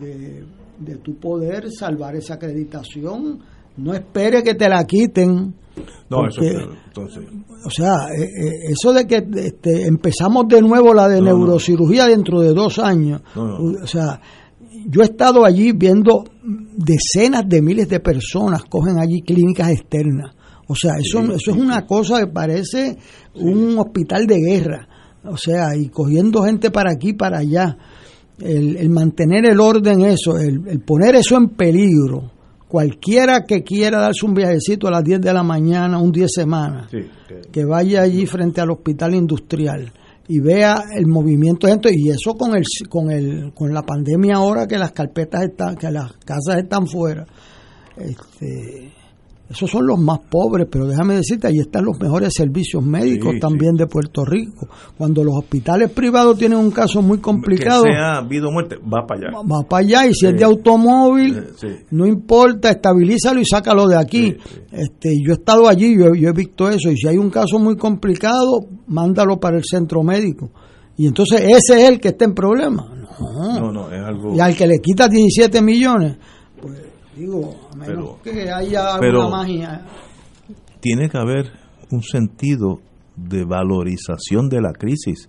[0.00, 0.44] de,
[0.78, 3.40] de tu poder salvar esa acreditación.
[3.76, 5.54] No espere que te la quiten.
[6.08, 7.24] No, eso entonces.
[7.66, 12.40] O sea, eh, eh, eso de que este, empezamos de nuevo la de neurocirugía dentro
[12.40, 13.22] de dos años.
[13.34, 14.20] O sea,
[14.86, 16.24] yo he estado allí viendo
[16.76, 20.36] decenas de miles de personas cogen allí clínicas externas.
[20.68, 22.96] O sea, eso, eso es una cosa que parece
[23.34, 24.88] un hospital de guerra
[25.26, 27.76] o sea, y cogiendo gente para aquí, para allá,
[28.38, 32.30] el, mantener el orden, eso, el, poner eso en peligro,
[32.68, 36.90] cualquiera que quiera darse un viajecito a las 10 de la mañana, un 10 semanas,
[37.52, 37.64] que...
[37.64, 39.92] vaya allí frente al hospital industrial
[40.26, 44.36] y vea el movimiento de gente y eso con el con el con la pandemia
[44.36, 47.26] ahora que las carpetas están que las casas están fuera
[47.98, 48.90] este
[49.54, 53.74] esos son los más pobres, pero déjame decirte, ahí están los mejores servicios médicos también
[53.76, 54.68] de Puerto Rico.
[54.98, 59.06] Cuando los hospitales privados tienen un caso muy complicado, que sea vida o muerte, va
[59.06, 59.38] para allá.
[59.48, 61.44] Va, para allá y si es de automóvil,
[61.92, 64.36] no importa, estabilízalo y sácalo de aquí.
[64.72, 67.60] Este, yo he estado allí, yo, yo he visto eso y si hay un caso
[67.60, 70.50] muy complicado, mándalo para el centro médico.
[70.96, 72.88] Y entonces ese es el que está en problema.
[73.20, 74.34] No, no, es algo...
[74.34, 76.16] Y al que le quita 17 millones,
[77.16, 79.86] Digo, a menos que haya una magia.
[80.80, 81.50] Tiene que haber
[81.90, 82.80] un sentido
[83.16, 85.28] de valorización de la crisis.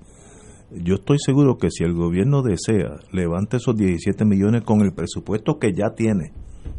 [0.72, 5.60] Yo estoy seguro que si el gobierno desea, levante esos 17 millones con el presupuesto
[5.60, 6.34] que ya tiene.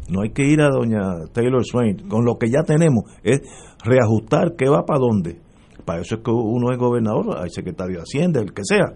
[0.09, 2.07] No hay que ir a doña Taylor Swain.
[2.07, 3.41] Con lo que ya tenemos es
[3.83, 5.39] reajustar qué va para dónde.
[5.85, 8.93] Para eso es que uno es gobernador, hay secretario de Hacienda, el que sea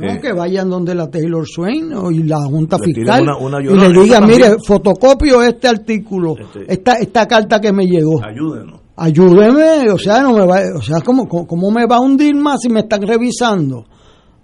[0.00, 3.26] eh, que vayan donde la Taylor Swain y la Junta Fiscal
[3.62, 6.72] y le digan, mire, fotocopio este artículo, este.
[6.72, 8.22] esta, esta carta que me llegó.
[8.24, 8.80] Ayúdenos.
[8.96, 12.60] Ayúdeme, o sea, no me va, o sea, ¿cómo, cómo me va a hundir más
[12.60, 13.86] si me están revisando?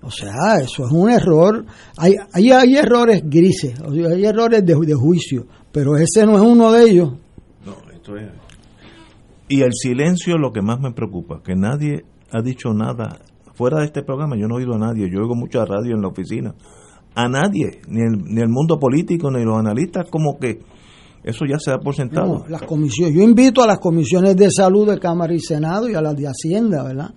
[0.03, 1.65] O sea, eso es un error.
[1.99, 6.73] Hay, hay, hay errores grises, hay errores de, de juicio, pero ese no es uno
[6.73, 7.13] de ellos.
[7.65, 8.31] No, esto es...
[9.49, 13.19] Y el silencio es lo que más me preocupa, que nadie ha dicho nada
[13.57, 16.03] fuera de este programa yo no he oído a nadie, yo oigo mucha radio en
[16.03, 16.55] la oficina,
[17.15, 20.61] a nadie, ni el, ni el mundo político, ni los analistas, como que
[21.25, 22.45] eso ya se da por sentado.
[22.49, 26.01] las comisiones, yo invito a las comisiones de salud de Cámara y Senado y a
[26.01, 27.15] las de Hacienda, ¿verdad?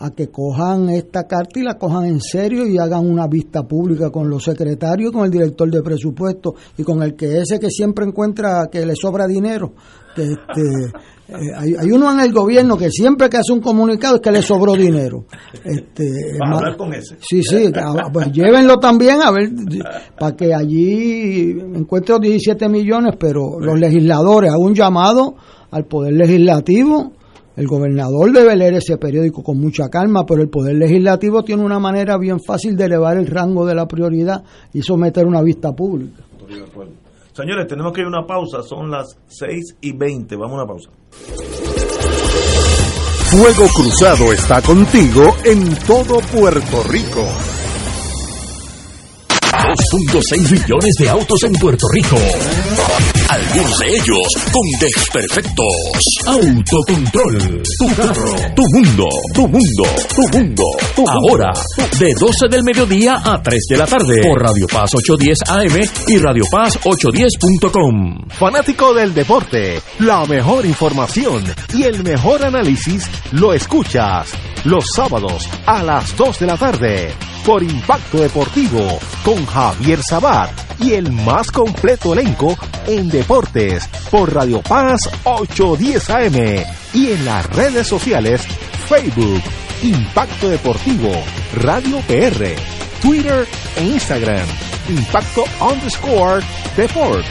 [0.00, 4.10] a que cojan esta carta y la cojan en serio y hagan una vista pública
[4.10, 8.04] con los secretarios, con el director de presupuesto y con el que ese que siempre
[8.04, 9.72] encuentra que le sobra dinero.
[10.18, 10.86] Que este,
[11.28, 14.32] eh, hay, hay, uno en el gobierno que siempre que hace un comunicado es que
[14.32, 15.26] le sobró dinero.
[15.64, 17.16] Este, para hablar con ese.
[17.20, 17.70] Sí, sí,
[18.12, 19.50] pues llévenlo también a ver,
[20.18, 25.36] para que allí encuentre los 17 millones, pero los legisladores, hagan un llamado
[25.70, 27.12] al Poder Legislativo
[27.58, 31.80] el gobernador debe leer ese periódico con mucha calma, pero el Poder Legislativo tiene una
[31.80, 36.22] manera bien fácil de elevar el rango de la prioridad y someter una vista pública.
[37.38, 40.66] Señores, tenemos que ir a una pausa, son las 6 y 20, vamos a una
[40.66, 40.90] pausa.
[43.30, 47.24] Fuego Cruzado está contigo en todo Puerto Rico.
[49.38, 52.16] 2.6 millones de autos en Puerto Rico.
[53.28, 55.66] Algunos de ellos con desperfectos.
[56.26, 57.62] Autocontrol.
[57.78, 58.34] Tu carro.
[58.56, 59.08] Tu mundo.
[59.34, 59.84] Tu mundo.
[60.14, 60.64] Tu mundo.
[61.06, 61.52] Ahora,
[61.98, 64.22] de 12 del mediodía a 3 de la tarde.
[64.22, 68.28] Por Radio Paz 810 AM y Radio Paz 810.com.
[68.30, 71.44] Fanático del deporte, la mejor información
[71.74, 74.32] y el mejor análisis lo escuchas
[74.64, 77.14] los sábados a las 2 de la tarde
[77.44, 80.50] por Impacto Deportivo con Javier Sabat
[80.80, 82.56] y el más completo elenco
[82.86, 86.64] en deportes por Radio Paz 810 AM
[86.94, 88.46] y en las redes sociales
[88.86, 89.42] Facebook,
[89.82, 91.10] Impacto Deportivo,
[91.56, 92.54] Radio PR,
[93.02, 93.44] Twitter
[93.76, 94.46] e Instagram,
[94.88, 96.44] Impacto underscore
[96.76, 97.26] Deport.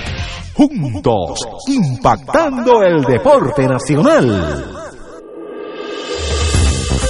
[0.53, 4.86] Juntos, impactando el deporte nacional.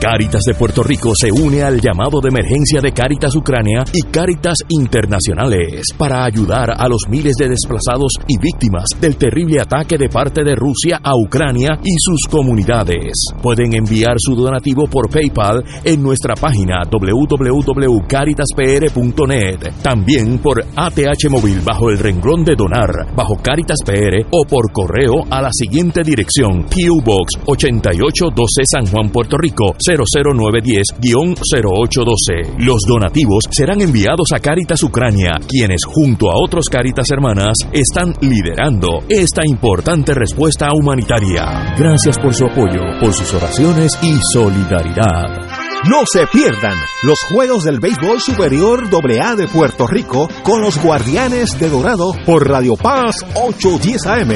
[0.00, 4.58] Cáritas de Puerto Rico se une al llamado de emergencia de Cáritas Ucrania y Cáritas
[4.68, 10.44] Internacionales para ayudar a los miles de desplazados y víctimas del terrible ataque de parte
[10.44, 13.12] de Rusia a Ucrania y sus comunidades.
[13.42, 21.90] Pueden enviar su donativo por PayPal en nuestra página www.caritaspr.net, también por ATH móvil bajo
[21.90, 27.02] el renglón de donar bajo Caritas PR o por correo a la siguiente dirección: PO
[27.04, 32.58] Box 8812 San Juan, Puerto Rico 00910-0812.
[32.58, 39.04] Los donativos serán enviados a Caritas Ucrania, quienes junto a otros Caritas hermanas están liderando
[39.08, 41.74] esta importante respuesta humanitaria.
[41.78, 45.47] Gracias por su apoyo, por sus oraciones y solidaridad.
[45.84, 51.56] No se pierdan los Juegos del Béisbol Superior AA de Puerto Rico con los Guardianes
[51.60, 54.32] de Dorado por Radio Paz 810 AM,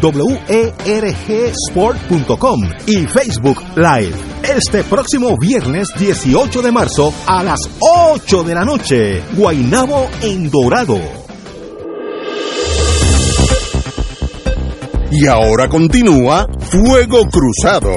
[0.00, 4.14] WERGSport.com y Facebook Live.
[4.44, 11.00] Este próximo viernes 18 de marzo a las 8 de la noche, Guainabo en Dorado.
[15.10, 17.90] Y ahora continúa Fuego Cruzado.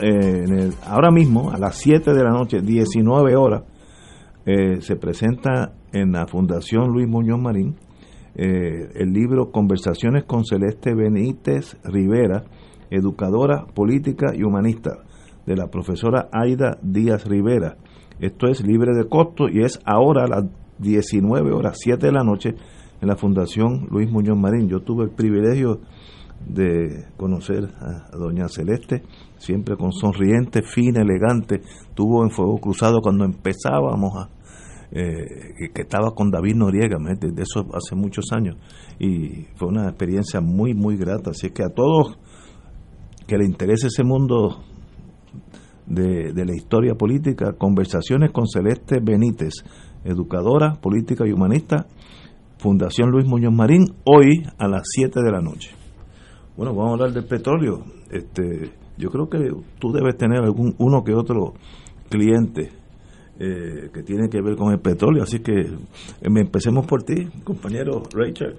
[0.00, 3.62] Eh, ahora mismo, a las 7 de la noche, 19 horas,
[4.46, 7.76] eh, se presenta en la Fundación Luis Muñoz Marín
[8.36, 12.44] eh, el libro Conversaciones con Celeste Benítez Rivera,
[12.90, 14.98] educadora política y humanista,
[15.46, 17.76] de la profesora Aida Díaz Rivera.
[18.18, 20.44] Esto es libre de costo y es ahora a las
[20.78, 22.54] 19 horas, 7 de la noche,
[23.00, 24.68] en la Fundación Luis Muñoz Marín.
[24.68, 25.80] Yo tuve el privilegio
[26.46, 29.02] de conocer a, doña Celeste,
[29.38, 31.62] siempre con sonriente, fina, elegante,
[31.94, 34.28] tuvo en Fuego Cruzado cuando empezábamos a,
[34.92, 38.56] eh, que estaba con David Noriega, de eso hace muchos años,
[38.98, 42.18] y fue una experiencia muy, muy grata, así que a todos
[43.26, 44.62] que le interese ese mundo
[45.86, 49.54] de, de la historia política, conversaciones con Celeste Benítez,
[50.04, 51.86] educadora, política y humanista,
[52.58, 55.83] Fundación Luis Muñoz Marín, hoy a las 7 de la noche.
[56.56, 57.84] Bueno, vamos a hablar del petróleo.
[58.10, 59.38] Este, yo creo que
[59.80, 61.54] tú debes tener algún uno que otro
[62.08, 62.70] cliente
[63.40, 65.76] eh, que tiene que ver con el petróleo, así que eh,
[66.22, 68.54] empecemos por ti, compañero Rachel.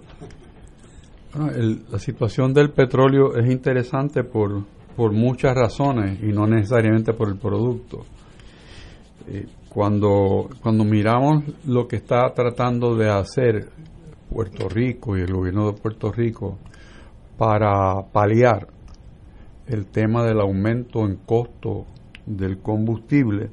[1.89, 4.65] la situación del petróleo es interesante por,
[4.97, 8.03] por muchas razones y no necesariamente por el producto.
[9.29, 13.69] Eh, cuando, cuando miramos lo que está tratando de hacer
[14.29, 16.57] Puerto Rico y el gobierno de Puerto Rico
[17.37, 18.67] para paliar
[19.67, 21.85] el tema del aumento en costo
[22.25, 23.49] del combustible,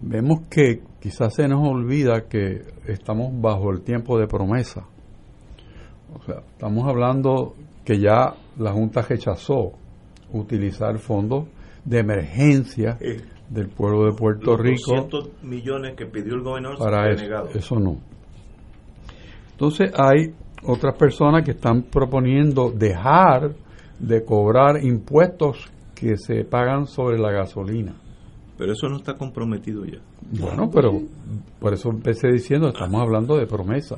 [0.00, 4.86] vemos que quizás se nos olvida que estamos bajo el tiempo de promesa.
[6.14, 7.54] O sea, estamos hablando
[7.84, 9.72] que ya la Junta rechazó
[10.32, 11.46] utilizar fondos
[11.84, 12.98] de emergencia
[13.48, 17.48] del pueblo de Puerto Los Rico 200 millones que pidió el gobernador para se eso.
[17.54, 17.96] Eso no.
[19.52, 20.34] Entonces hay
[20.64, 23.54] otras personas que están proponiendo dejar
[23.98, 27.94] de cobrar impuestos que se pagan sobre la gasolina.
[28.56, 29.98] Pero eso no está comprometido ya.
[30.32, 31.00] Bueno, pero
[31.60, 33.96] por eso empecé diciendo, estamos hablando de promesa.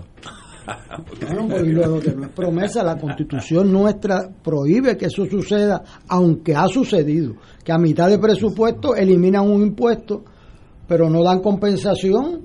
[1.20, 5.82] Bueno, pues, y luego que no es promesa, la constitución nuestra prohíbe que eso suceda,
[6.08, 7.34] aunque ha sucedido,
[7.64, 10.22] que a mitad de presupuesto eliminan un impuesto,
[10.86, 12.42] pero no dan compensación.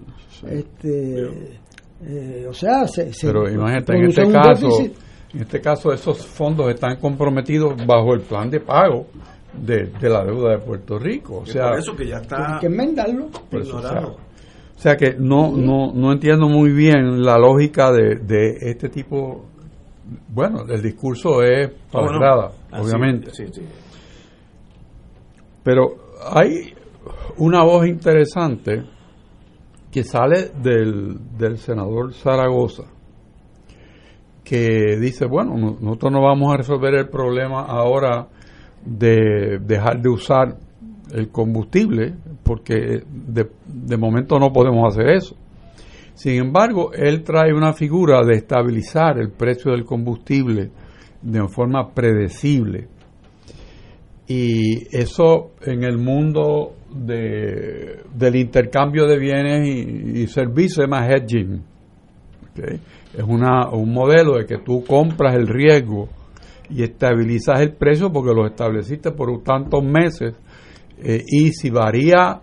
[0.47, 1.59] Este,
[2.03, 4.97] eh, o sea, se, se Pero imagínate, en este caso, déficit.
[5.33, 9.07] en este caso esos fondos están comprometidos bajo el plan de pago
[9.53, 11.37] de, de la deuda de Puerto Rico.
[11.37, 13.27] O sea, por eso que ya está Hay que enmendarlo.
[13.49, 14.17] Por eso, o sea, ignorado.
[14.75, 19.45] o sea que no, no, no entiendo muy bien la lógica de, de este tipo.
[20.29, 23.31] Bueno, el discurso es para Bueno, así, obviamente.
[23.31, 23.61] sí, sí.
[25.63, 25.95] Pero
[26.31, 26.73] hay
[27.37, 28.83] una voz interesante
[29.95, 32.83] que sale del, del senador Zaragoza,
[34.43, 38.27] que dice, bueno, no- nosotros no vamos a resolver el problema ahora
[38.85, 40.57] de dejar de usar
[41.13, 42.13] el combustible,
[42.43, 45.37] porque de, de momento no podemos hacer eso.
[46.13, 50.71] Sin embargo, él trae una figura de estabilizar el precio del combustible
[51.21, 52.89] de forma predecible.
[54.27, 61.61] Y eso en el mundo de, del intercambio de bienes y, servicios se llama hedging.
[63.13, 66.07] Es una, un modelo de que tú compras el riesgo
[66.69, 70.33] y estabilizas el precio porque lo estableciste por tantos meses
[71.03, 72.39] eh, y si varía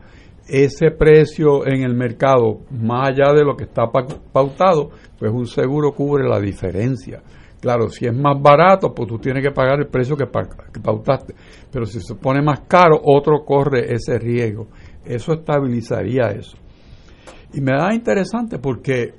[0.46, 5.46] ese precio en el mercado más allá de lo que está pa- pautado, pues un
[5.46, 7.22] seguro cubre la diferencia.
[7.62, 10.80] Claro, si es más barato, pues tú tienes que pagar el precio que, pa- que
[10.80, 11.32] pautaste.
[11.70, 14.66] Pero si se pone más caro, otro corre ese riesgo.
[15.04, 16.56] Eso estabilizaría eso.
[17.54, 19.14] Y me da interesante porque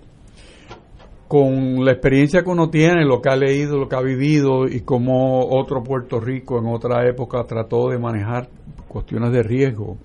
[1.30, 4.82] con la experiencia que uno tiene, lo que ha leído, lo que ha vivido y
[4.82, 8.50] cómo otro Puerto Rico en otra época trató de manejar
[8.90, 9.98] cuestiones de riesgo.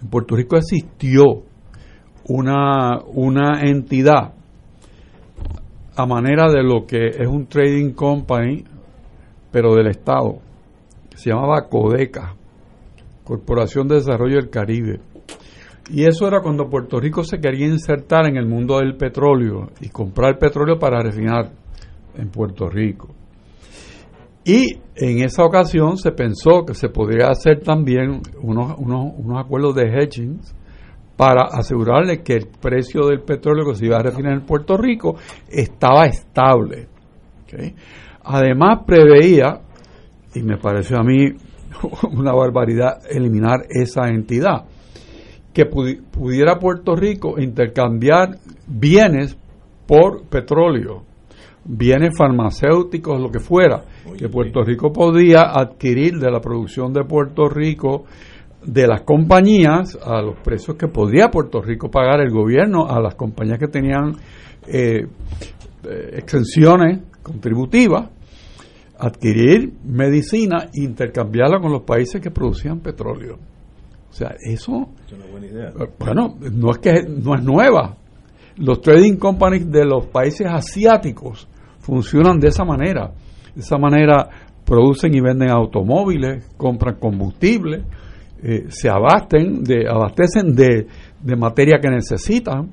[0.00, 1.24] En Puerto Rico existió
[2.28, 4.34] una, una entidad
[5.98, 8.62] a manera de lo que es un trading company,
[9.50, 10.38] pero del Estado.
[11.16, 12.36] Se llamaba Codeca,
[13.24, 15.00] Corporación de Desarrollo del Caribe.
[15.90, 19.88] Y eso era cuando Puerto Rico se quería insertar en el mundo del petróleo y
[19.88, 21.50] comprar petróleo para refinar
[22.14, 23.08] en Puerto Rico.
[24.44, 29.74] Y en esa ocasión se pensó que se podría hacer también unos, unos, unos acuerdos
[29.74, 30.38] de hedging
[31.18, 35.16] para asegurarle que el precio del petróleo que se iba a refinar en Puerto Rico
[35.50, 36.86] estaba estable.
[38.22, 39.60] Además preveía,
[40.34, 41.26] y me pareció a mí
[42.12, 44.64] una barbaridad eliminar esa entidad,
[45.52, 48.36] que pudi- pudiera Puerto Rico intercambiar
[48.68, 49.36] bienes
[49.88, 51.02] por petróleo,
[51.64, 53.82] bienes farmacéuticos, lo que fuera,
[54.16, 58.04] que Puerto Rico podía adquirir de la producción de Puerto Rico
[58.64, 63.14] de las compañías a los precios que podía Puerto Rico pagar el gobierno a las
[63.14, 64.16] compañías que tenían
[64.66, 65.06] eh,
[65.84, 68.10] eh, exenciones contributivas,
[68.98, 73.38] adquirir medicina e intercambiarla con los países que producían petróleo.
[74.10, 75.68] O sea, eso Es una buena idea.
[75.68, 77.96] eh, Bueno, no es que no es nueva.
[78.56, 81.46] Los trading companies de los países asiáticos
[81.78, 83.12] funcionan de esa manera.
[83.54, 84.28] De esa manera
[84.64, 87.84] producen y venden automóviles, compran combustible,
[88.42, 90.86] eh, se abasten de, abastecen de,
[91.20, 92.70] de materia que necesitan,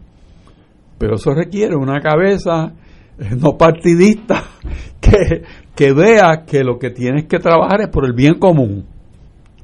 [0.98, 2.74] pero eso requiere una cabeza
[3.20, 4.44] eh, no partidista
[5.02, 5.44] que,
[5.76, 8.86] que vea que lo que tienes que trabajar es por el bien común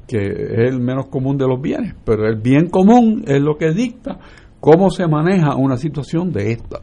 [0.06, 3.72] que es el menos común de los bienes, pero el bien común es lo que
[3.72, 4.18] dicta
[4.60, 6.80] cómo se maneja una situación de esta.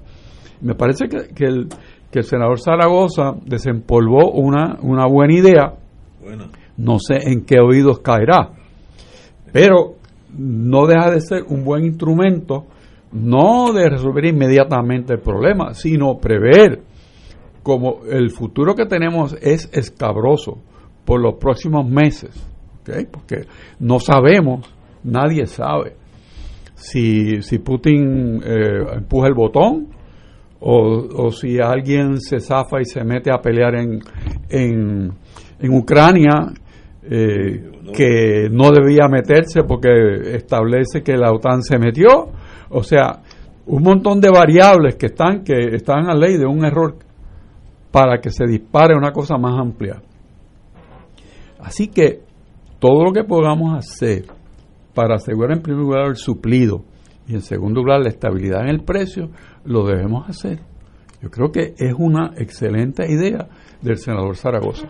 [0.62, 1.68] Me parece que, que el,
[2.12, 5.74] que el senador Zaragoza desempolvó una, una buena idea,
[6.22, 6.46] Bueno,
[6.78, 8.52] no sé en qué oídos caerá,
[9.52, 9.96] pero
[10.38, 12.66] no deja de ser un buen instrumento,
[13.12, 16.82] no de resolver inmediatamente el problema, sino prever.
[17.64, 20.58] Como el futuro que tenemos es escabroso
[21.06, 22.32] por los próximos meses,
[23.12, 23.46] porque
[23.80, 24.74] no sabemos
[25.04, 25.96] nadie sabe
[26.80, 29.88] si, si Putin eh, empuja el botón
[30.62, 34.00] o, o, si alguien se zafa y se mete a pelear en,
[34.50, 35.12] en,
[35.60, 36.52] en Ucrania
[37.04, 42.30] eh, que no debía meterse porque establece que la OTAN se metió.
[42.70, 43.22] O sea,
[43.66, 46.96] un montón de variables que están que están a ley de un error
[47.92, 50.02] para que se dispare una cosa más amplia.
[51.60, 52.22] Así que
[52.80, 54.26] todo lo que podamos hacer
[54.94, 56.84] para asegurar en primer lugar el suplido
[57.28, 59.30] y en segundo lugar la estabilidad en el precio,
[59.64, 60.60] lo debemos hacer.
[61.22, 63.48] Yo creo que es una excelente idea
[63.82, 64.88] del senador Zaragoza.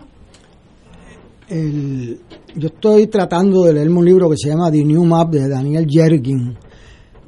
[1.50, 5.86] Yo estoy tratando de leerme un libro que se llama The New Map de Daniel
[5.88, 6.56] Jergin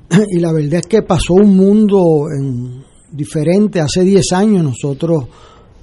[0.31, 3.81] y la verdad es que pasó un mundo en, diferente.
[3.81, 5.24] Hace 10 años nosotros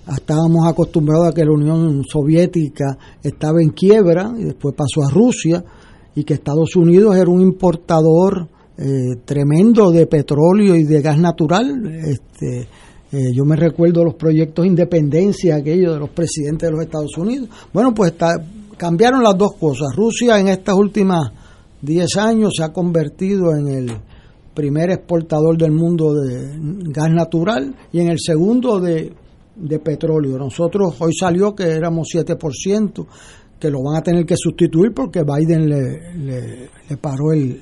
[0.07, 5.63] estábamos acostumbrados a que la Unión Soviética estaba en quiebra y después pasó a Rusia
[6.15, 8.47] y que Estados Unidos era un importador
[8.77, 11.85] eh, tremendo de petróleo y de gas natural.
[12.05, 12.67] Este,
[13.11, 17.17] eh, yo me recuerdo los proyectos de independencia aquellos de los presidentes de los Estados
[17.17, 17.49] Unidos.
[17.73, 18.13] Bueno, pues
[18.77, 19.95] cambiaron las dos cosas.
[19.95, 21.31] Rusia en estas últimas
[21.81, 23.91] 10 años se ha convertido en el
[24.53, 26.51] primer exportador del mundo de
[26.91, 29.13] gas natural y en el segundo de,
[29.55, 30.37] de petróleo.
[30.37, 33.05] Nosotros hoy salió que éramos 7%,
[33.59, 36.15] que lo van a tener que sustituir porque Biden le,
[36.89, 37.61] le, paró el,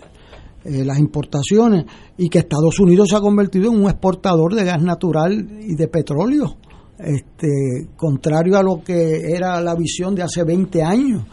[0.64, 1.86] eh, las importaciones
[2.18, 5.88] y que Estados Unidos se ha convertido en un exportador de gas natural y de
[5.88, 6.58] petróleo,
[6.98, 11.24] este, contrario a lo que era la visión de hace 20 años.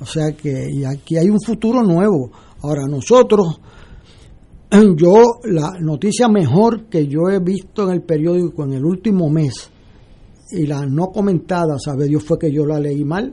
[0.00, 2.32] O sea que aquí hay un futuro nuevo.
[2.62, 3.60] Ahora nosotros,
[4.96, 9.70] yo, la noticia mejor que yo he visto en el periódico en el último mes,
[10.50, 13.32] y la no comentada, sabe Dios fue que yo la leí mal,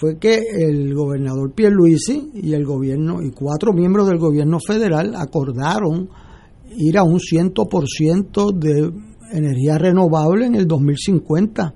[0.00, 6.08] fue que el gobernador Pierluisi y el gobierno y cuatro miembros del gobierno federal acordaron
[6.74, 8.90] ir a un 100% de
[9.30, 11.74] energía renovable en el 2050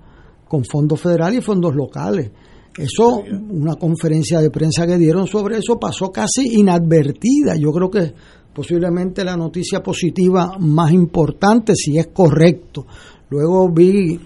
[0.48, 2.30] con fondos federales y fondos locales.
[2.78, 7.56] Eso, una conferencia de prensa que dieron sobre eso pasó casi inadvertida.
[7.58, 8.14] Yo creo que
[8.54, 12.86] posiblemente la noticia positiva más importante, si es correcto.
[13.28, 14.18] Luego vi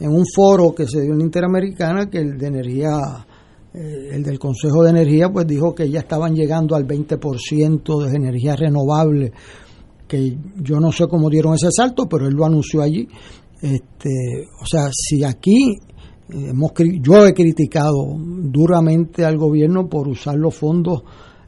[0.00, 3.26] en un foro que se dio en Interamericana que el de energía
[3.74, 8.16] eh, el del Consejo de Energía pues dijo que ya estaban llegando al 20% de
[8.16, 9.32] energía renovable,
[10.06, 13.08] que yo no sé cómo dieron ese salto, pero él lo anunció allí.
[13.60, 15.78] Este, o sea, si aquí
[16.28, 21.02] eh, hemos, yo he criticado duramente al gobierno por usar los fondos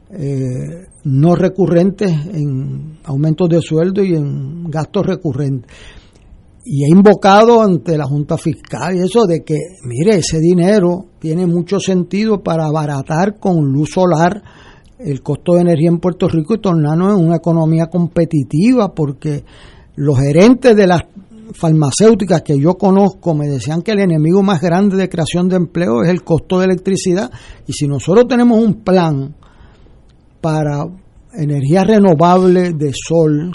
[0.09, 5.69] eh, no recurrentes en aumentos de sueldo y en gastos recurrentes
[6.65, 11.45] y he invocado ante la Junta Fiscal y eso de que, mire, ese dinero tiene
[11.45, 14.41] mucho sentido para abaratar con luz solar
[14.97, 19.43] el costo de energía en Puerto Rico y tornarnos en una economía competitiva, porque
[19.95, 21.03] los gerentes de las
[21.53, 26.01] farmacéuticas que yo conozco me decían que el enemigo más grande de creación de empleo
[26.01, 27.29] es el costo de electricidad
[27.67, 29.35] y si nosotros tenemos un plan
[30.41, 30.87] para
[31.33, 33.51] energía renovable de sol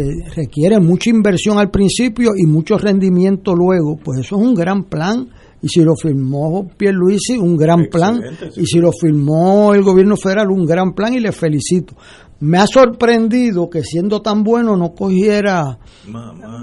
[0.00, 4.84] que requiere mucha inversión al principio y mucho rendimiento luego, pues eso es un gran
[4.84, 5.28] plan.
[5.62, 8.20] Y si lo firmó Pierluisi, un gran plan.
[8.56, 11.94] Y si lo firmó el gobierno federal, un gran plan y le felicito.
[12.40, 15.78] Me ha sorprendido que siendo tan bueno no cogiera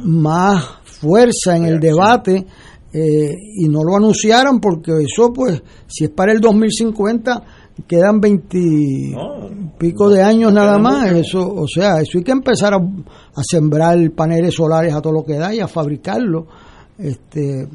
[0.03, 2.47] más, fuerza en el debate
[2.91, 7.43] eh, y no lo anunciaran porque eso pues si es para el 2050
[7.85, 12.79] quedan veintipico de años nada más, eso, o sea, eso hay que empezar a,
[13.43, 16.47] sembrar paneles solares a todo lo que da y a fabricarlo.
[16.97, 17.67] Este,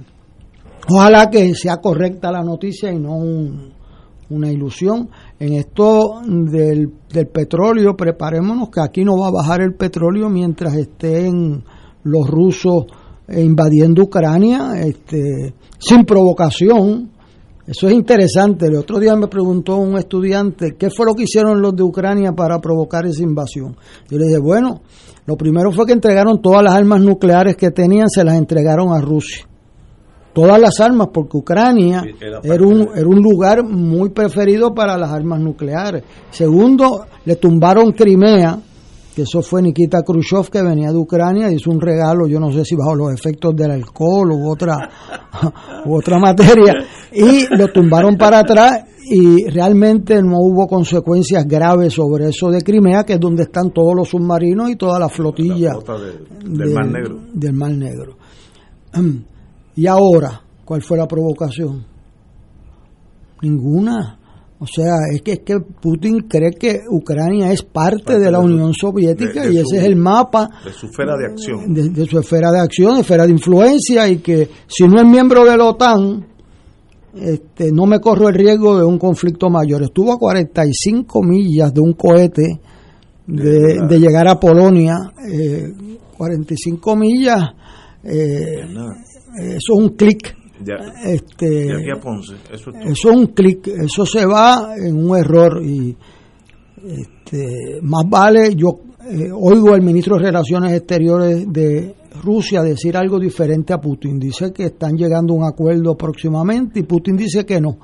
[0.89, 3.19] ojalá que sea correcta la noticia y no
[4.31, 5.09] una ilusión.
[5.39, 10.74] En esto del, del petróleo, preparémonos que aquí no va a bajar el petróleo mientras
[10.74, 11.62] estén
[12.05, 12.87] los rusos
[13.29, 17.11] invadiendo Ucrania, este, sin provocación
[17.66, 18.66] eso es interesante.
[18.66, 22.32] El otro día me preguntó un estudiante qué fue lo que hicieron los de Ucrania
[22.32, 23.76] para provocar esa invasión.
[24.10, 24.80] Yo le dije, bueno,
[25.26, 29.01] lo primero fue que entregaron todas las armas nucleares que tenían, se las entregaron a
[29.01, 29.47] Rusia.
[30.32, 32.02] Todas las armas, porque Ucrania
[32.43, 36.02] era un, era un lugar muy preferido para las armas nucleares.
[36.30, 38.59] Segundo, le tumbaron Crimea,
[39.14, 42.64] que eso fue Nikita Khrushchev que venía de Ucrania, hizo un regalo, yo no sé
[42.64, 44.76] si bajo los efectos del alcohol u otra,
[45.86, 46.74] u otra materia,
[47.12, 53.05] y lo tumbaron para atrás y realmente no hubo consecuencias graves sobre eso de Crimea,
[53.05, 55.72] que es donde están todos los submarinos y toda la flotilla
[56.44, 57.18] del, Mar Negro.
[57.32, 58.16] Del Mar Negro.
[59.74, 61.82] Y ahora, ¿cuál fue la provocación?
[63.40, 64.18] Ninguna.
[64.62, 68.72] O sea, es que, es que Putin cree que Ucrania es parte, de la Unión
[68.72, 71.74] Soviética y ese es el mapa de su esfera de acción.
[71.74, 75.56] De, su esfera de acción, esfera de influencia y que si no es miembro de
[75.56, 76.24] la OTAN,
[77.12, 79.82] este, no me corro el riesgo de un conflicto mayor.
[79.82, 82.60] Estuvo a 45 millas de un cohete
[83.26, 84.94] de, llegar a Polonia.
[85.28, 85.72] Eh,
[86.16, 87.51] 45 millas,
[88.05, 90.36] eh, eso es un clic
[91.05, 91.66] este,
[92.51, 95.97] Eso, es un clic, eso se va en un error y
[96.84, 103.18] este, más vale, yo eh, oigo al ministro de Relaciones Exteriores de Rusia decir algo
[103.18, 104.18] diferente a Putin.
[104.18, 107.78] Dice que están llegando a un acuerdo próximamente y Putin dice que no.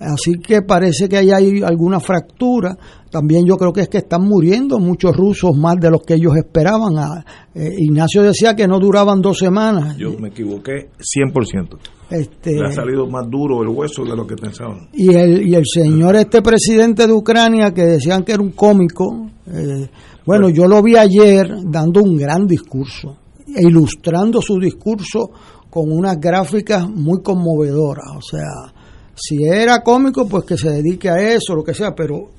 [0.00, 2.74] Así que parece que ahí hay alguna fractura.
[3.10, 6.34] También yo creo que es que están muriendo muchos rusos más de los que ellos
[6.36, 6.96] esperaban.
[6.96, 7.24] Ah,
[7.54, 9.98] eh, Ignacio decía que no duraban dos semanas.
[9.98, 11.78] Yo me equivoqué 100%.
[12.10, 14.88] Este, Le ha salido más duro el hueso de lo que pensaban.
[14.94, 19.28] Y el, y el señor, este presidente de Ucrania, que decían que era un cómico,
[19.46, 19.88] eh,
[20.24, 23.16] bueno, yo lo vi ayer dando un gran discurso,
[23.46, 25.30] e ilustrando su discurso
[25.68, 28.06] con unas gráficas muy conmovedoras.
[28.16, 28.79] O sea,
[29.20, 32.30] si era cómico, pues que se dedique a eso, lo que sea, pero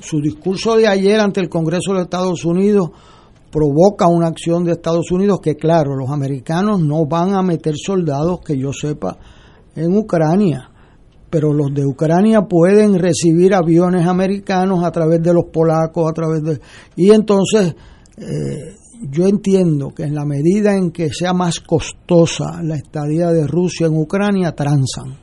[0.00, 2.90] su discurso de ayer ante el Congreso de Estados Unidos
[3.52, 8.40] provoca una acción de Estados Unidos que, claro, los americanos no van a meter soldados,
[8.40, 9.18] que yo sepa,
[9.76, 10.70] en Ucrania,
[11.28, 16.42] pero los de Ucrania pueden recibir aviones americanos a través de los polacos, a través
[16.42, 16.60] de...
[16.96, 17.74] Y entonces,
[18.16, 18.76] eh,
[19.10, 23.88] yo entiendo que en la medida en que sea más costosa la estadía de Rusia
[23.88, 25.19] en Ucrania, transan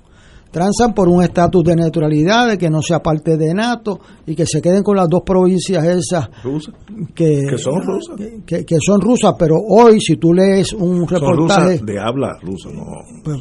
[0.58, 4.48] transan por un estatus de neutralidad, de que no sea parte de NATO y que
[4.48, 6.30] se queden con las dos provincias esas
[7.14, 8.16] que, son rusas.
[8.44, 11.80] Que, son rusas, pero hoy si tú lees un reportaje...
[11.84, 12.84] de habla rusa, no.
[13.24, 13.38] Pues,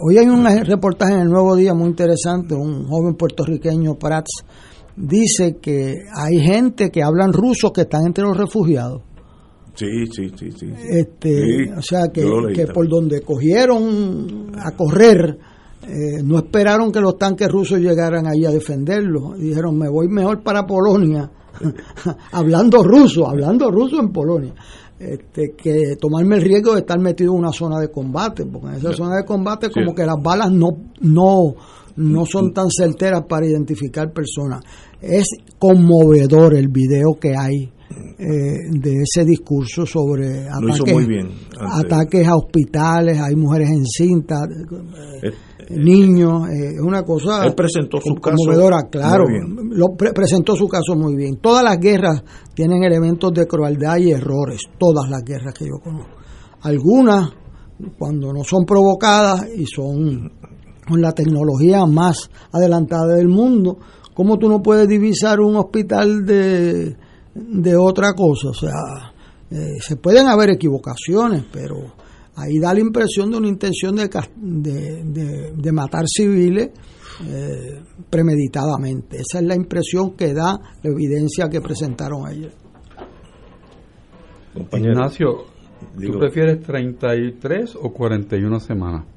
[0.00, 4.42] hoy hay un reportaje en el Nuevo Día muy interesante, un joven puertorriqueño, Prats,
[4.96, 9.02] dice que hay gente que hablan ruso que están entre los refugiados.
[9.74, 10.66] Sí, sí, sí, sí.
[10.88, 12.24] Este, o sea, que,
[12.54, 15.36] que por donde cogieron a correr
[15.82, 19.34] eh, no esperaron que los tanques rusos llegaran ahí a defenderlo.
[19.36, 21.30] Dijeron, me voy mejor para Polonia,
[22.32, 24.54] hablando ruso, hablando ruso en Polonia,
[24.98, 28.74] este, que tomarme el riesgo de estar metido en una zona de combate, porque en
[28.74, 30.70] esa zona de combate como que las balas no,
[31.00, 31.54] no,
[31.96, 34.62] no son tan certeras para identificar personas.
[35.00, 35.28] Es
[35.58, 37.70] conmovedor el video que hay
[38.18, 41.06] eh, de ese discurso sobre ataques,
[41.60, 44.48] ataques a hospitales, hay mujeres encintas.
[45.22, 45.30] Eh,
[45.70, 49.24] niños, eh, es una cosa Él presentó su conmovedora, claro,
[49.70, 51.36] lo presentó su caso muy bien.
[51.40, 52.22] Todas las guerras
[52.54, 56.12] tienen elementos de crueldad y errores, todas las guerras que yo conozco.
[56.62, 57.30] Algunas,
[57.98, 60.32] cuando no son provocadas y son
[60.88, 63.78] con la tecnología más adelantada del mundo,
[64.14, 66.96] ¿cómo tú no puedes divisar un hospital de,
[67.34, 68.48] de otra cosa?
[68.50, 69.12] O sea,
[69.50, 71.76] eh, se pueden haber equivocaciones, pero
[72.36, 76.70] ahí da la impresión de una intención de, de, de, matar civiles
[77.26, 77.80] eh,
[78.10, 79.16] premeditadamente.
[79.16, 82.52] Esa es la impresión que da la evidencia que presentaron ayer.
[84.72, 85.44] Ignacio,
[86.00, 89.15] ¿tú prefieres 33 o 41 semanas?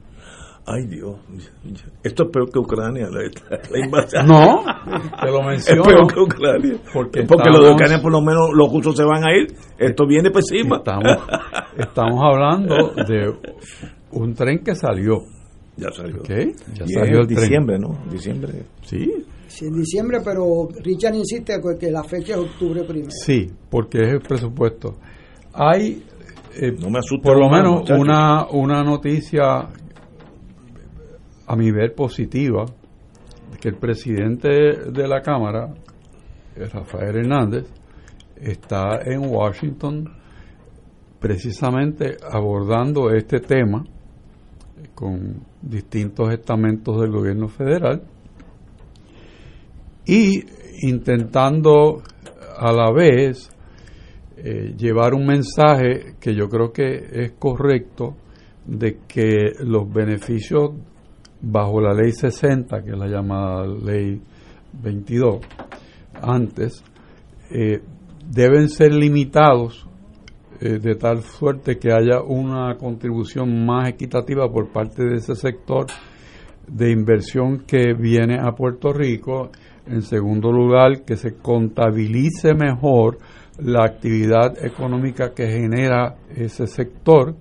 [0.71, 1.17] Ay Dios,
[2.03, 4.27] esto es peor que Ucrania, la, invasión.
[4.27, 4.63] No,
[5.19, 5.81] te lo menciono.
[5.81, 6.79] Es peor que Ucrania.
[6.93, 9.47] Porque, porque los de Ucrania por lo menos los rusos se van a ir.
[9.79, 10.77] Esto viene por encima.
[10.77, 11.17] Estamos,
[11.75, 13.33] estamos hablando de
[14.11, 15.23] un tren que salió.
[15.75, 16.21] Ya salió.
[16.23, 17.97] Ya salió el diciembre, ¿no?
[18.11, 18.65] Diciembre.
[18.83, 19.25] Sí.
[19.47, 23.09] Sí, en diciembre, pero Richard insiste que la fecha es octubre primero.
[23.09, 24.99] Sí, porque es el presupuesto.
[25.51, 26.03] Hay,
[26.55, 29.67] eh, no me por lo menos, una, una noticia
[31.49, 32.63] a mi ver positiva
[33.59, 34.49] que el presidente
[34.91, 35.73] de la Cámara,
[36.55, 37.65] Rafael Hernández,
[38.39, 40.13] está en Washington
[41.19, 43.83] precisamente abordando este tema
[44.93, 48.03] con distintos estamentos del gobierno federal
[50.05, 50.43] y
[50.83, 52.03] intentando
[52.57, 53.49] a la vez
[54.37, 58.15] eh, llevar un mensaje que yo creo que es correcto
[58.67, 60.73] de que los beneficios
[61.41, 64.21] bajo la ley 60, que es la llamada ley
[64.73, 65.39] 22,
[66.21, 66.83] antes,
[67.51, 67.81] eh,
[68.29, 69.87] deben ser limitados
[70.61, 75.87] eh, de tal suerte que haya una contribución más equitativa por parte de ese sector
[76.67, 79.51] de inversión que viene a Puerto Rico.
[79.87, 83.17] En segundo lugar, que se contabilice mejor
[83.57, 87.35] la actividad económica que genera ese sector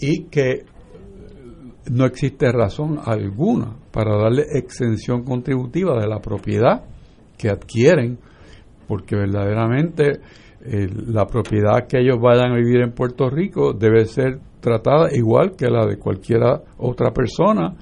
[0.00, 0.64] y que
[1.90, 6.84] no existe razón alguna para darle exención contributiva de la propiedad
[7.36, 8.18] que adquieren,
[8.86, 10.20] porque verdaderamente
[10.64, 15.56] eh, la propiedad que ellos vayan a vivir en Puerto Rico debe ser tratada igual
[15.56, 17.74] que la de cualquiera otra persona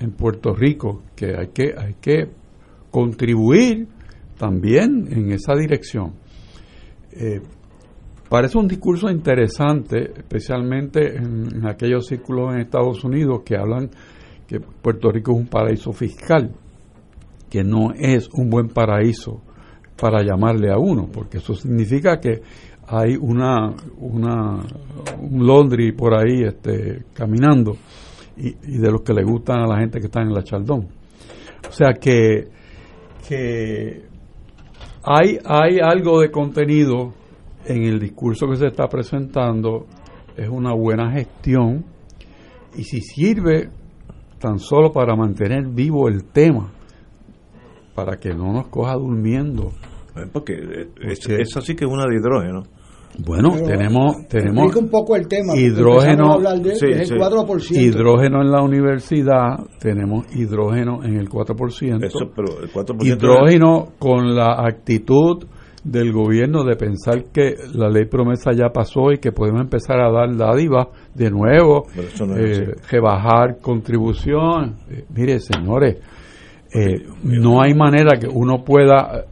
[0.00, 2.28] en Puerto Rico, que hay que, hay que
[2.90, 3.86] contribuir
[4.36, 6.14] también en esa dirección.
[7.12, 7.40] Eh,
[8.28, 13.90] parece un discurso interesante, especialmente en, aquellos círculos en Estados Unidos que hablan
[14.46, 16.52] que Puerto Rico es un paraíso fiscal,
[17.50, 19.42] que no es un buen paraíso
[20.00, 22.42] para llamarle a uno, porque eso significa que
[22.88, 24.60] hay una, una
[25.20, 27.76] un Londres por ahí este, caminando
[28.36, 30.86] y, y, de los que le gustan a la gente que está en la Chaldón.
[31.68, 32.48] O sea que,
[33.26, 34.04] que
[35.02, 37.14] hay, hay algo de contenido
[37.66, 39.86] en el discurso que se está presentando,
[40.36, 41.84] es una buena gestión
[42.76, 43.70] y si sirve
[44.38, 46.72] tan solo para mantener vivo el tema,
[47.94, 49.72] para que no nos coja durmiendo.
[50.32, 50.54] Porque,
[51.02, 52.62] es, eso sí que es una de hidrógeno.
[53.18, 57.74] Bueno, Pero, tenemos tenemos un poco el tema, hidrógeno, de, sí, es el 4%.
[57.74, 62.04] hidrógeno en la universidad, tenemos hidrógeno en el 4%.
[62.04, 65.46] Eso, pero el 4% hidrógeno con la actitud
[65.86, 70.10] del gobierno de pensar que la ley promesa ya pasó y que podemos empezar a
[70.10, 71.86] dar dádivas de nuevo,
[72.20, 74.76] no eh, rebajar contribución.
[74.90, 75.98] Eh, mire, señores,
[76.74, 79.26] eh, no hay manera que uno pueda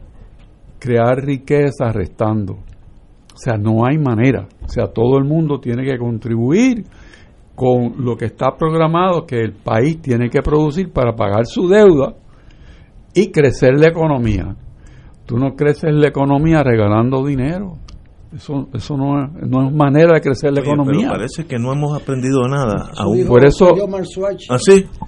[0.79, 2.53] crear riqueza restando.
[2.53, 4.47] O sea, no hay manera.
[4.63, 6.85] O sea, todo el mundo tiene que contribuir
[7.53, 12.15] con lo que está programado que el país tiene que producir para pagar su deuda
[13.13, 14.55] y crecer la economía.
[15.25, 17.77] Tú no creces la economía regalando dinero.
[18.35, 21.07] Eso, eso no, es, no es manera de crecer la Oye, economía.
[21.07, 22.89] Pero parece que no hemos aprendido nada.
[22.91, 23.17] Eso aún.
[23.17, 24.41] dijo Por eso- Sergio Marzuach.
[24.49, 24.57] ¿Ah?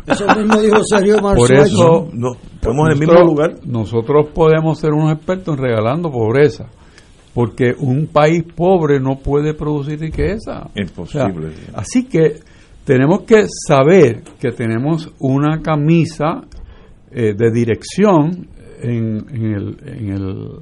[0.07, 1.17] Eso mismo dijo Sergio.
[1.19, 3.55] Por eso No, estamos en el mismo nosotros- lugar.
[3.65, 6.67] Nosotros podemos ser unos expertos en regalando pobreza,
[7.33, 10.69] porque un país pobre no puede producir riqueza.
[10.75, 11.47] Imposible.
[11.47, 12.39] O sea, así que
[12.85, 16.43] tenemos que saber que tenemos una camisa
[17.11, 18.47] eh, de dirección
[18.81, 20.59] en, en el, en, el,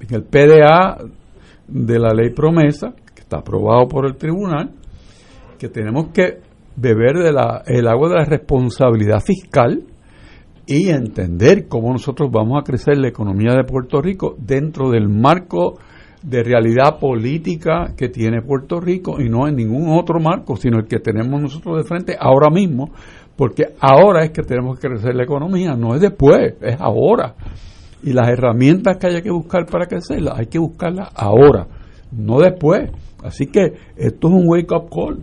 [0.00, 0.98] en el PDA
[1.66, 4.70] de la ley promesa, que está aprobado por el tribunal,
[5.58, 6.40] que tenemos que
[6.76, 9.82] beber de la, el agua de la responsabilidad fiscal
[10.66, 15.78] y entender cómo nosotros vamos a crecer la economía de Puerto Rico dentro del marco
[16.22, 20.86] de realidad política que tiene Puerto Rico y no en ningún otro marco, sino el
[20.86, 22.90] que tenemos nosotros de frente ahora mismo,
[23.38, 27.34] porque ahora es que tenemos que crecer la economía, no es después, es ahora.
[28.02, 31.66] Y las herramientas que haya que buscar para crecerla, hay que buscarlas ahora,
[32.12, 32.90] no después.
[33.22, 35.22] Así que esto es un wake up call,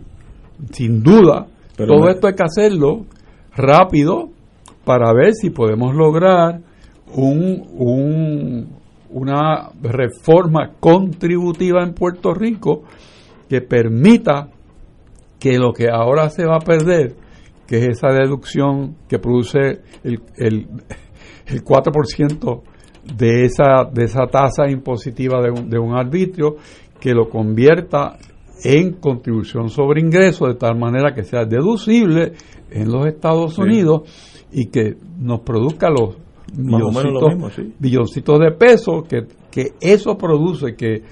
[0.72, 1.46] sin duda.
[1.76, 3.04] Pero todo esto hay que hacerlo
[3.54, 4.30] rápido
[4.86, 6.60] para ver si podemos lograr
[7.14, 8.76] un, un-
[9.10, 12.82] una reforma contributiva en Puerto Rico
[13.48, 14.48] que permita
[15.38, 17.14] que lo que ahora se va a perder,
[17.66, 20.66] que es esa deducción que produce el, el,
[21.46, 22.62] el 4%
[23.16, 26.56] de esa, de esa tasa impositiva de un, de un arbitrio,
[27.00, 28.16] que lo convierta
[28.64, 32.32] en contribución sobre ingresos de tal manera que sea deducible
[32.70, 33.62] en los Estados Sí.
[33.62, 34.02] Unidos
[34.50, 36.16] y que nos produzca los
[37.54, 37.74] sí.
[37.78, 41.02] billoncitos de pesos que, que eso produce que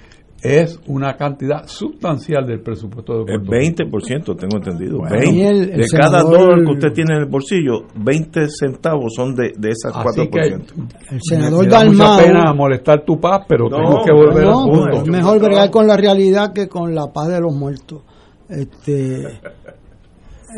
[0.45, 3.99] es una cantidad sustancial del presupuesto de El Puerto Rico.
[3.99, 4.99] 20%, tengo entendido.
[4.99, 5.35] Bueno, 20.
[5.37, 9.13] y el- el de cada senador- dólar que usted tiene en el bolsillo, 20 centavos
[9.17, 10.75] son de, de esas Así 4%.
[11.09, 12.23] El Me- senador me da mucha Dalmau.
[12.25, 14.97] pena molestar tu paz, pero No, tengo que volver No, al punto.
[15.03, 18.03] es mejor bregar con la realidad que con la paz de los muertos.
[18.49, 19.41] Este,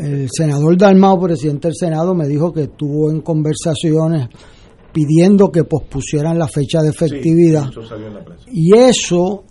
[0.02, 4.28] el senador Dalmau, presidente del Senado, me dijo que estuvo en conversaciones
[4.92, 7.68] pidiendo que pospusieran la fecha de efectividad.
[7.70, 8.44] Eso salió en la prensa.
[8.50, 9.44] Y eso,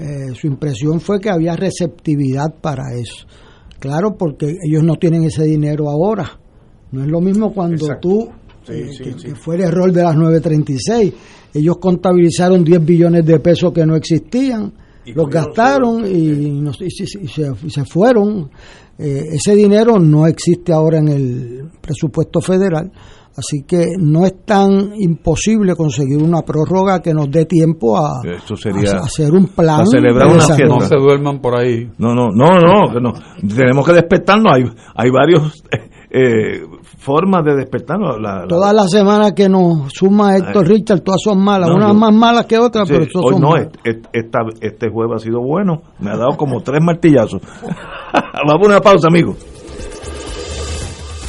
[0.00, 3.26] eh, su impresión fue que había receptividad para eso.
[3.78, 6.38] Claro, porque ellos no tienen ese dinero ahora.
[6.92, 8.00] No es lo mismo cuando Exacto.
[8.08, 8.28] tú,
[8.66, 9.26] Sí, eh, sí, que, sí.
[9.28, 11.12] que fue el error de las 936.
[11.54, 14.72] Ellos contabilizaron 10 billones de pesos que no existían,
[15.04, 18.50] Y los gastaron y, no- se, y se- y se fueron.
[18.98, 22.92] Eh, ese dinero no existe ahora en el presupuesto federal.
[23.40, 28.54] Así que no es tan imposible conseguir una prórroga que nos dé tiempo a, Eso
[28.54, 30.74] sería a hacer un plan a celebrar de una desarrollo.
[30.74, 31.90] No se duerman por ahí.
[31.98, 33.12] No, no, no, no, que no.
[33.54, 34.52] Tenemos que despertarnos.
[34.54, 34.64] Hay,
[34.94, 35.64] hay varios
[36.10, 36.62] eh,
[36.98, 38.20] formas de despertarnos.
[38.20, 40.74] La, la- Todas las semanas que nos suma Héctor Ay.
[40.74, 43.32] Richard, todas son malas, No, unas yo- más malas que otras, Sí, pero todas hoy
[43.32, 43.68] son no, malas.
[43.84, 45.82] es- es- esta, este jueves ha sido bueno.
[45.98, 47.40] Me ha dado como tres martillazos.
[48.46, 49.36] Vamos a una pausa, amigos.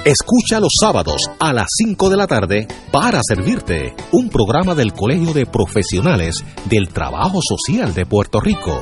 [0.05, 5.33] Escucha los sábados a las 5 de la tarde para servirte un programa del Colegio
[5.33, 8.81] de Profesionales del Trabajo Social de Puerto Rico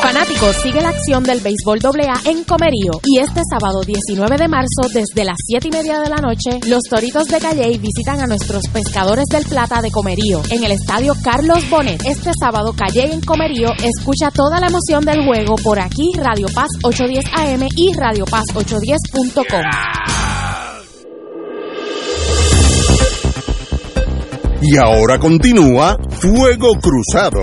[0.00, 2.92] Fanáticos, sigue la acción del béisbol AA en Comerío.
[3.04, 6.82] Y este sábado 19 de marzo, desde las 7 y media de la noche, los
[6.82, 11.68] Toritos de Calley visitan a nuestros pescadores del Plata de Comerío en el estadio Carlos
[11.70, 12.02] Bonet.
[12.04, 16.68] Este sábado, Calley en Comerío, escucha toda la emoción del juego por aquí, Radio Paz
[16.82, 19.62] 810 AM y Radio Paz 810.com.
[24.62, 27.40] Y ahora continúa Fuego Cruzado.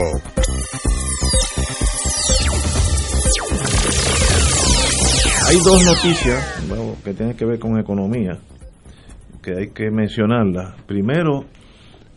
[5.49, 6.61] Hay dos noticias
[7.03, 8.37] que tienen que ver con economía
[9.41, 10.79] que hay que mencionarlas.
[10.83, 11.45] Primero,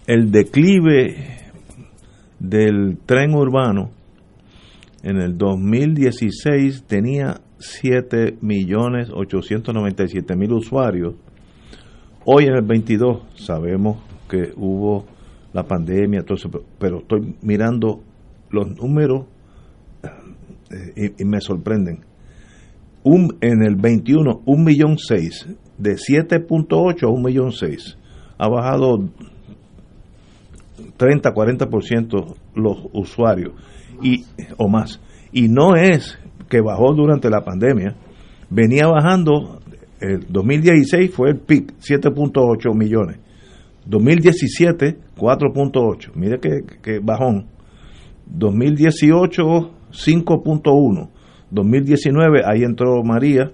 [0.06, 1.38] el declive
[2.38, 3.90] del tren urbano
[5.02, 11.14] en el 2016 tenía 7.897.000 usuarios.
[12.26, 13.96] Hoy en el 22 sabemos
[14.28, 15.06] que hubo
[15.54, 18.02] la pandemia, entonces, pero estoy mirando
[18.50, 19.24] los números
[20.70, 22.11] eh, y me sorprenden
[23.05, 25.47] un, en el 21, un millón seis,
[25.79, 27.97] de 7.8 a un millón seis.
[28.39, 29.09] Ha bajado
[30.97, 33.53] 30, 40% los usuarios
[34.03, 34.24] y,
[34.57, 35.01] o más.
[35.33, 36.19] Y no es
[36.49, 37.97] que bajó durante la pandemia,
[38.51, 39.61] venía bajando,
[40.01, 43.19] el 2016 fue el pic, 7.8 millones.
[43.87, 46.12] 2017, 4.8.
[46.15, 47.47] Mire que, que bajón.
[48.27, 49.43] 2018,
[49.91, 51.09] 5.1.
[51.53, 53.51] 2019, ahí entró María,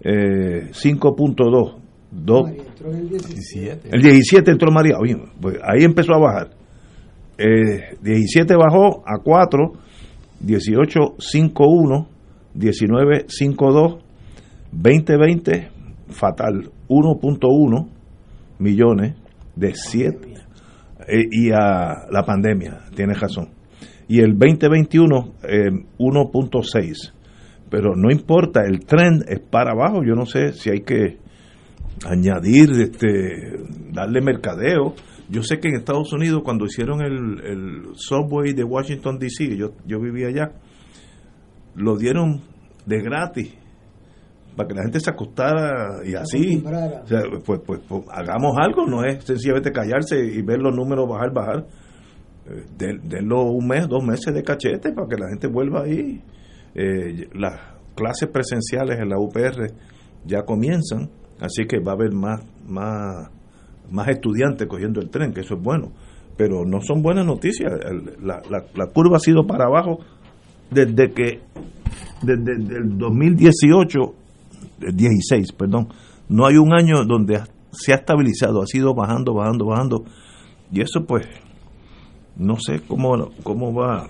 [0.00, 1.76] eh, 5.2.
[2.84, 3.88] el 17.
[3.92, 6.50] El 17 entró María, Oye, pues ahí empezó a bajar.
[7.38, 9.72] Eh, 17 bajó a 4,
[10.40, 12.06] 18 5.1,
[12.54, 13.98] 19 5.2,
[14.72, 15.68] 2020
[16.08, 17.88] fatal 1.1
[18.58, 19.16] millones
[19.54, 20.18] de 7
[21.08, 23.50] eh, y a la pandemia, tienes razón.
[24.08, 27.12] Y el 2021 eh, 1.6
[27.70, 31.18] pero no importa, el trend es para abajo, yo no sé si hay que
[32.04, 33.58] añadir, este,
[33.92, 34.94] darle mercadeo.
[35.28, 39.72] Yo sé que en Estados Unidos cuando hicieron el, el subway de Washington DC, yo,
[39.84, 40.52] yo vivía allá,
[41.74, 42.42] lo dieron
[42.84, 43.54] de gratis
[44.56, 46.62] para que la gente se acostara y así.
[46.64, 51.08] O sea, pues, pues, pues, hagamos algo, no es sencillamente callarse y ver los números
[51.08, 51.66] bajar, bajar.
[52.48, 56.22] Eh, denlo un mes, dos meses de cachete para que la gente vuelva ahí
[56.78, 57.58] eh, las
[57.94, 59.72] clases presenciales en la UPR
[60.26, 61.08] ya comienzan,
[61.40, 63.30] así que va a haber más, más,
[63.90, 65.92] más estudiantes cogiendo el tren, que eso es bueno.
[66.36, 67.72] pero no son buenas noticias.
[68.20, 70.00] La, la, curva ha sido para abajo
[70.70, 71.40] desde que,
[72.22, 73.98] desde, el 2018,
[74.92, 75.88] 16, perdón,
[76.28, 77.40] no hay un año donde
[77.72, 80.04] se ha estabilizado, ha sido bajando, bajando, bajando.
[80.70, 81.26] Y eso pues,
[82.36, 84.08] no sé cómo, cómo va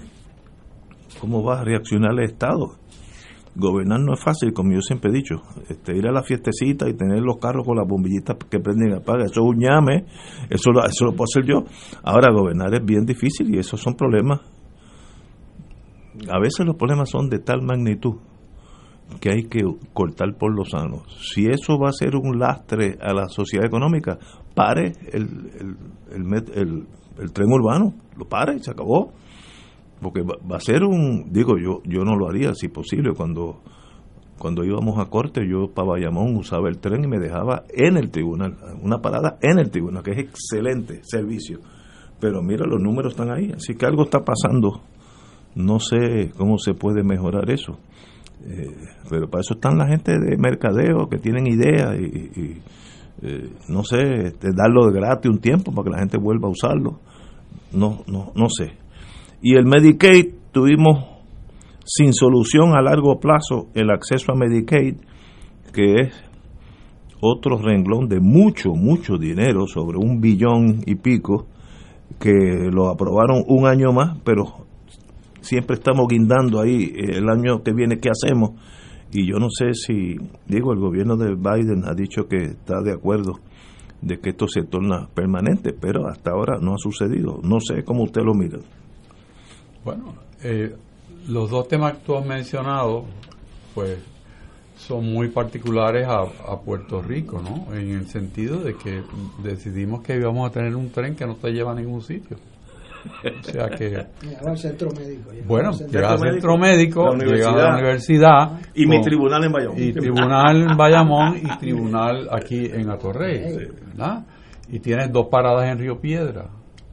[1.21, 2.77] cómo va a reaccionar el Estado.
[3.55, 5.37] Gobernar no es fácil, como yo siempre he dicho.
[5.69, 8.95] Este, ir a la fiestecita y tener los carros con las bombillitas que prenden y
[8.95, 10.05] apagan, eso es un ñame,
[10.51, 11.65] eso, eso lo puedo hacer yo.
[12.03, 14.41] Ahora, gobernar es bien difícil y esos son problemas.
[16.31, 18.17] A veces los problemas son de tal magnitud
[19.21, 19.63] que hay que
[19.93, 21.03] cortar por los sanos.
[21.33, 24.19] Si eso va a ser un lastre a la sociedad económica,
[24.55, 25.77] pare el,
[26.11, 26.87] el,
[27.19, 29.13] el, tren urbano, lo pare se acabó.
[30.01, 33.13] Porque va, a ser un, digo, yo yo no lo haría si posible.
[33.15, 33.63] Cuando,
[34.39, 38.11] cuando íbamos a corte, yo para Bayamón usaba el tren y me dejaba en el
[38.11, 41.61] tribunal, una parada en el tribunal, que es excelente servicio.
[42.21, 44.83] Pero mira, los números están ahí, así que algo está pasando.
[45.55, 47.79] No sé cómo se puede mejorar eso.
[48.45, 48.71] Eh,
[49.09, 52.61] pero para eso están la gente de mercadeo que tienen ideas y,
[53.23, 56.51] eh, no sé, este, darlo de gratis un tiempo para que la gente vuelva a
[56.51, 57.01] usarlo.
[57.73, 58.73] No, no, no sé.
[59.49, 61.05] Y el Medicaid tuvimos
[61.85, 64.97] sin solución a largo plazo el acceso a Medicaid,
[65.73, 66.13] que es
[67.21, 71.47] otro renglón de mucho, mucho dinero, sobre un billón y pico,
[72.19, 72.33] que
[72.73, 74.67] lo aprobaron un año más, pero
[75.43, 78.51] siempre estamos guindando ahí el año que viene qué hacemos.
[79.13, 80.17] Y yo no sé si
[80.49, 83.35] digo el gobierno de Biden ha dicho que está de acuerdo
[84.03, 87.39] de que esto se torna permanente pero hasta ahora no ha sucedido.
[87.45, 88.59] No sé cómo usted lo mira
[89.87, 90.77] bueno eh,
[91.29, 93.07] los dos temas que tú has mencionado
[93.75, 93.99] pues
[94.77, 97.75] son muy particulares a, a, Puerto Rico, ¿no?
[97.75, 99.03] En el sentido de que
[99.43, 102.37] decidimos que íbamos a tener un tren que no te lleva a ningún sitio.
[103.25, 103.97] O sea que.
[104.47, 105.31] al centro médico.
[105.47, 108.61] Bueno, llega al centro médico, llega a la universidad.
[108.75, 109.83] Y mi tribunal en Bayamón.
[109.83, 113.57] Y tribunal en Bayamón y tribunal aquí en Atorrey.
[113.87, 114.25] ¿verdad?
[114.69, 116.47] Y tienes dos paradas en Río Piedra.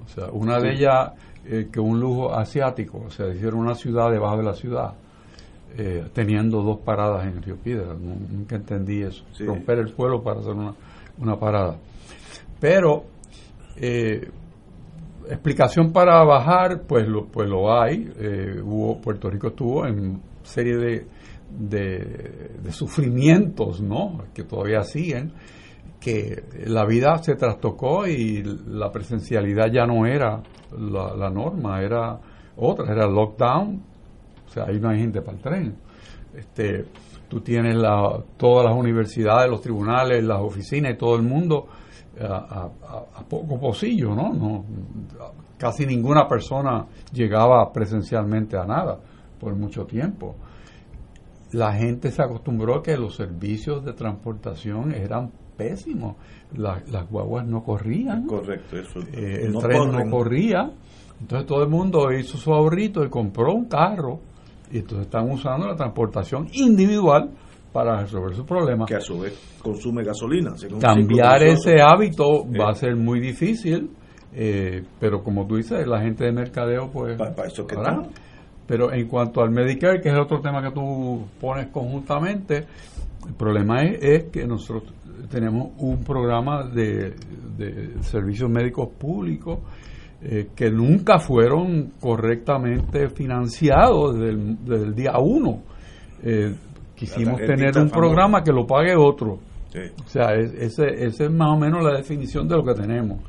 [0.04, 1.12] O sea, una de ellas
[1.46, 3.04] eh, que un lujo asiático.
[3.08, 4.94] O sea, hicieron una ciudad debajo de la ciudad.
[5.76, 7.96] Eh, teniendo dos paradas en Río Piedra.
[7.96, 9.26] Nunca entendí eso.
[9.40, 10.74] Romper el suelo para hacer una,
[11.18, 11.78] una parada.
[12.60, 13.06] Pero.
[13.76, 14.30] Eh,
[15.30, 18.12] explicación para bajar, pues lo, pues lo hay.
[18.18, 21.08] Eh, hubo, Puerto Rico estuvo en serie de,
[21.60, 24.26] de, sufrimientos, ¿no?
[24.34, 25.34] Que todavía siguen,
[26.04, 30.44] que la vida se trastocó y la presencialidad ya no era
[30.78, 32.20] la, norma, era
[32.58, 33.82] otra, era lockdown,
[34.46, 35.76] o sea, ahí no hay gente para el tren.
[36.36, 36.86] Este,
[37.30, 41.68] tú tienes la, todas las universidades, los tribunales, las oficinas y todo el mundo
[42.20, 42.70] a,
[43.30, 44.34] poco pocillo, ¿no?
[44.34, 44.66] ¿no?
[45.58, 49.00] Casi ninguna persona llegaba presencialmente a nada
[49.40, 50.36] por mucho tiempo.
[51.54, 56.16] La gente se acostumbró a que los servicios de transportación eran pésimos.
[56.54, 58.26] las guaguas no corrían.
[58.26, 59.00] Correcto, eso.
[59.14, 60.72] Eh, el tren no corría.
[61.20, 64.20] Entonces todo el mundo hizo su ahorrito y compró un carro.
[64.72, 67.30] Y entonces están usando la transportación individual
[67.74, 68.86] para resolver su problema.
[68.86, 70.54] Que a su vez consume gasolina.
[70.80, 73.90] Cambiar ese hábito va a ser muy difícil,
[74.32, 77.18] eh, pero como tú dices, la gente de mercadeo, pues.
[77.18, 77.76] Para, eso que
[78.68, 82.66] Pero en cuanto al Medicare, que es otro tema que tú pones conjuntamente,
[83.28, 84.94] el problema es, que nosotros
[85.30, 87.16] tenemos un programa de,
[88.02, 89.60] servicios médicos públicos
[90.22, 95.62] eh, que nunca fueron correcamente financiados desde el, día uno.
[96.24, 96.56] Eh,
[96.96, 99.40] quisimos tener un programa que lo pague otro.
[100.06, 103.20] O sea, esa es más o menos la definición de lo que tenemos.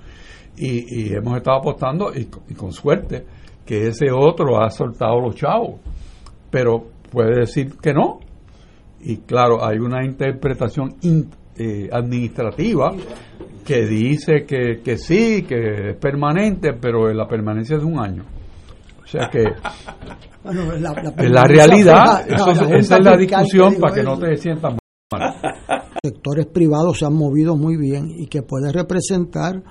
[0.57, 3.25] Y, hemos estado apostando, y, con suerte,
[3.65, 5.81] que ese otro ha soltado los chavos.
[6.51, 8.21] Pero puede decir que no.
[9.05, 10.97] Y claro, hay una interpretación
[11.57, 12.93] eh, administrativa
[13.65, 18.25] que dice que, que sí, que es permanente, pero la permanencia es de un año.
[19.03, 19.45] O sea que
[20.45, 24.75] la, realidad, esa es la discusión para que no te sientas
[25.13, 25.35] mal.
[26.03, 29.63] Sectores privados se han movido muy bien y que puede representar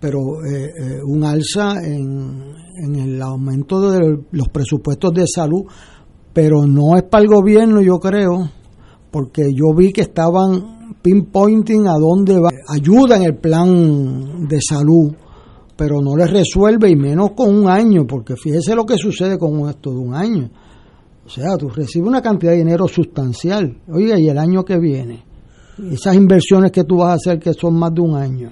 [0.00, 5.64] pero eh, eh, un alza en, en el aumento de los presupuestos de salud,
[6.32, 8.50] pero no es para el gobierno, yo creo,
[9.10, 15.12] porque yo vi que estaban pinpointing a dónde va ayuda en el plan de salud
[15.80, 19.66] pero no le resuelve y menos con un año, porque fíjese lo que sucede con
[19.66, 20.50] esto de un año.
[21.24, 25.24] O sea, tú recibes una cantidad de dinero sustancial, oiga, y el año que viene,
[25.90, 28.50] esas inversiones que tú vas a hacer que son más de un año,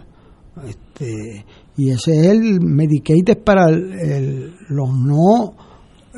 [0.67, 1.45] este,
[1.77, 5.53] y ese es el Medicaid para los no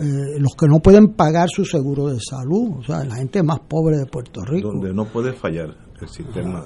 [0.00, 3.60] eh, los que no pueden pagar su seguro de salud, o sea, la gente más
[3.60, 4.68] pobre de Puerto Rico.
[4.68, 6.64] Donde no puede fallar el sistema.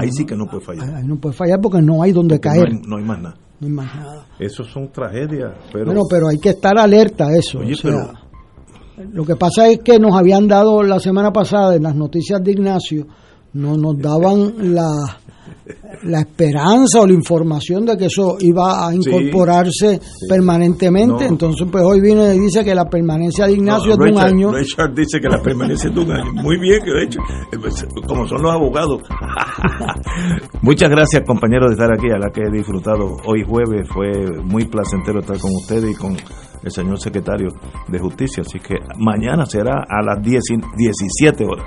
[0.00, 0.94] ahí sí que no puede fallar.
[0.94, 2.72] Ahí no puede fallar porque no hay donde caer.
[2.86, 3.36] No hay, más nada.
[3.60, 4.26] No hay más nada.
[4.38, 5.52] Eso son tragedias.
[5.72, 5.86] Pero...
[5.86, 7.60] Bueno, pero hay que estar alerta a eso.
[9.12, 12.52] Lo que pasa es que nos habían dado la semana pasada en las noticias de
[12.52, 13.06] Ignacio,
[13.54, 14.88] no nos daban la
[16.04, 21.26] la esperanza o la información de que eso iba a incorporarse permanentemente.
[21.26, 24.52] Entonces, pues hoy viene y dice que la permanencia de Ignacio es de un año.
[24.52, 26.32] Richard dice que la permanencia es de un año.
[26.42, 27.20] Muy bien, que de hecho,
[28.06, 29.00] como son los abogados.
[30.62, 33.88] Muchas gracias, compañeros, de estar aquí, a la que he disfrutado hoy jueves.
[33.88, 34.10] Fue
[34.44, 36.16] muy placentero estar con ustedes y con
[36.62, 37.48] el señor secretario
[37.88, 38.42] de Justicia.
[38.46, 40.42] Así que mañana será a las 10,
[40.76, 41.66] 17 horas.